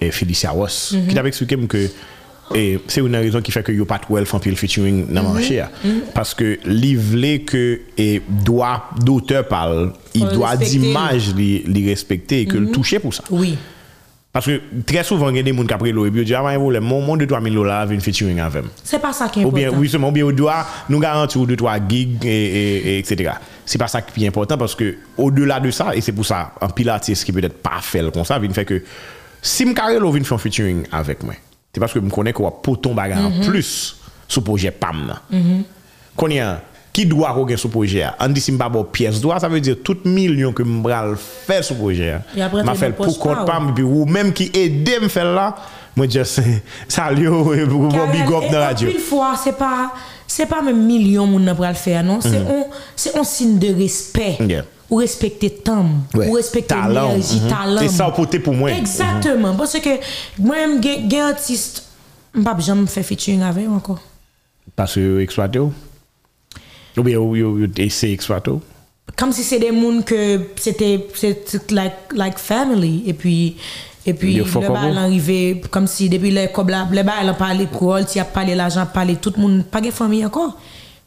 et 0.00 0.10
Felicia 0.10 0.50
Ross, 0.50 0.94
qui 1.08 1.14
t'avait 1.14 1.28
expliqué 1.28 1.56
que 1.66 1.88
et 2.54 2.78
c'est 2.88 3.00
une 3.00 3.14
raison 3.16 3.40
qui 3.40 3.50
fait 3.50 3.62
que 3.62 3.72
yo 3.72 3.86
pas 3.86 4.00
el 4.18 4.26
fan 4.26 4.40
pile 4.40 4.56
featuring 4.56 5.06
dans 5.10 5.22
le 5.22 5.28
marché. 5.28 5.64
Parce 6.12 6.34
que 6.34 6.58
livrer 6.66 7.42
que 7.42 7.80
et 7.96 8.20
droit 8.28 8.90
d'auteur 9.00 9.46
parle, 9.48 9.92
il 10.12 10.26
doit 10.28 10.56
d'image 10.56 11.34
li, 11.34 11.62
li 11.64 11.88
respecter 11.88 12.42
et 12.42 12.46
que 12.46 12.58
le 12.58 12.70
toucher 12.70 12.98
pour 12.98 13.14
ça. 13.14 13.22
Oui. 13.30 13.56
Parce 14.32 14.46
que 14.46 14.60
très 14.86 15.04
souvent, 15.04 15.28
il 15.28 15.36
y 15.36 15.40
a 15.40 15.42
des 15.42 15.54
gens 15.54 15.62
qui 15.62 15.74
prennent 15.74 15.94
l'eau 15.94 16.06
et 16.06 16.10
puis 16.10 16.24
disent, 16.24 16.34
ah, 16.38 16.42
mais 16.42 16.80
mon 16.80 17.02
monde 17.02 17.20
de 17.20 17.26
3000 17.26 17.52
dollars 17.52 17.86
vient 17.86 18.00
featuring 18.00 18.40
avec. 18.40 18.64
C'est 18.82 18.98
pas 18.98 19.12
ça 19.12 19.28
qui 19.28 19.40
est 19.40 19.42
important. 19.42 19.66
Ou 19.66 19.70
bien, 19.70 19.78
oui, 19.78 19.88
seulement, 19.90 20.08
ou 20.08 20.12
bien, 20.12 20.24
on 20.24 20.32
doit 20.32 20.66
nous 20.88 20.98
garantir 20.98 21.44
2 21.46 21.54
3 21.54 21.76
gigs, 21.86 22.24
et, 22.24 22.28
et, 22.28 22.94
et, 22.94 22.98
etc. 22.98 23.32
C'est 23.66 23.76
pas 23.76 23.88
ça 23.88 24.00
qui 24.00 24.24
est 24.24 24.28
important 24.28 24.56
parce 24.56 24.74
que, 24.74 24.96
au-delà 25.18 25.60
de 25.60 25.70
ça, 25.70 25.94
et 25.94 26.00
c'est 26.00 26.12
pour 26.12 26.24
ça, 26.24 26.52
un 26.62 26.68
pilate, 26.68 27.14
ce 27.14 27.24
qui 27.24 27.32
peut-être 27.32 27.60
pas 27.62 27.80
fait 27.82 28.10
comme 28.10 28.24
ça, 28.24 28.38
vient 28.38 28.50
fait 28.54 28.64
que, 28.64 28.82
si 29.42 29.66
me 29.66 29.74
carré 29.74 29.98
l'eau 29.98 30.10
vient 30.10 30.24
faire 30.24 30.40
featuring 30.40 30.86
avec 30.90 31.22
moi, 31.22 31.34
c'est 31.74 31.80
parce 31.80 31.92
que 31.92 32.00
je 32.02 32.08
connais 32.08 32.32
qu'on 32.32 32.48
a 32.48 32.52
poton 32.52 32.94
bagarre 32.94 33.26
en 33.26 33.30
mhm. 33.30 33.46
plus 33.46 33.96
sous 34.28 34.40
projet 34.42 34.70
PAM. 34.70 35.14
Mm 35.30 35.38
-hmm. 35.38 35.62
Qu'on 36.16 36.28
y 36.30 36.38
a, 36.38 36.62
Ki 36.92 37.06
dwa 37.08 37.30
ko 37.32 37.46
gen 37.48 37.56
sou 37.56 37.72
proje 37.72 38.02
a? 38.04 38.10
An 38.20 38.34
di 38.36 38.40
si 38.44 38.52
mba 38.52 38.66
bo 38.68 38.82
piyes 38.84 39.22
dwa, 39.22 39.38
sa 39.40 39.48
ve 39.48 39.62
dire 39.64 39.78
tout 39.80 40.02
milyon 40.04 40.52
ke 40.52 40.64
mbral 40.68 41.14
fè 41.16 41.62
sou 41.64 41.78
proje 41.78 42.10
a. 42.18 42.18
E 42.36 42.64
ma 42.68 42.74
fèl 42.76 42.92
pou 42.98 43.14
kont 43.16 43.46
pa 43.48 43.56
mbi 43.64 43.84
ou 43.86 44.04
mèm 44.04 44.32
ki 44.36 44.50
edè 44.60 44.98
m 45.00 45.08
fèl 45.12 45.30
la, 45.32 45.46
mwen 45.96 46.10
jes 46.12 46.34
sal 46.92 47.16
yo 47.22 47.46
pou 47.70 47.88
bo 47.88 48.04
big 48.10 48.28
up 48.28 48.44
e 48.44 48.50
nan 48.50 48.60
radyo. 48.66 48.90
Anpil 48.90 49.06
fwa, 49.06 49.30
se 49.40 49.54
pa, 49.56 49.70
se 50.28 50.44
pa 50.50 50.60
mè 50.66 50.74
milyon 50.76 51.32
moun 51.32 51.48
nan 51.48 51.56
mbral 51.56 51.78
fè 51.80 51.94
a, 52.02 52.02
non? 52.04 52.20
Mm 52.20 52.44
-hmm. 52.44 52.82
Se 52.94 53.12
on 53.16 53.24
sin 53.24 53.56
de 53.62 53.72
respè. 53.78 54.36
Yeah. 54.44 54.68
Ou 54.90 55.00
respekte 55.00 55.48
tam, 55.64 56.02
ouais. 56.12 56.28
ou 56.28 56.36
respekte 56.36 56.74
enerji, 56.76 57.38
mm 57.40 57.46
-hmm. 57.46 57.48
talan. 57.48 57.88
Se 57.88 57.96
sa 57.96 58.10
ou 58.10 58.12
pote 58.12 58.38
pou 58.38 58.52
mwen. 58.52 58.76
Exactement, 58.76 59.38
mm 59.38 59.54
-hmm. 59.54 59.56
parce 59.56 59.80
ke 59.80 60.00
mwen 60.36 60.76
gen 60.82 61.22
artiste, 61.22 61.80
mbap 62.34 62.60
jan 62.60 62.84
m 62.84 62.86
fè 62.86 63.02
featuring 63.02 63.42
avè 63.42 63.64
yo 63.64 63.72
anko. 63.72 63.98
Parce 64.74 65.00
yo 65.00 65.18
eksploate 65.20 65.56
yo? 65.56 65.72
Ou 66.96 67.02
bien 67.02 67.18
ou 67.18 67.66
essayé 67.76 68.14
exploité 68.14 68.50
ou? 68.50 68.60
Comme 69.16 69.32
si 69.32 69.42
c'est 69.42 69.58
des 69.58 69.72
moun 69.72 70.02
que 70.04 70.40
c'était, 70.56 71.06
like, 71.70 71.94
like 72.14 72.38
family. 72.38 73.02
Et 73.06 73.12
puis, 73.12 73.56
et 74.06 74.14
puis, 74.14 74.34
le 74.36 74.68
bal 74.68 74.96
arrivé, 74.98 75.60
comme 75.70 75.86
si 75.86 76.08
depuis 76.08 76.30
les 76.30 76.48
comme 76.48 76.68
la, 76.68 76.88
le 76.90 77.02
bal 77.02 77.28
a 77.28 77.34
parlé 77.34 77.66
pour 77.66 77.98
elle, 77.98 78.06
tu 78.06 78.18
a 78.18 78.24
parlé 78.24 78.54
l'argent, 78.54 78.86
parlé 78.86 79.16
tout 79.16 79.32
le 79.36 79.42
monde, 79.42 79.64
pas 79.64 79.80
de 79.80 79.90
famille 79.90 80.24
encore. 80.24 80.58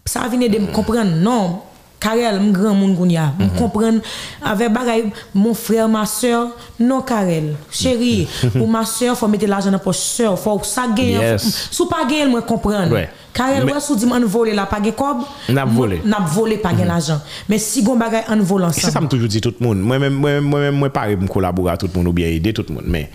Ça 0.06 0.28
vient 0.30 0.48
de 0.48 0.60
me 0.60 0.72
comprendre, 0.72 1.12
non. 1.16 1.62
Karel, 2.00 2.36
m 2.38 2.52
grand 2.52 2.76
moun 2.76 2.96
koun 2.96 3.12
ya. 3.12 3.34
M 3.40 3.50
comprendre 3.58 4.00
avec 4.44 4.72
bagay 4.72 5.12
mon 5.34 5.54
frère, 5.54 5.88
ma 5.90 6.06
soeur, 6.06 6.50
non 6.80 7.02
Karel. 7.02 7.56
Chérie, 7.72 8.28
pour 8.54 8.68
ma 8.68 8.86
soeur, 8.86 9.18
faut 9.18 9.28
mettre 9.28 9.48
l'argent 9.48 9.72
dans 9.72 9.80
poche 9.80 9.98
soeur, 9.98 10.38
faut 10.38 10.60
ça 10.64 10.88
gagne. 10.88 11.20
Yes. 11.20 11.70
Sou 11.72 11.88
pas 11.88 12.06
gagne, 12.10 12.30
moi 12.30 12.42
comprendre. 12.42 12.94
Ouais. 12.94 13.10
Karel, 13.34 13.66
ouais, 13.66 13.80
sou 13.80 13.96
di 13.96 14.06
m'en 14.06 14.20
volé 14.22 14.54
la 14.54 14.66
pas 14.66 14.80
cob. 14.96 15.18
N'a 15.50 15.66
volé. 15.66 16.02
N'a 16.06 16.20
volé 16.20 16.58
pas 16.58 16.74
gagne 16.74 16.88
l'argent. 16.88 17.20
Mais 17.50 17.58
si 17.58 17.84
gon 17.84 17.98
bagay 17.98 18.24
en 18.30 18.38
vol 18.38 18.66
C'est 18.72 18.82
ça 18.82 18.88
ensemble. 18.90 19.06
me 19.06 19.10
toujours 19.10 19.28
dit 19.28 19.42
tout 19.42 19.54
le 19.60 19.66
monde. 19.66 19.80
Moi-même, 19.80 20.14
moi-même, 20.14 20.44
moi-même, 20.44 20.76
moi, 20.76 20.90
pareil, 20.90 21.16
me 21.16 21.28
collaborer 21.28 21.74
à 21.74 21.78
tout 21.78 21.90
le 21.92 21.98
monde 21.98 22.08
ou 22.08 22.14
bien 22.14 22.28
aider 22.28 22.54
tout 22.54 22.66
le 22.70 22.76
monde. 22.76 22.86
Mais 22.88 23.10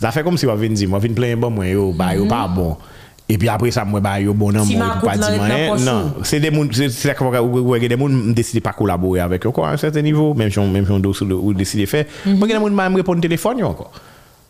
ça 0.00 0.10
fait 0.12 0.22
comme 0.22 0.38
si 0.38 0.46
on 0.46 0.54
vient 0.54 0.70
dire, 0.70 0.88
moi, 0.88 0.98
vient 0.98 1.12
plein 1.12 1.36
bon, 1.36 1.50
moi, 1.50 1.66
yo, 1.66 1.92
bah, 1.92 2.14
yo, 2.14 2.26
pas 2.26 2.48
bon. 2.48 2.76
Et 3.28 3.38
puis 3.38 3.48
après 3.48 3.72
ça, 3.72 3.84
moi, 3.84 3.98
bah, 4.00 4.20
yo, 4.20 4.32
bon, 4.32 4.52
Si 4.64 4.76
moi, 4.76 4.86
ma 4.86 5.00
pas 5.00 5.16
poche 5.70 5.80
Non, 5.84 6.12
c'est 6.22 6.38
des 6.38 6.50
gens, 6.50 6.72
c'est 6.90 7.08
ça 7.08 7.42
ou- 7.42 7.74
des 7.88 7.96
me 8.08 8.32
décident 8.32 8.62
pas 8.62 8.72
collaborer 8.72 9.18
avec 9.20 9.44
eux, 9.44 9.50
quoi, 9.50 9.68
à 9.68 9.72
un 9.72 9.76
certain 9.76 10.02
niveau, 10.02 10.32
même 10.34 10.50
si 10.50 10.58
on, 10.60 10.68
même 10.70 10.84
si 10.86 10.92
on 10.92 11.00
doit 11.00 11.10
ou 11.22 11.52
décider 11.52 11.84
de 11.84 11.88
faire. 11.88 12.04
Mhm. 12.24 12.38
Moi, 12.38 12.46
des 12.46 12.54
qui 12.86 12.92
me 12.92 12.96
répondent 12.96 13.18
au 13.18 13.20
téléphone, 13.20 13.58
encore. 13.64 13.90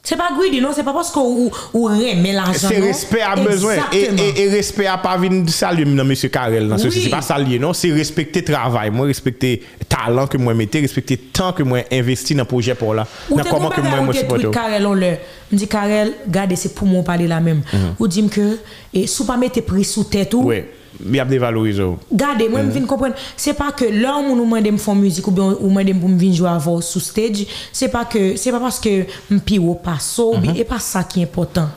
Se 0.07 0.15
pa 0.15 0.29
gwidi 0.31 0.61
nou, 0.63 0.71
se 0.75 0.85
pa 0.87 0.93
posko 0.95 1.23
ou, 1.27 1.49
ou 1.75 1.89
reme 1.91 2.31
l'ajan 2.37 2.55
nou. 2.55 2.71
Se 2.71 2.83
respect 2.85 3.25
a 3.27 3.33
bezwen. 3.41 3.81
E, 3.91 4.03
e, 4.07 4.27
e 4.45 4.47
respect 4.53 4.91
a 4.93 4.95
pa 5.03 5.17
vin 5.19 5.41
salim 5.51 5.97
nan 5.99 6.07
M. 6.07 6.15
Karel 6.31 6.69
nan. 6.71 6.79
Oui. 6.79 6.85
Se 6.85 6.93
non? 6.93 7.07
se 7.09 7.11
pa 7.11 7.23
salye 7.27 7.59
nou, 7.63 7.75
se 7.75 7.91
respekte 7.95 8.45
travay. 8.47 8.93
Mwen 8.95 9.11
respekte 9.11 9.57
talan 9.91 10.31
ke 10.31 10.39
mwen 10.39 10.61
mette, 10.63 10.85
respekte 10.85 11.19
tan 11.35 11.51
ke 11.59 11.67
mwen 11.67 11.91
investi 11.99 12.39
nan 12.39 12.47
proje 12.47 12.77
pou 12.79 12.95
la. 12.95 13.07
Nan 13.35 13.51
koman 13.51 13.75
ke 13.75 13.83
mwen 13.83 13.99
mhm. 13.99 14.07
mwen 14.07 14.21
sepoto. 14.21 14.53
Ou 14.53 14.55
te 14.55 14.55
koubate 14.55 14.55
an 14.55 14.55
de 14.55 14.55
tweet 14.55 14.59
Karel 14.61 14.89
ou 14.93 15.03
le. 15.03 15.13
Mdi 15.51 15.71
Karel, 15.71 16.15
gade 16.39 16.59
se 16.59 16.71
pou 16.75 16.87
mwen 16.87 17.03
pale 17.07 17.27
la 17.31 17.43
mem. 17.43 17.65
Mm 17.65 17.67
-hmm. 17.73 17.99
Ou 17.99 18.07
dim 18.11 18.31
ke, 18.31 18.47
e, 18.93 19.09
sou 19.11 19.27
pa 19.27 19.37
mette 19.37 19.63
pri 19.67 19.83
sou 19.85 20.07
tèt 20.07 20.39
ou. 20.39 20.53
Oui. 20.53 20.63
Il 21.05 21.15
y 21.15 21.21
a 21.21 21.25
des 21.25 21.39
valorisations. 21.39 21.99
Gardez, 22.13 22.49
moi, 22.49 22.63
je 22.65 22.71
viens 22.71 22.87
comprendre. 22.87 23.15
C'est 23.37 23.55
pas 23.55 23.73
que 23.73 23.85
là, 23.85 24.19
où 24.19 24.35
nous 24.35 24.61
de 24.61 24.77
faire 24.77 24.95
musique 24.95 25.27
ou 25.29 25.31
bien 25.31 25.53
ou 25.61 25.69
pour 25.69 26.09
me 26.09 26.19
venir 26.19 26.35
jouer 26.35 26.49
avant 26.49 26.81
sous 26.81 27.01
stage, 27.01 27.47
c'est 27.73 27.89
pas 27.89 28.05
que, 28.05 28.37
c'est 28.37 28.51
pas 28.51 28.61
parce 28.61 28.81
que 28.81 29.05
je 29.31 29.37
suis 29.47 29.61
passo, 29.83 30.35
et 30.57 30.65
pas 30.65 30.79
ça 30.79 31.05
qui 31.05 31.21
est 31.21 31.25
important. 31.25 31.69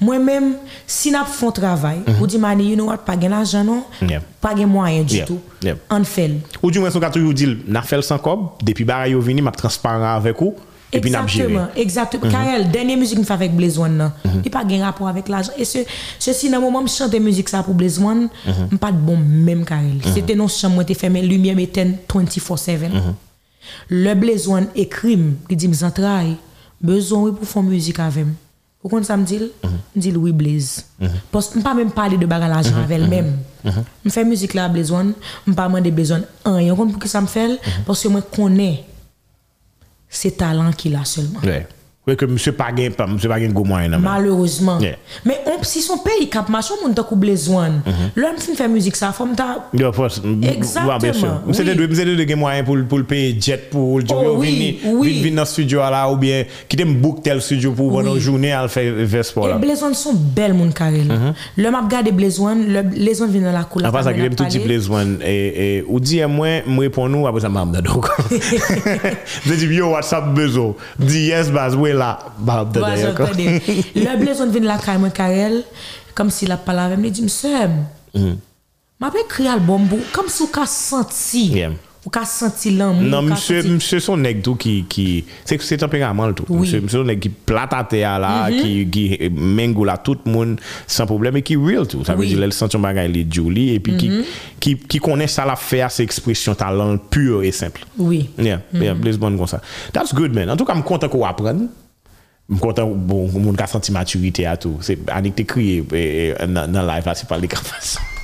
Moi-même, 0.00 0.54
si 0.86 1.10
nous 1.10 1.18
faisons 1.24 1.48
un 1.48 1.52
travail, 1.52 1.98
ou 2.20 2.26
dit, 2.26 2.38
Mani, 2.38 2.70
you 2.70 2.74
know 2.76 2.86
what, 2.86 2.98
pas 2.98 3.16
de 3.16 3.26
l'argent, 3.26 3.64
non? 3.64 3.84
Pas 4.40 4.54
de 4.54 4.64
moyen 4.64 5.02
du 5.02 5.24
tout. 5.24 5.40
On 5.90 6.04
fait. 6.04 6.30
Ou 6.62 6.70
du 6.70 6.78
moins, 6.78 6.90
on 6.94 7.02
a 7.02 7.10
toujours 7.10 7.34
dit, 7.34 7.46
le 7.46 8.02
sans 8.02 8.18
cob, 8.18 8.40
depuis 8.62 8.84
bagaille 8.84 9.12
yo 9.12 9.20
vini, 9.20 9.42
m'a 9.42 9.50
transparent 9.50 10.16
avec 10.16 10.38
vous, 10.38 10.54
et 10.92 11.00
puis 11.00 11.10
n'a. 11.10 11.22
Exactement, 11.22 11.66
exactement. 11.76 12.30
Karel, 12.30 12.70
dernière 12.70 12.96
musique 12.96 13.16
que 13.16 13.22
je 13.22 13.26
fais 13.26 13.34
avec 13.34 13.54
Blaze 13.54 13.78
One, 13.78 13.96
nan, 13.96 14.12
il 14.24 14.30
n'y 14.40 14.46
a 14.48 14.50
pas 14.50 14.64
de 14.64 14.80
rapport 14.80 15.08
avec 15.08 15.28
l'argent. 15.28 15.52
Et 15.56 15.64
ce, 15.64 15.78
ceci, 16.18 16.50
dans 16.50 16.58
le 16.58 16.64
moment 16.64 16.80
où 16.80 16.86
je 16.86 16.92
chante 16.92 17.14
musique 17.14 17.48
ça 17.48 17.62
pour 17.62 17.74
Blaze 17.74 17.98
One, 17.98 18.28
je 18.70 18.76
pas 18.76 18.92
de 18.92 18.98
bon 18.98 19.16
même 19.16 19.64
Karel. 19.64 20.00
C'était 20.14 20.34
non 20.34 20.48
chambre, 20.48 20.84
fait 20.94 21.08
mes 21.08 21.22
lumières, 21.22 21.56
mes 21.56 21.66
24-7. 21.66 22.90
Le 23.88 24.14
Blaze 24.14 24.48
One 24.48 24.66
écrit, 24.74 25.18
il 25.48 25.56
dit, 25.56 25.70
je 25.72 25.86
travaille, 25.86 26.36
besoin 26.80 27.22
oui, 27.22 27.32
pour 27.32 27.46
faire 27.46 27.62
musique 27.62 27.98
avec 27.98 28.24
moi. 28.24 28.34
Vous 28.82 28.88
comprenez 28.88 29.06
ça 29.06 29.16
me 29.18 29.26
dit? 29.26 29.38
Je 29.94 30.00
dis 30.00 30.16
oui, 30.16 30.32
Blaze. 30.32 30.86
Parce 31.30 31.48
que 31.48 31.54
je 31.54 31.58
ne 31.58 31.64
pas 31.64 31.74
même 31.74 31.90
parler 31.90 32.16
de 32.16 32.24
bagarre 32.24 32.48
l'argent 32.48 32.74
avec 32.82 32.98
elle-même. 32.98 33.36
Je 33.62 34.10
fais 34.10 34.24
musique 34.24 34.54
là 34.54 34.64
à 34.64 34.68
Blaze 34.70 34.90
One, 34.90 35.12
je 35.46 35.50
ne 35.50 35.54
pas 35.54 35.68
demander 35.68 35.90
Blaze 35.90 36.12
One. 36.12 36.24
Vous 36.46 36.68
comprenez 36.68 36.92
pour 36.92 36.98
que 36.98 37.08
ça 37.08 37.20
me 37.20 37.26
fait? 37.26 37.60
Parce 37.86 38.02
que 38.02 38.08
moi, 38.08 38.22
je 38.22 38.36
connais 38.36 38.84
c'est 40.10 40.32
talent 40.32 40.72
qu'il 40.72 40.96
a 40.96 41.04
seulement. 41.04 41.40
Oui, 42.06 42.16
que 42.16 42.24
monsieur 42.24 42.52
pas 42.52 42.72
gain 42.72 42.88
pas, 42.96 43.06
monsieur 43.06 43.28
pas 43.28 43.38
gain 43.38 43.48
gros 43.48 43.62
moyen 43.62 43.88
non, 43.88 43.98
Malheureusement. 43.98 44.78
Yeah. 44.80 44.96
Mais 45.26 45.38
on, 45.44 45.62
si 45.62 45.82
son 45.82 45.98
pays 45.98 46.30
cap 46.30 46.48
marche, 46.48 46.72
on 46.82 46.90
t'a 46.94 47.02
couplé 47.02 47.36
zoine. 47.36 47.82
Mm-hmm. 47.86 47.92
L'homme 48.16 48.38
fin 48.38 48.54
fait 48.54 48.68
musique 48.68 48.96
ça 48.96 49.12
forme 49.12 49.34
ta 49.34 49.68
De 49.74 49.90
force. 49.90 50.22
Exactement. 50.42 50.94
Oui, 50.94 50.98
bien 51.02 51.12
sûr. 51.12 51.40
Monsieur 51.46 51.64
oui. 51.64 51.76
de 51.76 51.86
monsieur 51.86 52.16
de 52.16 52.24
gain 52.24 52.36
moyen 52.36 52.64
pour 52.64 52.78
pour 52.88 52.96
le 52.96 53.04
payer 53.04 53.36
jet 53.38 53.68
pour 53.70 53.98
le 53.98 54.06
oh, 54.14 54.36
oui, 54.38 54.48
vini, 54.48 54.78
oui. 54.86 55.08
Vini, 55.08 55.22
vini 55.24 55.36
dans 55.36 55.44
studio 55.44 55.80
là 55.80 56.10
ou 56.10 56.16
bien 56.16 56.44
quitter 56.66 56.86
me 56.86 56.94
book 56.94 57.22
tel 57.22 57.42
studio 57.42 57.72
pour 57.72 57.92
pendant 57.92 58.14
oui. 58.14 58.20
journée 58.20 58.52
à 58.52 58.66
faire 58.66 58.94
vespor 58.94 59.48
là. 59.48 59.56
Et 59.56 59.58
Blazoine 59.58 59.92
sont 59.92 60.14
belles 60.14 60.54
mon 60.54 60.70
carré 60.70 61.04
là. 61.04 61.16
Mm 61.16 61.18
-hmm. 61.18 61.34
Le 61.62 61.70
m'a 61.70 61.82
regardé 61.82 62.12
Blazoine, 62.12 62.64
le 62.66 62.82
Blazoine 62.82 63.30
vient 63.30 63.42
dans 63.42 63.58
la 63.58 63.64
cour 63.64 63.82
là. 63.82 63.88
Après 63.88 64.04
ça 64.04 64.14
que 64.14 64.34
tout 64.34 64.44
petit 64.44 64.58
Blazoine 64.58 65.18
et 65.22 65.76
et 65.76 65.84
ou 65.86 66.00
dit 66.00 66.22
moi 66.24 66.62
me 66.66 66.80
répond 66.80 67.10
nous 67.10 67.26
après 67.26 67.42
ça 67.42 67.50
m'a 67.50 67.66
donc. 67.66 68.06
Je 69.46 69.54
dis 69.54 69.66
yo 69.66 69.90
WhatsApp 69.90 70.32
bezo. 70.34 70.76
Dis 70.98 71.26
yes 71.26 71.50
base 71.50 71.76
ouais 71.92 71.98
là, 71.98 72.64
d'accord. 72.64 73.26
j'entendais. 73.26 73.62
Le 73.94 74.16
Blaison 74.18 74.50
vient 74.50 74.60
la 74.60 74.78
caille 74.78 74.98
moi 74.98 75.10
Karel, 75.10 75.64
comme 76.14 76.30
s'il 76.30 76.50
a 76.52 76.56
parlé 76.56 76.80
avec 76.80 76.98
moi, 76.98 77.06
il 77.06 77.12
dit 77.12 77.22
monsieur, 77.22 77.50
m'a 79.00 79.10
pas 79.10 79.20
écrit 79.24 79.48
album 79.48 79.88
comme 80.12 80.28
si 80.28 80.42
on 80.42 80.60
a 80.60 80.66
senti. 80.66 81.64
Ou 82.00 82.08
ka 82.08 82.22
senti 82.24 82.70
l'anmou. 82.72 83.04
Non, 83.04 83.26
msè 83.28 83.58
senti... 83.60 83.98
son 84.00 84.22
nèk 84.24 84.38
tou 84.46 84.56
ki, 84.60 84.86
ki 84.88 85.06
se 85.44 85.76
temperament 85.80 86.32
l'tou. 86.32 86.46
Oui. 86.48 86.70
Msè 86.80 86.94
son 86.94 87.10
nèk 87.10 87.18
ki 87.26 87.30
platate 87.50 88.00
a 88.08 88.14
la, 88.22 88.30
mm 88.48 88.54
-hmm. 88.56 88.88
ki, 88.88 89.08
ki 89.20 89.28
mengou 89.36 89.84
la 89.84 89.98
tout 90.00 90.24
moun 90.24 90.54
san 90.86 91.08
probleme, 91.10 91.42
ki 91.44 91.58
real 91.60 91.84
tou. 91.84 92.04
Sa 92.08 92.16
oui. 92.16 92.24
vè 92.24 92.32
di 92.32 92.40
lèl 92.40 92.54
senti 92.56 92.78
yon 92.78 92.86
bagay 92.86 93.10
li 93.12 93.26
djouli, 93.28 93.74
epi 93.74 93.92
mm 93.92 93.98
-hmm. 93.98 94.86
ki 94.88 95.00
konen 95.00 95.28
sa 95.28 95.44
la 95.44 95.56
fè 95.60 95.82
a 95.84 95.90
se 95.92 96.02
ekspresyon 96.02 96.56
talan 96.56 96.96
pur 97.10 97.44
et 97.44 97.52
simple. 97.52 97.84
Oui. 97.98 98.30
Yeah, 98.38 98.60
mm 98.60 98.78
-hmm. 98.78 98.82
yeah, 98.82 98.94
mhm. 98.94 99.04
les 99.04 99.18
bon 99.18 99.36
kon 99.36 99.46
sa. 99.46 99.60
That's 99.92 100.14
good 100.14 100.32
man. 100.32 100.48
An 100.48 100.56
tou 100.56 100.64
ka 100.64 100.74
m 100.74 100.82
kontan 100.82 101.10
ko 101.10 101.24
apren. 101.26 101.68
M 102.48 102.58
kontan 102.58 102.94
bon, 103.06 103.28
moun 103.28 103.56
ka 103.56 103.66
senti 103.66 103.92
maturite 103.92 104.46
a 104.46 104.56
tou. 104.56 104.80
Se 104.80 104.96
anik 105.06 105.34
te 105.34 105.44
kriye 105.44 105.84
eh, 105.92 106.34
eh, 106.40 106.46
nan, 106.46 106.72
nan 106.72 106.86
live 106.86 107.10
a 107.10 107.14
se 107.14 107.26
pal 107.26 107.40
de 107.40 107.46
kapasan. 107.46 108.19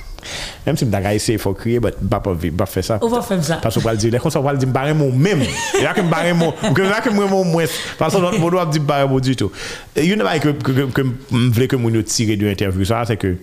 Mèm 0.67 0.75
si 0.75 0.83
m 0.83 0.91
da 0.91 0.99
ga 0.99 1.13
ese 1.15 1.37
fò 1.39 1.53
kriye, 1.55 1.79
but 1.79 1.95
bap 2.03 2.27
fè 2.67 2.83
sa. 2.83 2.97
Ou 2.99 3.11
va 3.11 3.21
fèm 3.23 3.43
sa. 3.47 3.61
Paso 3.63 3.79
wal 3.85 3.99
di, 3.99 4.11
lè 4.11 4.19
kon 4.19 4.33
sa 4.33 4.41
wal 4.43 4.59
di 4.59 4.67
m 4.67 4.73
barè 4.75 4.91
mò 4.97 5.07
mèm. 5.07 5.45
E 5.79 5.83
la 5.85 5.93
ke 5.95 6.03
m 6.03 6.11
barè 6.11 6.33
mò, 6.35 6.51
m 6.51 6.75
kè 6.75 6.89
la 6.89 6.99
ke 7.05 7.13
m 7.13 7.21
wè 7.23 7.29
mò 7.31 7.39
mwès. 7.47 7.77
Paso 7.99 8.19
not 8.23 8.35
mò 8.41 8.51
do 8.51 8.59
ap 8.59 8.73
di 8.75 8.83
m 8.83 8.89
barè 8.89 9.07
mò 9.07 9.21
du 9.23 9.37
tout. 9.39 9.55
Yon 9.95 10.19
nan 10.19 10.27
ba 10.27 10.35
ke 10.43 11.07
m 11.07 11.47
vle 11.55 11.69
ke 11.71 11.79
moun 11.79 11.95
yo 11.95 12.03
tire 12.03 12.35
di 12.35 12.43
yon 12.43 12.51
interview 12.51 12.83
sa, 12.89 13.05
se 13.07 13.15
ke 13.15 13.37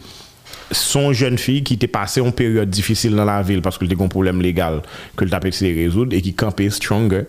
son 0.70 1.12
jeune 1.12 1.38
fille 1.38 1.62
qui 1.62 1.74
était 1.74 1.86
passé 1.86 2.20
une 2.20 2.32
période 2.32 2.68
difficile 2.68 3.14
dans 3.14 3.24
la 3.24 3.42
ville 3.42 3.62
parce 3.62 3.78
qu'elle 3.78 3.90
était 3.92 4.02
un 4.02 4.08
problème 4.08 4.40
légal 4.40 4.82
que 5.16 5.24
le 5.24 5.30
tapé 5.30 5.50
s'est 5.50 5.72
résoudre 5.72 6.14
et 6.16 6.22
qui 6.22 6.34
campait 6.34 6.70
stronger 6.70 7.24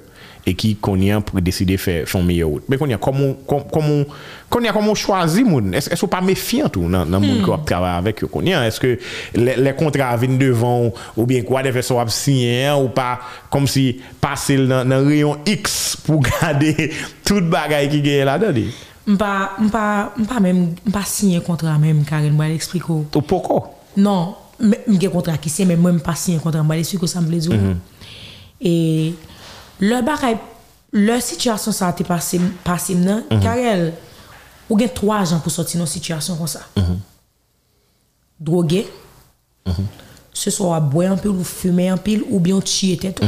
et 0.46 0.54
qui 0.54 0.76
connaît 0.76 1.20
pour 1.22 1.42
décider 1.42 1.78
faire 1.78 2.08
son 2.08 2.24
meilleur 2.24 2.50
route 2.50 2.64
mais 2.70 2.78
connaît 2.78 2.98
comment 3.02 3.34
comment 3.48 4.04
connaît 4.50 4.70
comment 4.72 4.96
choisir 4.96 5.46
moun 5.46 5.74
est-ce 5.74 5.92
est 5.92 6.08
pas 6.08 6.22
méfiant 6.22 6.70
tout 6.70 6.90
dans 6.90 7.06
dans 7.06 7.20
moun 7.20 7.42
hmm. 7.42 7.60
qui 7.60 7.66
travaille 7.66 7.98
avec 7.98 8.24
eux 8.24 8.28
connaît 8.28 8.52
est-ce 8.68 8.80
que 8.80 9.00
les, 9.34 9.56
les 9.56 9.74
contrats 9.74 10.16
viennent 10.18 10.38
devant 10.38 10.92
ou 11.18 11.26
bien 11.26 11.42
quoi 11.42 11.64
des 11.64 11.72
versions 11.72 12.06
signer 12.08 12.72
ou 12.72 12.90
pas 12.90 13.20
comme 13.50 13.68
si 13.68 14.00
passer 14.22 14.58
dans 14.58 14.88
dans 14.88 15.06
rayon 15.06 15.38
X 15.46 15.98
pour 16.06 16.22
garder 16.42 16.92
toute 17.24 17.50
bagaille 17.50 17.90
qui 17.90 18.02
gagne 18.02 18.26
là-dedans 18.26 18.72
Mpa, 19.06 19.52
mpa, 19.60 20.14
mpa 20.18 20.40
men, 20.42 20.72
mpa 20.86 21.04
sinye 21.06 21.40
kontra 21.46 21.78
men 21.78 22.00
mkaren 22.02 22.34
mwa 22.34 22.48
l'ekspliko. 22.50 23.04
To 23.14 23.22
poko? 23.22 23.60
Non, 24.02 24.34
mge 24.58 25.12
kontra 25.14 25.36
ki 25.38 25.52
se 25.54 25.68
men 25.70 25.78
mwen 25.82 26.00
mpa 26.00 26.16
sinye 26.18 26.42
kontra 26.42 26.64
mwa 26.66 26.80
l'ekspliko 26.80 27.06
sa 27.08 27.22
mble 27.22 27.40
zo. 27.40 27.54
Mm 27.54 27.60
-hmm. 27.62 27.76
E... 28.60 29.14
le 29.80 30.02
bagay, 30.02 30.38
le 30.92 31.20
situation 31.20 31.72
sa 31.72 31.92
te 31.94 32.04
passé, 32.04 32.40
passé 32.64 32.96
nan, 32.96 33.24
Karel, 33.42 33.94
ou 34.70 34.78
gen 34.80 34.90
3 34.96 35.24
jan 35.32 35.42
pou 35.44 35.54
sorti 35.54 35.78
nan 35.78 35.90
situation 35.90 36.38
kon 36.40 36.50
sa. 36.50 36.64
Drogué, 38.40 38.88
ce 40.34 40.52
soit 40.52 40.80
boire 40.80 41.14
un 41.14 41.18
peu 41.18 41.30
ou 41.30 41.44
fumer 41.44 41.90
un 41.90 41.98
pile 41.98 42.24
ou 42.30 42.40
bien 42.40 42.60
tuer 42.60 42.98
tête. 42.98 43.22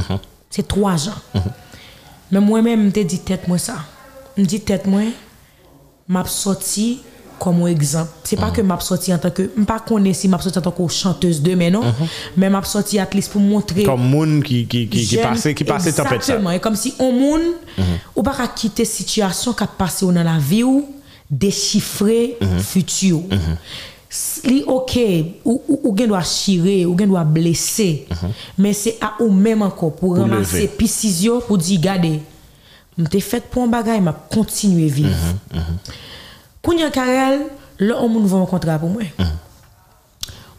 C'est 0.50 0.68
3 0.68 0.98
jan. 0.98 1.14
Mais 2.32 2.40
moi-même, 2.40 2.92
je 2.94 3.02
dit 3.02 3.20
tête 3.20 3.48
moi 3.48 3.58
ça. 3.58 3.78
Je 4.38 4.44
dis 4.44 4.60
tête 4.62 4.86
moi, 4.86 5.04
m'a 6.08 6.26
sorti 6.26 7.02
comme 7.40 7.68
exemple. 7.68 8.10
C'est 8.24 8.36
pas 8.36 8.52
que 8.52 8.62
m'a 8.62 8.80
sorti 8.80 9.14
en 9.14 9.18
tant 9.18 9.30
que, 9.32 9.50
je 9.58 9.64
pas 9.64 9.80
connais 9.80 10.14
si 10.14 10.28
m'a 10.28 10.40
sorti 10.40 10.58
en 10.58 10.62
tant 10.62 10.72
que 10.72 10.88
chanteuse 10.88 11.42
de 11.42 11.56
mais 11.56 11.70
non, 11.72 11.82
mais 12.36 12.50
m'a 12.50 12.64
sorti 12.64 13.00
at 13.00 13.10
least 13.14 13.32
pour 13.32 13.42
montrer 13.42 13.84
ki, 13.84 14.66
ki, 14.68 14.68
ki, 14.68 14.88
ki 14.90 15.04
jeune- 15.06 15.24
pase, 15.24 15.54
ki 15.54 15.64
pase 15.64 15.94
tempête. 15.96 16.14
Exactement. 16.22 16.52
Et 16.52 16.60
comme 16.60 16.76
si 16.76 16.94
on 17.00 17.12
moun, 17.12 17.42
ou 18.16 18.24
pas 18.24 18.48
quitter 18.56 18.86
situation 18.86 19.54
qui 19.54 19.64
a 19.64 19.68
passé 19.68 20.06
dans 20.06 20.12
la 20.24 20.38
vie 20.38 20.64
ou 20.64 20.86
déchiffrer 21.30 22.38
futur. 22.60 23.22
Li 24.46 24.64
ok, 24.66 24.98
ou, 25.44 25.62
ou, 25.68 25.80
ou 25.84 25.96
gen 25.98 26.08
doit 26.08 26.24
chirer, 26.24 26.86
ou 26.86 26.98
gen 26.98 27.10
doit 27.10 27.26
blesser. 27.26 28.08
Mais 28.58 28.72
c'est 28.74 28.98
à 29.02 29.22
ou 29.22 29.30
même 29.30 29.62
encore 29.62 29.96
pour, 29.96 30.16
Pour 30.16 30.18
ramasser 30.24 30.68
pisizio 30.68 31.42
pour 31.42 31.58
dire, 31.58 31.78
regardez, 31.80 32.22
m'te 32.98 33.20
fait 33.20 33.44
pour 33.50 33.64
un 33.64 33.68
bagay, 33.68 34.00
m'a 34.00 34.14
continuer 34.14 34.88
vivre. 34.88 35.10
Kounya 36.68 36.92
Karel, 36.92 37.48
là 37.80 37.96
on 38.02 38.10
vend 38.26 38.44
un 38.44 38.46
contrat 38.46 38.78
pour 38.78 38.90
moi. 38.90 39.04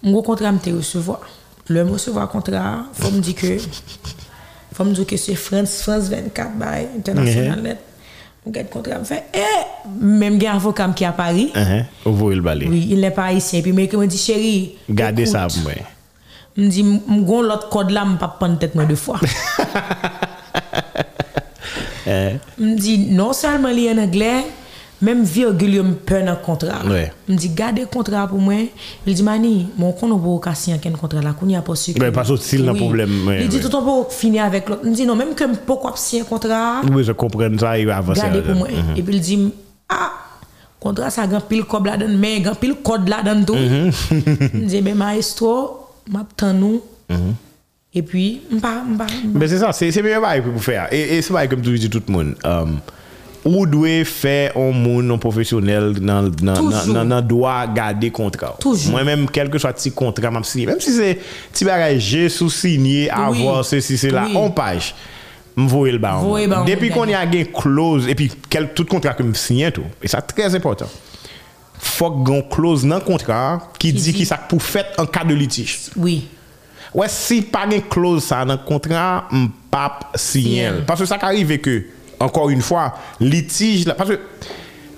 Mon 0.03 0.23
contrat 0.23 0.53
me 0.53 0.59
recevoir. 0.75 1.21
Le 1.69 1.85
me 1.85 1.93
recevoir 1.93 2.31
contrat, 2.31 2.87
faut 2.95 3.11
me 3.11 3.21
dire 3.21 3.35
que 3.35 3.59
faut 4.73 4.85
me 4.85 4.95
dire 4.95 5.05
que 5.05 5.19
c'est 5.19 5.35
France 5.35 5.83
France 5.83 6.09
24 6.09 6.53
by 6.53 6.87
international 6.97 7.61
net. 7.61 7.77
Mon 8.47 8.53
gars 8.53 8.63
de 8.63 8.71
contrat 8.71 9.01
me 9.01 9.05
fait 9.05 9.25
eh 9.35 10.01
même 10.03 10.39
gars 10.39 10.55
avocat 10.55 10.89
qui 10.97 11.05
à 11.05 11.13
Paris. 11.13 11.53
Uh-huh. 11.55 11.85
Ou 12.07 12.15
voye 12.15 12.37
l 12.37 12.41
bale. 12.41 12.65
Oui, 12.67 12.87
il 12.89 13.01
n'est 13.01 13.11
pas 13.11 13.25
haïtien 13.25 13.61
puis 13.61 13.73
mais 13.73 13.91
me 13.93 14.07
dit 14.07 14.17
chérie, 14.17 14.77
Gade 14.89 15.19
écoute, 15.19 15.31
sa 15.31 15.47
pou 15.47 15.61
mwen. 15.61 15.77
me 16.57 16.69
dit 16.69 16.85
m'gon 16.85 17.43
l'autre 17.43 17.69
code 17.69 17.91
là 17.91 18.07
m'pas 18.07 18.29
prendre 18.29 18.59
tête 18.59 18.75
moi 18.75 18.87
deux 18.87 18.97
fois. 18.97 19.21
me 22.07 22.77
dit 22.77 23.11
non 23.11 23.35
seulement 23.35 23.69
li 23.69 23.91
en 23.91 23.99
anglais, 23.99 24.47
même 25.01 25.23
virgule 25.23 25.75
yo 25.75 25.83
me 25.85 25.95
dans 26.25 26.37
contrat. 26.37 26.85
Ouais. 26.87 27.13
Me 27.29 27.37
dit 27.37 27.49
garder 27.51 27.85
contrat 27.85 28.27
pour 28.27 28.39
moi. 28.39 28.55
Il 29.07 29.15
dit 29.15 29.23
mani, 29.23 29.69
mon 29.77 29.93
kon 29.93 30.19
pas 30.19 30.51
ka 30.51 30.55
signer 30.55 30.79
un 30.85 30.91
contrat 30.91 31.23
là, 31.23 31.33
qu'on 31.33 31.49
y 31.49 31.57
a 31.57 31.63
pas 31.63 31.73
Ouais, 31.73 32.11
Oui. 32.11 32.79
problème, 32.79 33.27
ouais, 33.27 33.43
Il 33.43 33.49
dit 33.49 33.57
ouais. 33.57 33.63
tout 33.63 33.75
on 33.77 34.05
peut 34.05 34.11
finir 34.11 34.45
avec 34.45 34.69
l'autre. 34.69 34.85
Me 34.85 34.95
dit 34.95 35.07
non, 35.07 35.15
même 35.17 35.35
que 35.35 35.45
pourquoi 35.67 35.93
signer 35.97 36.23
un 36.23 36.25
contrat, 36.25 36.81
Oui, 36.93 37.05
je 37.05 37.13
kompren 37.13 37.59
sa, 37.59 37.79
il 37.79 37.87
va 37.87 37.99
avancer. 37.99 38.21
garder 38.23 38.43
pour 38.43 38.55
moi. 38.55 38.69
Et 38.97 39.03
puis 39.03 39.15
il 39.15 39.21
dit 39.21 39.53
ah 39.89 40.13
contrat 40.81 41.11
ça 41.11 41.27
grand 41.27 41.41
pile 41.41 41.65
code 41.65 41.87
là 41.87 41.97
dedans 41.97 42.17
mais 42.19 42.41
grand 42.41 42.55
pile 42.55 42.75
code 42.83 43.09
là 43.09 43.23
dedans 43.23 43.45
tout. 43.45 43.55
Mhm. 43.55 43.93
Me 44.55 44.67
dit 44.67 44.83
mais 44.83 44.95
maestro, 44.95 45.87
m'attend 46.11 46.53
nous. 46.55 46.83
Mhm. 47.09 47.35
Et 47.95 48.03
puis 48.03 48.43
m'pa 48.51 48.83
m'pa 48.87 49.07
Men 49.33 49.49
se 49.49 49.59
sa, 49.59 49.73
se 49.73 49.91
se 49.91 50.03
meye 50.05 50.21
baye 50.21 50.43
pou 50.45 50.53
pou 50.53 50.63
fè 50.63 50.75
a. 50.77 50.87
E, 50.93 51.17
e 51.17 51.23
se 51.25 51.33
baye 51.33 51.49
kem 51.49 51.63
tou 51.65 51.73
di 51.73 51.89
tout 51.89 52.11
moun. 52.13 52.35
Um, 52.45 52.77
ou 53.47 53.66
dwe 53.68 54.01
fè 54.09 54.51
an 54.59 54.76
moun 54.76 55.07
non 55.09 55.20
profesyonel 55.22 55.99
nan, 56.01 56.30
nan, 56.43 56.68
nan, 56.68 56.91
nan 56.95 57.12
nan 57.12 57.26
doa 57.26 57.61
gade 57.74 58.11
kontra 58.14 58.53
ou. 58.55 58.74
Mwen 58.93 59.07
menm 59.07 59.28
kelke 59.32 59.61
swa 59.62 59.72
ti 59.76 59.93
kontra 59.95 60.32
mam 60.34 60.47
sinye. 60.47 60.68
menm 60.70 60.82
si 60.82 60.95
se 60.97 61.12
ti 61.55 61.68
bagay 61.68 61.99
jè 61.99 62.26
sou 62.32 62.53
sinye 62.53 63.09
avwa 63.14 63.61
oui. 63.61 63.68
se 63.68 63.82
si 63.84 63.99
se 64.01 64.12
la 64.14 64.26
oui. 64.28 64.39
an 64.41 64.55
paj, 64.57 64.93
m 65.59 65.68
voye 65.70 65.95
l 65.95 66.01
ba 66.03 66.16
an. 66.18 66.26
Bon. 66.51 66.64
Depi 66.68 66.93
kon 66.95 67.11
yon 67.12 67.34
gen 67.34 67.53
close, 67.55 68.09
epi 68.11 68.30
kel 68.51 68.70
tout 68.74 68.89
kontra 68.91 69.14
ke 69.18 69.26
m 69.26 69.34
sinye 69.39 69.70
tou, 69.74 69.86
e 70.03 70.11
sa 70.11 70.22
trez 70.24 70.57
important. 70.59 70.91
Fok 71.78 72.24
gen 72.26 72.43
close 72.51 72.89
nan 72.89 73.05
kontra 73.05 73.61
ki, 73.76 73.93
ki 73.93 73.95
di 73.99 74.16
ki 74.20 74.26
sa 74.28 74.41
pou 74.51 74.62
fèt 74.62 74.99
an 74.99 75.07
ka 75.11 75.22
de 75.28 75.36
litij. 75.39 75.93
Oui. 75.99 76.22
Ouè 76.95 77.07
si 77.12 77.43
pa 77.45 77.66
gen 77.68 77.84
close 77.93 78.26
sa 78.30 78.43
nan 78.49 78.59
kontra, 78.66 79.28
m 79.30 79.51
pap 79.70 80.11
sinye 80.18 80.72
l. 80.78 80.82
Paswe 80.89 81.07
sa 81.07 81.20
ka 81.20 81.30
rive 81.36 81.61
ke 81.62 81.78
encore 82.21 82.51
une 82.51 82.62
fois, 82.62 82.95
litige, 83.21 83.87
là, 83.87 83.95
parce 83.95 84.11
que 84.11 84.21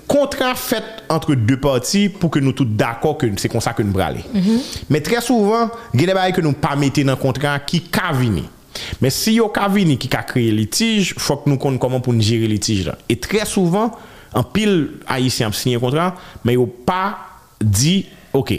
contrat 0.07 0.55
fait 0.57 0.83
entre 1.09 1.35
deux 1.35 1.59
parties 1.59 2.09
pour 2.09 2.31
que 2.31 2.41
nous 2.41 2.53
tous 2.53 2.65
d'accord 2.65 3.17
que 3.17 3.27
c'est 3.37 3.49
comme 3.49 3.61
ça 3.61 3.73
que 3.73 3.83
nous 3.83 3.93
bralons. 3.93 4.23
Mm 4.35 4.41
-hmm. 4.41 4.61
Mais 4.91 5.01
très 5.01 5.21
souvent, 5.21 5.71
il 5.95 6.01
y 6.03 6.11
a 6.11 6.27
des 6.27 6.33
que 6.33 6.41
nous 6.41 6.53
pas 6.53 6.75
mettre 6.75 7.03
dans 7.05 7.13
le 7.13 7.17
contrat 7.17 7.61
qui 7.61 7.81
cavini. 7.83 8.45
Mais 9.01 9.11
si 9.11 9.35
yo 9.35 9.49
cavini 9.49 9.99
qui 9.99 10.09
a 10.17 10.23
créé 10.23 10.51
litige, 10.51 11.15
faut 11.17 11.37
que 11.37 11.49
nous 11.51 11.59
connaissions 11.59 11.79
comment 11.79 12.01
pour 12.01 12.13
nous 12.13 12.23
gérer 12.23 12.49
litige 12.49 12.87
là. 12.87 12.97
Et 13.09 13.17
très 13.21 13.45
souvent, 13.45 13.93
en 14.33 14.43
pile 14.43 14.91
haïtien 15.07 15.49
a 15.49 15.53
signé 15.53 15.77
un 15.77 15.81
contrat, 15.81 16.15
mais 16.45 16.55
yo 16.55 16.67
pas 16.67 17.19
dit 17.63 18.07
OK, 18.33 18.51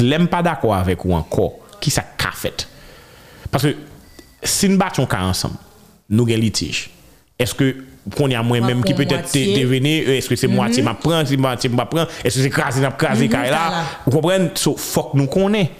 l'aime 0.00 0.28
pas 0.28 0.42
d'accord 0.42 0.74
avec 0.74 1.04
ou 1.04 1.14
encore 1.14 1.54
qui 1.80 1.90
ça 1.90 2.02
qu'a 2.16 2.32
fait. 2.32 2.68
Parce 3.50 3.64
que 3.64 3.74
si 4.42 4.68
nous 4.68 4.78
battons 4.78 5.06
cas 5.06 5.22
ensemble, 5.22 5.56
nous 6.08 6.24
gagnons 6.24 6.42
litige. 6.42 6.90
Est-ce 7.38 7.54
que 7.54 7.76
qu'on 8.16 8.28
y 8.28 8.34
a 8.34 8.42
moi 8.42 8.60
même 8.60 8.82
qui 8.84 8.94
peut-être 8.94 9.32
devenir 9.32 10.04
eh, 10.06 10.18
est-ce 10.18 10.28
que 10.28 10.36
c'est 10.36 10.48
moitié 10.48 10.82
mhm. 10.82 10.88
m'a 10.88 10.94
prend 10.94 11.24
si 11.24 11.36
moitié 11.36 11.70
m'a 11.70 11.86
prend 11.86 12.06
est-ce 12.24 12.36
que 12.36 12.42
c'est 12.42 12.50
crasé 12.50 12.80
n'a 12.80 12.90
crasé 12.90 13.24
mhm, 13.24 13.30
carré 13.30 13.50
là? 13.50 13.84
vous 14.06 14.12
comprenez? 14.12 14.50
So 14.54 14.76
fuck 14.76 15.14
nous 15.14 15.26
connaît. 15.26 15.70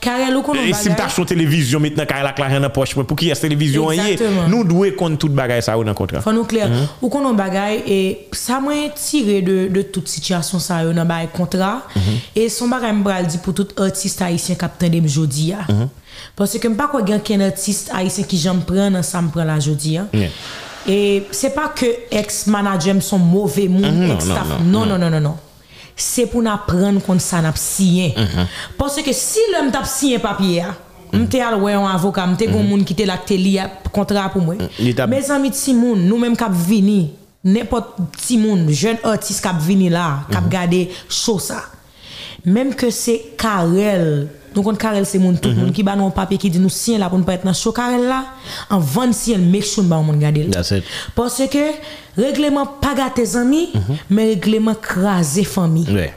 Carré 0.00 0.32
nous 0.32 0.42
connaît 0.42 0.70
et 0.70 0.72
si 0.72 0.88
t'as 0.94 1.08
sur 1.08 1.26
télévision 1.26 1.80
maintenant 1.80 2.06
carré 2.06 2.22
la 2.22 2.32
claire 2.32 2.60
dans 2.60 2.70
poche 2.70 2.94
pour 2.94 3.16
qui 3.16 3.30
est 3.30 3.34
télévision 3.34 3.90
yé 3.92 4.18
nous 4.48 4.64
doit 4.64 4.90
compte 4.92 5.18
toute 5.18 5.32
bagaille 5.32 5.62
ça 5.62 5.76
dans 5.76 5.94
contrat 5.94 6.20
faut 6.20 6.32
nous 6.32 6.44
clair. 6.44 6.68
Mhm. 6.68 6.86
Ou 7.02 7.08
qu'on 7.08 7.34
bagaille 7.34 7.82
et 7.86 8.28
ça 8.32 8.60
m'a 8.60 8.88
tiré 8.94 9.42
de 9.42 9.68
de 9.68 9.82
toute 9.82 10.08
situation 10.08 10.58
ça 10.58 10.84
dans 10.84 11.04
bagaille 11.04 11.28
contrat. 11.32 11.82
Et 12.34 12.48
son 12.48 12.68
bagaille 12.68 12.94
m'a 12.94 13.22
dit 13.22 13.38
pour 13.38 13.54
tout 13.54 13.68
artiste 13.76 14.22
haïtien 14.22 14.54
capitaine 14.54 15.00
de 15.00 15.08
jodi 15.08 15.52
parce 16.34 16.58
que 16.58 16.68
m'pas 16.68 16.88
quoi 16.88 17.02
gagne 17.02 17.20
un 17.30 17.40
artiste 17.40 17.90
haïtien 17.94 18.24
qui 18.24 18.38
j'en 18.38 18.58
prend 18.58 19.02
ça 19.02 19.22
me 19.22 19.28
prend 19.28 19.44
la 19.44 19.60
jodi 19.60 19.98
Et 20.88 21.24
c'est 21.32 21.54
pas 21.54 21.68
que 21.68 21.86
ex-managers 22.10 23.00
sont 23.00 23.18
mauvais 23.18 23.68
monde, 23.68 23.82
mm 23.82 23.88
mhm, 23.88 24.02
-hmm, 24.02 24.08
non, 24.08 24.14
ex-staff. 24.14 24.48
Non, 24.64 24.86
non, 24.86 24.98
non, 24.98 24.98
non, 24.98 25.10
non. 25.10 25.20
non. 25.20 25.36
C'est 25.96 26.26
pour 26.26 26.42
nous 26.42 26.50
prendre 26.66 27.00
compte 27.00 27.20
ça 27.20 27.40
n'a 27.40 27.52
signé. 27.54 28.14
Mm 28.16 28.22
-hmm. 28.22 28.46
Parce 28.78 29.02
que 29.02 29.12
si 29.12 29.38
l'homme 29.52 29.70
t'a 29.72 29.84
signé 29.84 30.18
papier, 30.18 30.64
m'te 31.12 31.40
al 31.40 31.60
ouais 31.62 31.72
un 31.74 31.86
avocat, 31.86 32.26
m'te 32.26 32.46
gon 32.46 32.62
mhm. 32.62 32.68
moun 32.68 32.84
qui 32.84 32.94
te 32.94 33.02
la 33.02 33.16
te 33.16 33.34
li 33.34 33.58
contrat 33.92 34.28
pour 34.32 34.42
moi. 34.42 34.54
Mm, 34.54 35.06
Mes 35.08 35.30
amis 35.30 35.50
ti 35.50 35.74
moun, 35.74 35.98
nous 36.08 36.18
même 36.18 36.36
cap 36.36 36.52
vini, 36.52 37.12
n'importe 37.44 37.94
ti 38.16 38.38
moun, 38.38 38.68
jeune 38.70 38.98
artiste 39.02 39.42
cap 39.42 39.56
vini 39.60 39.88
là, 39.88 40.20
cap 40.30 40.44
mhm. 40.44 40.50
garder 40.50 40.90
show 41.08 41.38
ça. 41.38 41.62
Même 42.44 42.74
que 42.74 42.90
c'est 42.90 43.34
Karel 43.36 44.28
Nous 44.56 44.62
connaissons 44.62 44.78
Karel, 44.80 45.04
c'est 45.06 45.18
moun 45.18 45.38
tout 45.38 45.50
le 45.50 45.54
Mhm. 45.54 45.60
monde 45.64 45.72
qui 45.72 45.82
ba 45.82 45.94
non 45.94 46.10
papier 46.10 46.38
qui 46.38 46.48
dit 46.48 46.58
nous 46.58 46.70
signer 46.70 46.96
là 46.98 47.08
pour 47.10 47.18
nous 47.18 47.24
pas 47.24 47.34
être 47.34 47.44
dans 47.44 47.52
show 47.52 47.72
Karel 47.72 48.04
là. 48.06 48.24
En 48.70 48.78
20 48.78 49.12
signer, 49.12 49.36
make 49.38 49.64
sure 49.64 49.82
nous 49.82 49.88
ba 49.90 49.98
moun 49.98 50.18
gade. 50.18 50.38
le. 50.38 50.50
That's 50.50 50.70
it. 50.70 50.82
Parce 51.14 51.42
que 51.46 51.58
règlement 52.16 52.64
pas 52.66 52.94
gâter 52.94 53.22
tes 53.22 53.36
amis, 53.36 53.68
Mhm. 53.74 53.96
mais 54.10 54.24
règlement 54.30 54.74
craser 54.74 55.44
famille. 55.44 55.86
Ouais. 55.92 56.14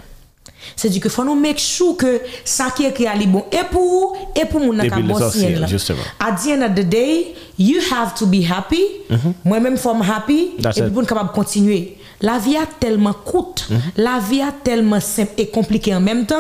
C'est-à-dire 0.76 1.02
que 1.02 1.10
faut 1.10 1.24
nous 1.26 1.36
make 1.36 1.60
sure 1.60 1.98
que 1.98 2.22
ça 2.46 2.68
qui 2.76 2.86
est 2.86 3.16
li 3.18 3.28
bon 3.28 3.44
et 3.52 3.58
pour 3.72 4.16
et 4.36 4.46
pour 4.46 4.62
les 4.74 4.90
boss 4.90 5.20
sorciers, 5.20 5.52
yen 5.52 5.60
là. 5.62 5.68
At 6.20 6.36
the 6.38 6.48
end 6.52 6.62
of 6.64 6.76
the 6.76 6.88
day, 6.88 7.36
you 7.58 7.80
have 7.92 8.14
to 8.16 8.26
be 8.26 8.44
happy. 8.50 8.84
Moi-même, 9.44 9.78
faut 9.78 9.92
happy. 10.02 10.52
Mhm. 10.58 10.62
That's 10.62 10.78
et 10.78 10.82
puis 10.84 10.92
pour 10.92 11.06
capable 11.06 11.32
continuer. 11.32 11.98
La 12.22 12.38
vie 12.38 12.58
a 12.58 12.66
tellement 12.80 13.14
coûte, 13.14 13.68
Mhm. 13.70 13.80
la 13.98 14.20
vie 14.20 14.42
a 14.42 14.52
tellement 14.64 15.00
simple 15.00 15.34
et 15.38 15.48
compliquée 15.48 15.96
en 15.96 16.02
même 16.02 16.26
temps. 16.26 16.36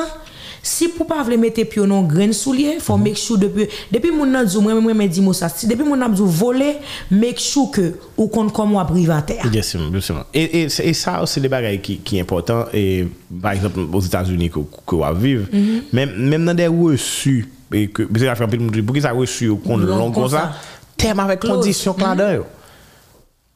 Si 0.61 0.89
pour 0.89 1.07
pas 1.07 1.23
vle 1.23 1.37
mettre 1.37 1.63
pied 1.63 1.85
dans 1.87 2.03
grain 2.03 2.31
soulier, 2.31 2.77
faut 2.79 2.97
Mhm. 2.97 3.03
make 3.03 3.17
sure 3.17 3.37
depuis 3.37 3.67
depuis 3.91 4.11
mon 4.11 4.25
nan 4.25 4.45
dit 4.45 4.57
moi 4.59 4.73
moi 4.79 4.93
me 4.93 5.07
dit 5.07 5.21
moi 5.21 5.33
ça. 5.33 5.49
Si 5.49 5.67
depuis 5.67 5.83
mon 5.83 5.95
nan 5.95 6.13
dit 6.13 6.21
voler, 6.23 6.77
make 7.11 7.39
sure 7.39 7.71
que 7.71 7.93
ou 8.17 8.27
privateur. 8.27 9.37
Bien 9.49 9.61
sûr, 9.61 9.89
bien 9.89 10.01
sûr. 10.01 10.25
Et, 10.33 10.61
et, 10.63 10.67
et 10.83 10.93
ça, 10.93 11.21
c'est 11.25 11.39
des 11.41 11.47
bagages 11.49 11.81
qui, 11.81 11.97
qui 11.97 12.15
sont 12.17 12.21
importants. 12.21 12.65
Et 12.73 13.07
par 13.41 13.53
exemple, 13.53 13.79
aux 13.91 14.01
États-Unis, 14.01 14.49
que, 14.49 14.59
que 14.59 14.95
vous 14.95 15.03
vivez, 15.15 15.45
même, 15.93 16.15
même 16.15 16.45
dans 16.45 16.53
des 16.53 16.67
reçus, 16.67 17.49
et 17.73 17.87
que, 17.87 18.03
parce 18.03 18.21
que 18.21 18.25
la 18.25 18.35
femme, 18.35 18.49
pour 18.83 18.95
qui 18.95 19.01
ça 19.01 19.11
reçu, 19.11 19.51
qu'on 19.55 19.77
long 19.77 20.11
comme 20.11 20.29
ça, 20.29 20.53
thème 20.97 21.19
avec 21.19 21.39
condition 21.41 21.95
là-dedans. 21.97 22.43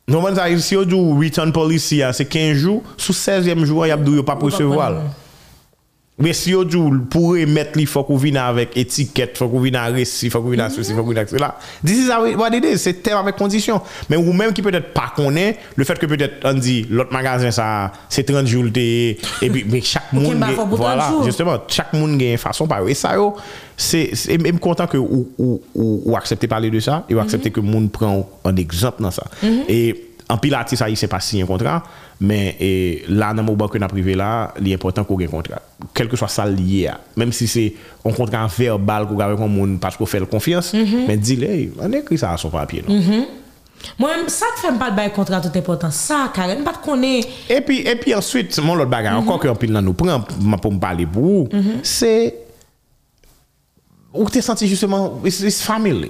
Normalement, 0.07 0.37
ça, 0.37 0.57
si 0.59 0.75
on 0.75 0.83
dit 0.83 0.95
return 0.95 1.51
policy, 1.51 2.01
c'est 2.11 2.25
15 2.25 2.57
jours, 2.57 2.83
sous 2.97 3.13
16e 3.13 3.63
jour, 3.63 3.85
il 3.85 3.89
y 3.89 3.91
a 3.91 3.97
pas 4.23 4.35
pour 4.35 4.49
recevoir. 4.51 5.01
Mais 6.19 6.31
si 6.33 6.53
on 6.53 6.63
dit 6.63 6.77
pour 7.09 7.31
remettre 7.31 7.75
li 7.75 7.87
faut 7.87 8.03
qu'on 8.03 8.17
vienne 8.17 8.37
avec 8.37 8.77
étiquette, 8.77 9.35
faut 9.35 9.49
qu'on 9.49 9.59
vienne 9.59 9.75
avec 9.77 9.95
récit, 9.95 10.29
faut 10.29 10.41
qu'on 10.41 10.49
vienne 10.49 10.59
avec 10.61 10.73
ceci, 10.75 10.91
faut 10.93 10.99
qu'on 11.01 11.05
vienne 11.07 11.17
avec 11.17 11.29
cela. 11.29 11.57
This 11.83 12.05
is 12.05 12.11
how 12.11 12.25
it- 12.27 12.37
what 12.37 12.49
it 12.55 12.63
is, 12.63 12.77
c'est 12.77 13.01
terme 13.01 13.21
avec 13.23 13.35
condition. 13.35 13.81
Mais 14.11 14.15
ou 14.17 14.31
même 14.31 14.53
qui 14.53 14.61
peut-être 14.61 14.93
pas 14.93 15.11
connaît, 15.15 15.57
le 15.75 15.83
fait 15.83 15.97
que 15.97 16.05
peut-être 16.05 16.35
on 16.43 16.53
dit 16.53 16.85
l'autre 16.87 17.11
magasin 17.11 17.49
ça 17.49 17.91
c'est 18.09 18.23
30 18.23 18.45
jours 18.45 18.65
et 18.75 19.17
puis 19.41 19.65
mais 19.67 19.81
chaque 19.81 20.13
monde 20.13 20.35
bah, 20.37 20.47
gagne- 20.47 20.55
faut 20.55 20.65
pour 20.67 20.77
30 20.77 20.87
voilà, 20.97 21.11
justement, 21.25 21.57
chaque 21.67 21.91
monde 21.93 22.15
gagne 22.19 22.33
une 22.33 22.37
façon 22.37 22.67
par 22.67 22.87
et 22.87 22.93
ça 22.93 23.15
c'est 23.75 24.11
c'est 24.13 24.37
même 24.37 24.59
content 24.59 24.85
que 24.85 24.97
ou 24.97 25.27
ou 25.39 25.61
ou, 25.73 26.01
ou 26.05 26.15
accepter 26.15 26.47
parler 26.47 26.69
de 26.69 26.79
ça 26.79 27.05
et 27.09 27.15
ou 27.15 27.19
accepter 27.19 27.49
que 27.49 27.59
monde 27.59 27.91
prend 27.91 28.29
un 28.45 28.55
exemple 28.55 29.01
dans 29.01 29.09
ça. 29.11 29.23
Et 29.67 30.09
en 30.33 30.37
pile 30.37 30.55
artiste 30.55 30.81
haïtien 30.81 31.07
pas 31.07 31.19
signé 31.19 31.43
un 31.43 31.45
contrat 31.45 31.83
mais 32.19 32.55
et 32.59 33.03
là 33.07 33.33
dans 33.33 33.43
mon 33.43 33.53
banque 33.53 33.75
n'a 33.75 33.87
privé 33.87 34.15
là 34.15 34.53
il 34.59 34.71
est 34.71 34.73
important 34.73 35.03
qu'on 35.03 35.19
ait 35.19 35.25
un 35.25 35.27
contrat. 35.27 35.61
Quel 35.93 36.07
que 36.07 36.15
soit 36.17 36.27
ça 36.27 36.45
lié 36.45 36.89
même 37.15 37.31
si 37.31 37.47
c'est 37.47 37.73
un 38.05 38.11
contrat 38.11 38.47
verbal 38.47 39.07
qu'on 39.07 39.19
avec 39.19 39.39
un 39.39 39.47
monde 39.47 39.79
parce 39.79 39.95
qu'on 39.97 40.05
fait 40.05 40.19
le 40.19 40.25
confiance 40.25 40.73
mais 41.07 41.17
dis-le 41.17 41.47
hey, 41.49 41.71
on 41.79 41.91
écrit 41.91 42.17
ça 42.17 42.31
à 42.33 42.37
son 42.37 42.49
papier 42.49 42.83
non? 42.87 43.01
Moi, 43.99 44.11
ça 44.27 44.45
te 44.55 44.61
fait 44.61 44.79
pas 44.79 44.91
de 44.91 44.95
bail 44.95 45.11
contrat 45.11 45.41
tout 45.41 45.57
important. 45.57 45.91
Ça, 45.91 46.31
Karen, 46.33 46.63
pas 46.63 46.71
de 46.71 46.77
connaître. 46.77 47.27
et 47.49 47.59
puis 47.59 47.79
et 47.79 47.95
puis 47.97 48.15
ensuite 48.15 48.57
mon 48.59 48.75
autre 48.75 48.85
bagarre 48.85 49.19
encore 49.19 49.39
que 49.39 49.47
en 49.49 49.55
pile 49.55 49.73
dans 49.73 49.81
nous 49.81 49.93
prend 49.93 50.21
pour 50.21 50.71
me 50.71 50.79
parler 50.79 51.05
pour 51.05 51.21
vous, 51.21 51.49
c'est 51.83 52.33
où 54.13 54.29
t'es 54.29 54.41
senti 54.41 54.67
justement 54.67 55.19
que 55.21 55.29
C'est 55.29 55.69
la 55.69 56.07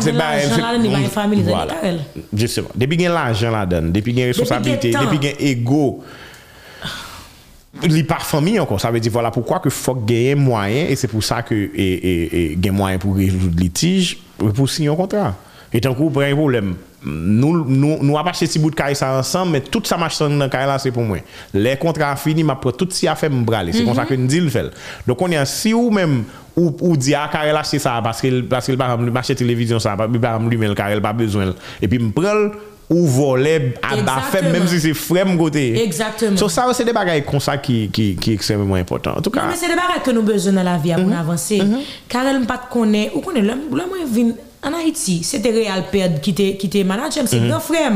c'est- 0.00 0.10
il 0.10 0.16
y 0.16 0.20
a 0.20 0.74
il 0.76 0.90
y 0.92 0.94
a 0.94 1.08
Voilà. 1.50 1.74
Justement. 2.34 2.68
Depuis 2.74 2.96
qu'il 2.96 3.04
y 3.04 3.08
a 3.08 3.12
l'argent 3.12 3.50
là-dedans, 3.50 3.88
depuis 3.92 4.12
qu'il 4.12 4.20
y 4.20 4.24
a 4.24 4.26
responsabilité, 4.26 4.90
qu'il 4.90 4.92
y 4.92 4.96
a 4.96 5.04
depuis 5.04 5.18
qu'il 5.18 5.30
y 5.30 5.48
a 5.48 5.50
ego, 5.52 6.02
il 7.82 7.92
n'y 7.92 8.00
a 8.00 8.04
pas 8.04 8.18
famille 8.20 8.58
encore. 8.58 8.80
Ça 8.80 8.90
veut 8.90 9.00
dire 9.00 9.12
voilà 9.12 9.30
pourquoi 9.30 9.58
que 9.60 9.68
faut 9.70 9.94
gagner 9.94 10.34
moyen 10.34 10.86
et 10.88 10.96
c'est 10.96 11.08
pour 11.08 11.22
ça 11.22 11.42
que 11.42 11.54
et, 11.54 11.68
et, 11.76 12.52
et, 12.52 12.56
gagner 12.56 12.76
moyen 12.76 12.98
pour 12.98 13.16
résoudre 13.16 13.54
le 13.56 13.62
litige 13.62 14.18
pour 14.38 14.68
signer 14.68 14.88
un 14.88 14.94
contrat. 14.96 15.34
Et 15.72 15.80
nous 17.04 17.64
nous 17.64 17.98
nous 18.02 18.18
avons 18.18 18.28
acheté 18.28 18.46
si 18.46 18.58
bout 18.58 18.70
de 18.70 18.74
caille 18.74 18.96
ça 18.96 19.12
ensemble 19.12 19.52
mais 19.52 19.60
toute 19.60 19.86
ça 19.86 19.96
marche 19.96 20.18
dans 20.18 20.48
caille 20.48 20.66
là 20.66 20.78
c'est 20.78 20.90
pour 20.90 21.02
moi. 21.02 21.18
Les 21.52 21.76
contrats 21.76 22.16
finis 22.16 22.44
m'a 22.44 22.58
tout 22.76 22.88
si 22.90 23.06
affaire 23.06 23.30
me 23.30 23.44
braler. 23.44 23.72
C'est 23.72 23.84
comme 23.84 23.94
ça 23.94 24.02
mhm. 24.02 24.08
que 24.08 24.14
nous 24.14 24.26
dit 24.26 24.40
le 24.40 24.48
fait. 24.48 24.70
Donc 25.06 25.20
on 25.20 25.30
est 25.30 25.44
si 25.46 25.74
ou 25.74 25.90
même 25.90 26.24
ou 26.56 26.74
ou 26.80 26.96
dit 26.96 27.14
ah 27.14 27.28
carré 27.30 27.52
là 27.52 27.62
c'est 27.64 27.78
ça 27.78 28.00
parce 28.02 28.20
que 28.20 28.40
parce 28.42 28.66
que 28.66 28.72
le 28.72 29.10
marché 29.10 29.34
télévision 29.34 29.78
ça 29.78 29.96
pas 29.96 30.08
pas 30.08 30.38
lui 30.38 30.56
mais 30.56 30.68
le 30.68 30.74
carré 30.74 31.00
pas 31.00 31.12
besoin. 31.12 31.54
Et 31.82 31.88
puis 31.88 31.98
me 31.98 32.10
prend 32.10 32.50
ou 32.90 33.06
voler 33.06 33.74
à 33.82 33.96
bas 34.02 34.22
même 34.42 34.66
si 34.66 34.78
c'est 34.78 34.94
frais 34.94 35.24
mon 35.24 35.36
côté 35.36 35.82
exactement. 35.82 36.36
So, 36.36 36.48
ça 36.48 36.66
c'est 36.72 36.84
des 36.84 36.92
bagages 36.92 37.24
comme 37.24 37.40
ça 37.40 37.56
qui 37.56 37.88
qui 37.90 38.14
qui 38.16 38.32
extrêmement 38.32 38.74
important. 38.74 39.14
En 39.16 39.20
tout 39.22 39.30
cas 39.30 39.42
non, 39.42 39.48
mais 39.50 39.56
c'est 39.56 39.68
des 39.68 39.74
bagages 39.74 40.02
que 40.04 40.10
nous 40.10 40.22
besoin 40.22 40.52
dans 40.52 40.62
la 40.62 40.76
vie 40.76 40.92
pour 40.94 41.04
mm 41.04 41.12
-hmm. 41.12 41.20
avancer. 41.20 41.62
Mm 41.62 41.74
-hmm. 41.74 42.08
carré 42.08 42.46
pas 42.46 42.60
connaît. 42.70 43.10
Ou 43.14 43.20
connaît 43.20 43.42
l'homme 43.42 43.62
l'homme 43.72 44.34
en 44.64 44.74
Haïti, 44.74 45.22
c'était 45.22 45.50
Real 45.50 45.84
Perd 45.90 46.20
qui 46.20 46.30
était 46.30 46.56
qui 46.56 46.84
manager, 46.84 47.24
c'est 47.26 47.46
grand 47.46 47.60
frère. 47.60 47.92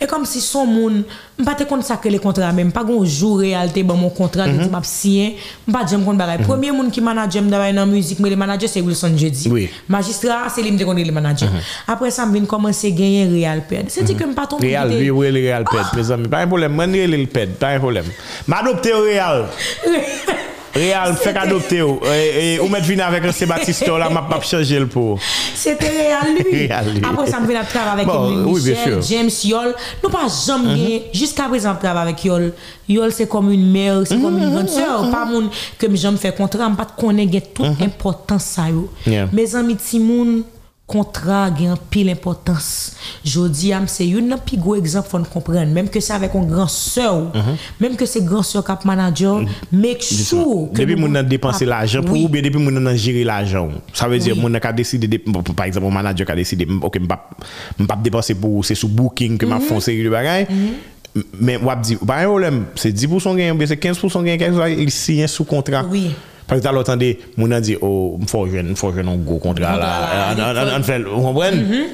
Et 0.00 0.06
comme 0.06 0.24
si 0.24 0.40
son 0.40 0.66
monde, 0.66 1.02
pas 1.44 1.54
te 1.54 1.64
consacrer 1.64 2.10
les 2.10 2.18
contrats 2.18 2.52
même, 2.52 2.70
pas 2.70 2.84
gon 2.84 3.04
jour 3.04 3.38
Real 3.38 3.72
te 3.72 3.80
bon 3.82 3.96
mon 3.96 4.10
contrat 4.10 4.46
de 4.46 4.68
m'a 4.68 4.82
signé, 4.82 5.36
pas 5.70 5.84
j'aime 5.88 6.04
kon 6.04 6.14
bagay. 6.14 6.42
Premier 6.42 6.70
monde 6.70 6.90
qui 6.90 7.00
manager 7.00 7.42
dans 7.42 7.58
la 7.58 7.86
musique, 7.86 8.20
mais 8.20 8.30
le 8.30 8.36
manager 8.36 8.68
c'est 8.68 8.80
Wilson 8.80 9.16
Jeudi. 9.16 9.48
Oui. 9.50 9.70
Magistrat, 9.88 10.48
c'est 10.54 10.62
lui 10.62 10.72
me 10.72 10.84
connaît 10.84 11.04
le 11.04 11.12
manager. 11.12 11.48
Après 11.88 12.10
ça, 12.10 12.26
vient 12.26 12.44
commencer 12.44 12.92
gagner 12.92 13.26
Real 13.26 13.62
Perd. 13.66 13.86
C'est 13.88 14.04
dit 14.04 14.14
que 14.14 14.24
me 14.24 14.34
pas 14.34 14.48
Real, 14.60 14.88
oui, 14.90 15.10
oui, 15.10 15.30
le 15.32 15.40
Real 15.40 15.64
mes 15.96 16.10
amis. 16.10 16.28
Pas 16.28 16.40
un 16.40 16.46
problème, 16.46 16.80
je 16.80 17.16
le 17.16 17.26
pède, 17.26 17.54
pas 17.54 17.68
un 17.68 17.78
problème. 17.78 18.06
M'adopter 18.46 18.92
Real. 18.92 19.46
Real, 20.74 21.14
fais 21.16 21.36
adopter. 21.36 21.82
Oh. 21.82 22.00
Et 22.04 22.58
ou 22.58 22.68
mettre 22.68 22.86
venir 22.86 23.06
avec 23.06 23.24
un 23.24 23.32
Sébastien 23.32 23.74
oh, 23.92 23.98
là, 23.98 24.08
m'a 24.10 24.22
pas 24.22 24.40
changé 24.40 24.78
le 24.78 24.86
pot. 24.86 25.18
C'était 25.54 25.88
Real 25.88 26.34
lui. 26.34 26.70
Après 26.70 27.30
ça 27.30 27.40
me 27.40 27.46
vient 27.46 27.62
travailler 27.64 28.02
avec 28.02 28.06
bon, 28.06 28.44
oui, 28.52 28.60
Michel, 28.60 29.02
James 29.02 29.30
Yol. 29.44 29.74
Nous 30.02 30.10
pas 30.10 30.26
jamais 30.46 30.68
mm-hmm. 30.68 31.16
jusqu'à 31.18 31.44
présent 31.44 31.74
travailler 31.74 32.10
avec 32.10 32.24
Yol. 32.24 32.52
Yol 32.88 33.12
c'est 33.12 33.28
comme 33.28 33.50
une 33.50 33.70
mère, 33.70 34.02
c'est 34.04 34.20
comme 34.20 34.36
une 34.36 34.44
mm-hmm. 34.46 34.52
grande 34.52 34.68
sœur, 34.68 35.04
mm-hmm. 35.04 35.10
pas 35.10 35.24
mon 35.24 35.50
que 35.78 35.96
j'aime 35.96 36.16
faire 36.16 36.34
contrat, 36.34 36.66
on 36.68 36.74
pas 36.74 36.86
connaître 36.86 37.52
toute 37.54 37.80
importance 37.80 38.44
ça 38.44 38.68
yo. 38.68 38.90
Mes 39.32 39.54
amis 39.54 39.76
Timoun 39.76 40.42
kontra 40.86 41.48
gen 41.56 41.78
pil 41.90 42.10
importans. 42.12 42.92
Jodi 43.24 43.72
am 43.72 43.86
se 43.88 44.04
yon 44.04 44.26
nan 44.28 44.40
pi 44.44 44.58
gwo 44.60 44.74
ekzamp 44.76 45.08
fon 45.08 45.24
kompren, 45.32 45.70
menm 45.72 45.88
ke 45.92 46.02
se 46.04 46.12
avek 46.12 46.34
an 46.36 46.44
gran 46.50 46.68
sè 46.70 47.06
ou, 47.08 47.30
uh 47.30 47.38
mhm. 47.38 47.54
-huh. 47.54 47.70
menm 47.80 47.96
ke 47.96 48.06
se 48.08 48.20
gran 48.24 48.44
sè 48.44 48.60
kap 48.66 48.84
manager, 48.84 49.40
mm. 49.40 49.72
make 49.72 50.04
sure 50.04 50.68
Depi 50.76 50.96
moun 50.96 51.12
nan 51.12 51.28
depanse 51.28 51.64
l'ajan 51.64 52.04
pou 52.04 52.18
ou 52.20 52.28
be 52.28 52.42
depi 52.44 52.60
moun 52.60 52.76
nan 52.76 52.96
jiri 52.96 53.24
l'ajan. 53.24 53.80
Sa 53.92 54.08
vezi 54.08 54.32
oui. 54.32 54.40
moun 54.40 54.52
nan 54.52 54.60
ka 54.60 54.72
deside, 54.72 55.08
de, 55.08 55.18
par 55.56 55.66
exemple, 55.66 55.86
moun 55.86 55.94
manager 55.94 56.26
ka 56.26 56.36
deside 56.36 56.68
ok, 56.68 57.00
mpap 57.00 58.02
depanse 58.04 58.34
pou 58.34 58.62
se 58.62 58.74
sou 58.74 58.88
booking 58.88 59.38
ke 59.38 59.46
mm 59.46 59.48
-hmm. 59.48 59.54
ma 59.54 59.58
mhm. 59.58 59.68
fon 59.68 59.80
seri 59.80 60.02
de 60.02 60.10
bagay, 60.10 60.46
mm 60.50 60.54
-hmm. 60.54 61.24
men 61.40 61.64
wap 61.64 61.82
di, 61.82 61.96
ba 62.02 62.22
yon 62.22 62.34
olem, 62.34 62.64
se 62.74 62.92
10% 62.92 63.36
gen, 63.36 63.66
se 63.66 63.74
15% 63.74 64.24
gen, 64.24 64.90
se 64.90 65.12
yon 65.12 65.28
sou 65.28 65.46
kontra. 65.46 65.82
Oui. 65.88 66.12
Parce 66.46 66.60
que 66.60 66.66
tu 66.66 66.74
as 66.74 66.78
entendu, 66.78 67.16
mon 67.36 67.50
a 67.50 67.60
dit, 67.60 67.76
oh, 67.80 68.18
il 68.20 68.28
faut 68.28 68.46
jouer 68.46 68.60
un 68.60 69.16
gros 69.16 69.38
contrat 69.38 69.76
là. 69.76 70.34
Ah, 70.38 70.54
non, 70.54 70.72
on 70.78 70.82
fait, 70.82 71.02
vous 71.02 71.22
comprenez? 71.22 71.86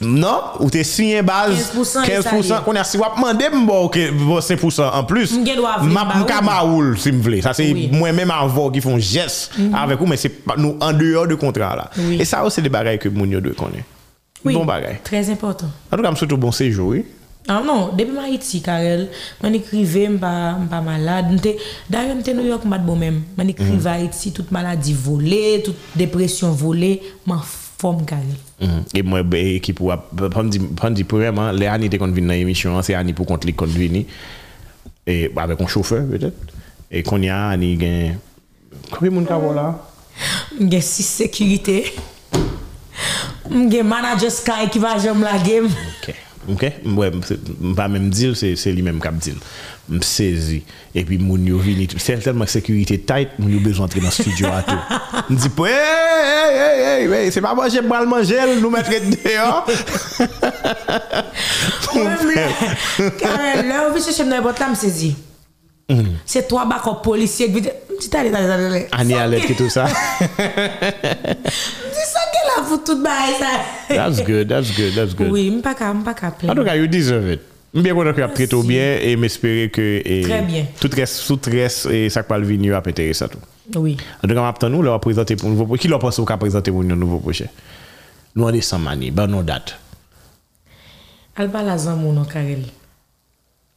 Non, 0.00 0.38
ou 0.60 0.70
t'es 0.70 0.84
signé 0.84 1.20
base 1.22 1.72
15%, 1.76 2.06
15%. 2.06 2.62
qu'on 2.62 2.76
a 2.76 2.84
si 2.84 2.96
wap 2.96 3.18
mandé 3.18 3.46
m'bo 3.52 3.90
5% 3.90 4.90
en 4.92 5.04
plus. 5.04 5.36
M'ka 5.36 6.40
maoul 6.42 6.96
si 6.98 7.10
m'vle. 7.10 7.42
Ça 7.42 7.52
c'est 7.52 7.72
oui. 7.72 7.90
moi-même 7.92 8.30
avant 8.30 8.70
qui 8.70 8.80
font 8.80 8.98
geste 8.98 9.50
avec 9.76 9.98
vous, 9.98 10.06
mais 10.06 10.16
c'est 10.16 10.32
nous 10.58 10.76
en 10.80 10.92
dehors 10.92 11.26
du 11.26 11.36
contrat 11.36 11.74
là. 11.74 11.90
Oui. 11.98 12.18
Et 12.20 12.24
ça 12.24 12.44
c'est 12.50 12.62
des 12.62 12.68
bagages 12.68 13.00
que 13.00 13.08
moun 13.08 13.30
yo 13.30 13.40
doit 13.40 13.54
connaître. 13.54 13.84
Oui, 14.44 14.54
bon 14.54 14.64
bagage. 14.64 14.98
Très 15.02 15.28
important. 15.30 15.66
En 15.90 15.96
tout 15.96 16.02
cas, 16.02 16.10
me 16.10 16.16
souhaite 16.16 16.30
bon 16.34 16.52
séjour. 16.52 16.94
An 17.44 17.66
non, 17.68 17.90
depi 17.92 18.14
ma 18.16 18.24
iti 18.32 18.62
karel, 18.64 19.02
man 19.42 19.52
ikrive 19.58 20.06
mpa, 20.14 20.30
mpa 20.62 20.78
malade, 20.80 21.58
darye 21.92 22.14
mte 22.16 22.32
New 22.32 22.46
York 22.48 22.64
mbat 22.64 22.86
bon 22.86 22.96
men, 22.96 23.18
man 23.36 23.50
ikrive 23.52 23.90
a 23.90 23.98
iti, 24.00 24.32
tout 24.32 24.48
maladi 24.54 24.94
vole, 24.96 25.60
tout 25.66 25.76
depresyon 26.00 26.56
vole, 26.56 26.94
man 27.28 27.42
fom 27.44 28.00
karel. 28.08 28.40
E 28.96 29.04
mwen 29.04 29.28
be 29.28 29.42
ekip 29.58 29.84
wap, 29.84 30.08
pandi 30.32 31.04
pou 31.04 31.20
reman, 31.20 31.52
le 31.60 31.68
ani 31.68 31.92
te 31.92 32.00
konvin 32.00 32.32
nan 32.32 32.40
emisyon, 32.40 32.80
se 32.86 32.96
ani 32.96 33.12
pou 33.12 33.28
kont 33.28 33.44
li 33.44 33.52
konvini, 33.52 34.06
e 35.04 35.20
avek 35.28 35.60
kon 35.60 35.68
choufer 35.68 36.08
petet, 36.14 36.56
e 36.88 37.04
kon 37.04 37.28
ya 37.28 37.42
ani 37.52 37.74
gen, 37.76 38.18
komi 38.88 39.12
moun 39.12 39.28
ka 39.28 39.36
vola? 39.36 39.68
Gen 40.56 40.80
si 40.80 41.04
sekirite, 41.04 41.82
gen 43.52 43.84
manager 43.84 44.32
sky 44.32 44.70
ki 44.72 44.80
va 44.80 44.96
jom 44.96 45.28
la 45.28 45.36
game. 45.44 45.68
Ok. 45.98 46.23
Ok, 46.50 46.64
mwen 46.84 47.22
pa 47.76 47.86
menm 47.88 48.10
dil, 48.12 48.34
se 48.36 48.72
li 48.74 48.82
menm 48.84 49.00
kap 49.02 49.16
dil. 49.22 49.38
M 49.88 50.00
sezi, 50.04 50.62
epi 50.96 51.16
moun 51.20 51.46
yo 51.48 51.58
vini, 51.60 51.86
se 52.00 52.16
telman 52.24 52.48
sekurite 52.50 52.98
tight, 53.08 53.38
moun 53.40 53.52
yo 53.54 53.60
bezon 53.64 53.88
tre 53.92 54.00
nan 54.04 54.12
studio 54.12 54.46
ato. 54.52 54.76
M 55.32 55.36
di 55.40 55.48
pou, 55.56 55.64
hey, 55.68 55.74
hey, 56.28 56.52
hey, 56.60 56.78
hey, 56.84 57.02
hey, 57.12 57.26
se 57.32 57.40
pa 57.44 57.54
manje 57.56 57.80
bral 57.84 58.06
manjel, 58.10 58.50
nou 58.60 58.70
metre 58.72 58.98
deyon. 59.08 59.54
Karen, 63.20 63.64
lè 63.64 63.76
ou 63.86 63.92
vi 63.96 64.00
se 64.04 64.12
chem 64.16 64.28
nan 64.28 64.38
e 64.42 64.44
bot 64.44 64.58
la, 64.60 64.68
m 64.72 64.76
sezi. 64.78 65.10
Se 66.28 66.38
to 66.48 66.54
a 66.60 66.66
bako 66.68 66.90
polisye, 67.04 67.44
m 67.48 67.52
di 67.60 68.08
tali, 68.12 68.28
tali, 68.32 68.46
tali. 68.52 68.80
Ani 69.00 69.14
alet 69.20 69.42
ki 69.48 69.54
tout 69.56 69.72
sa. 69.72 69.84
fout 72.68 72.84
tout 72.84 73.02
bail 73.02 73.34
ça. 73.38 73.56
That's 73.88 74.22
good, 74.24 74.48
that's 74.48 74.70
good, 74.76 74.94
that's 74.94 75.14
good. 75.14 75.30
Oui, 75.32 75.50
m'pa 75.50 75.74
ka, 75.74 75.92
m'pa 75.94 76.14
ka 76.14 76.32
En 76.48 76.54
tout 76.54 76.64
cas, 76.64 76.76
you 76.76 76.86
deserve 76.88 77.32
it. 77.32 77.50
Mbyen 77.74 77.96
konen 77.98 78.14
ki 78.14 78.22
ap 78.22 78.34
trete 78.36 78.54
ou 78.54 78.62
byen 78.62 79.00
e 79.02 79.16
m'espere 79.18 79.66
ke 79.74 79.84
tout 80.78 80.92
res, 80.94 81.16
tout 81.26 81.48
res 81.50 81.80
e 81.90 82.04
sak 82.14 82.28
pal 82.28 82.44
vini 82.46 82.68
yo 82.70 82.76
ap 82.78 82.86
etere 82.86 83.16
sa 83.18 83.26
tou. 83.26 83.42
Oui. 83.74 83.96
An 84.20 84.30
tou 84.30 84.38
kam 84.38 84.46
ap 84.46 84.60
tan 84.62 84.70
nou, 84.70 84.84
lor 84.86 84.94
ap 84.94 85.02
prezante 85.02 85.34
pou 85.40 85.50
nouvo 85.50 85.66
poche. 85.72 85.82
Ki 85.82 85.90
lor 85.90 85.98
pense 86.02 86.22
ou 86.22 86.28
ka 86.28 86.38
prezante 86.38 86.70
pou 86.70 86.86
nouvo 86.86 87.18
poche? 87.24 87.48
Nou 88.38 88.46
an 88.46 88.54
de 88.54 88.62
san 88.62 88.82
mani, 88.82 89.10
ban 89.10 89.26
nou 89.30 89.42
dat. 89.46 89.74
Al 91.34 91.50
pa 91.50 91.64
la 91.66 91.74
zan 91.82 91.98
moun 91.98 92.22
an 92.22 92.30
karel. 92.30 92.62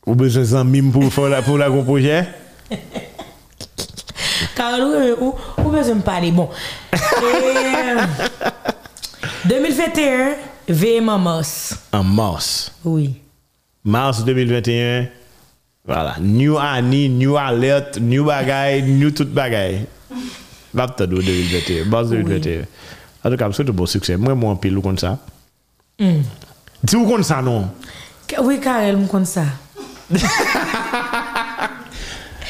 Ou 0.05 0.13
bezon 0.15 0.45
zan 0.45 0.69
mim 0.69 0.93
pou 0.93 1.09
la 1.25 1.41
kon 1.73 1.85
poche? 1.87 2.21
Karel 4.57 5.15
ou 5.17 5.73
bezon 5.73 6.05
pale, 6.05 6.31
bon. 6.31 6.49
Eh, 7.17 7.95
2021, 9.47 10.35
VM 10.67 11.09
en 11.09 11.17
mars. 11.17 11.75
En 11.93 12.03
mars. 12.03 12.71
Oui. 12.83 13.15
Mars 13.83 14.25
2021, 14.25 15.07
voilà. 15.85 16.15
New 16.19 16.57
année, 16.57 17.07
new 17.07 17.37
alert, 17.37 17.97
new 17.99 18.25
bagay, 18.25 18.81
new 18.81 19.11
tout 19.11 19.27
bagay. 19.31 19.85
Vap 20.73 20.97
tadou 20.97 21.21
2021, 21.21 21.85
mars 21.85 22.09
2021. 22.09 22.65
En 23.23 23.29
tout 23.29 23.37
cas, 23.37 23.49
c'est 23.53 23.69
un 23.69 23.71
bon 23.71 23.85
succès. 23.85 24.17
Moi, 24.17 24.35
moi, 24.35 24.59
pile, 24.59 24.77
ou 24.77 24.81
comme 24.81 24.97
ça. 24.97 25.17
Mm. 25.97 26.21
Dis 26.83 26.95
ou 26.97 27.07
comme 27.07 27.23
ça, 27.23 27.41
non? 27.41 27.69
Oui, 28.39 28.59
Karel, 28.59 28.99
je 29.01 29.07
comme 29.07 29.25
ça. 29.25 29.43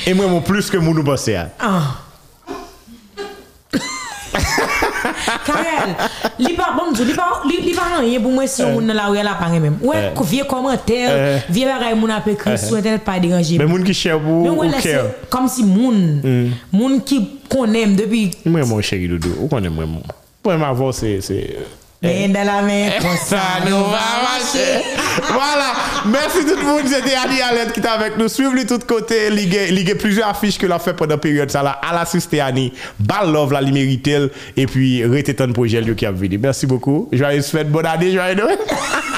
Et 0.08 0.14
moi, 0.14 0.42
plus 0.42 0.70
que 0.70 0.78
mon 0.78 1.04
passé. 1.04 1.38
Ah. 1.60 2.07
Karel, 5.46 5.94
li 6.40 6.54
pa, 6.58 6.70
bon 6.76 6.94
djou, 6.94 7.08
li 7.08 7.16
pa, 7.18 7.28
li 7.48 7.74
pa 7.76 7.88
nan 7.92 8.08
ye 8.08 8.20
pou 8.24 8.32
mwen 8.34 8.50
si 8.52 8.62
yon 8.64 8.76
moun 8.78 8.88
nan 8.90 8.98
la 9.00 9.08
ouye 9.12 9.24
la 9.26 9.36
pange 9.40 9.60
menm. 9.64 9.80
Ouè, 9.84 10.12
kou 10.18 10.26
eh. 10.26 10.32
vie 10.32 10.46
komantèr, 10.50 11.08
eh. 11.14 11.50
vie 11.52 11.68
bagay 11.68 11.98
moun 12.00 12.14
apè 12.16 12.38
kri 12.40 12.56
sou 12.62 12.78
eh. 12.78 12.84
internet 12.84 13.04
pa 13.08 13.18
deranje. 13.24 13.58
Men 13.62 13.72
moun 13.72 13.84
ki 13.88 13.96
chè 13.98 14.16
pou 14.22 14.54
ou 14.54 14.70
kè. 14.84 14.96
Kom 15.34 15.50
si 15.52 15.66
moun, 15.68 16.00
hmm. 16.24 16.54
moun 16.76 17.02
ki 17.08 17.20
konèm 17.52 17.98
depi. 18.00 18.30
Mwen 18.48 18.70
moun 18.70 18.86
chè 18.86 19.00
ki 19.02 19.12
doudou, 19.16 19.42
ou 19.44 19.52
konèm 19.52 19.76
mwen 19.76 19.98
moun. 19.98 20.16
Mwen 20.48 20.62
mwen 20.62 20.70
avò 20.72 20.94
se, 20.96 21.18
se... 21.26 21.42
Eh. 22.04 22.28
Main 22.28 22.34
dans 22.34 22.44
la 22.46 22.62
main, 22.62 22.90
eh, 22.96 23.02
comme 23.02 23.18
ça 23.18 23.40
nous 23.66 23.84
va 23.86 24.00
marcher. 24.22 24.84
voilà. 25.32 25.74
Merci 26.06 26.46
tout 26.46 26.56
le 26.56 26.64
monde. 26.64 26.86
C'était 26.86 27.16
Ali 27.16 27.42
Allen 27.42 27.72
qui 27.72 27.80
était 27.80 27.90
avec 27.90 28.18
nous. 28.18 28.28
Suivez-le 28.28 28.66
de 28.66 28.78
tous 28.78 28.86
côtés. 28.86 29.30
Il 29.32 29.88
y 29.88 29.92
a 29.92 29.96
plusieurs 29.96 30.30
affiches 30.30 30.60
que 30.60 30.68
l'a 30.68 30.78
fait 30.78 30.94
pendant 30.94 31.16
la 31.16 31.18
période. 31.18 31.50
Ça, 31.50 31.64
là, 31.64 31.80
à 31.82 31.94
la 31.94 32.46
Ani. 32.46 32.72
Ball 33.00 33.32
love, 33.32 33.52
la 33.52 33.62
liméritel. 33.62 34.30
Et 34.56 34.68
puis, 34.68 35.04
restez 35.06 35.34
ton 35.36 35.52
projet 35.52 35.84
qui 35.96 36.06
a 36.06 36.12
venu. 36.12 36.38
Merci 36.38 36.68
beaucoup. 36.68 37.10
Joyeuse 37.12 37.48
fête, 37.48 37.72
bonne 37.72 37.88
année, 37.88 38.12
joyeux 38.12 38.36
Noël. 38.36 38.60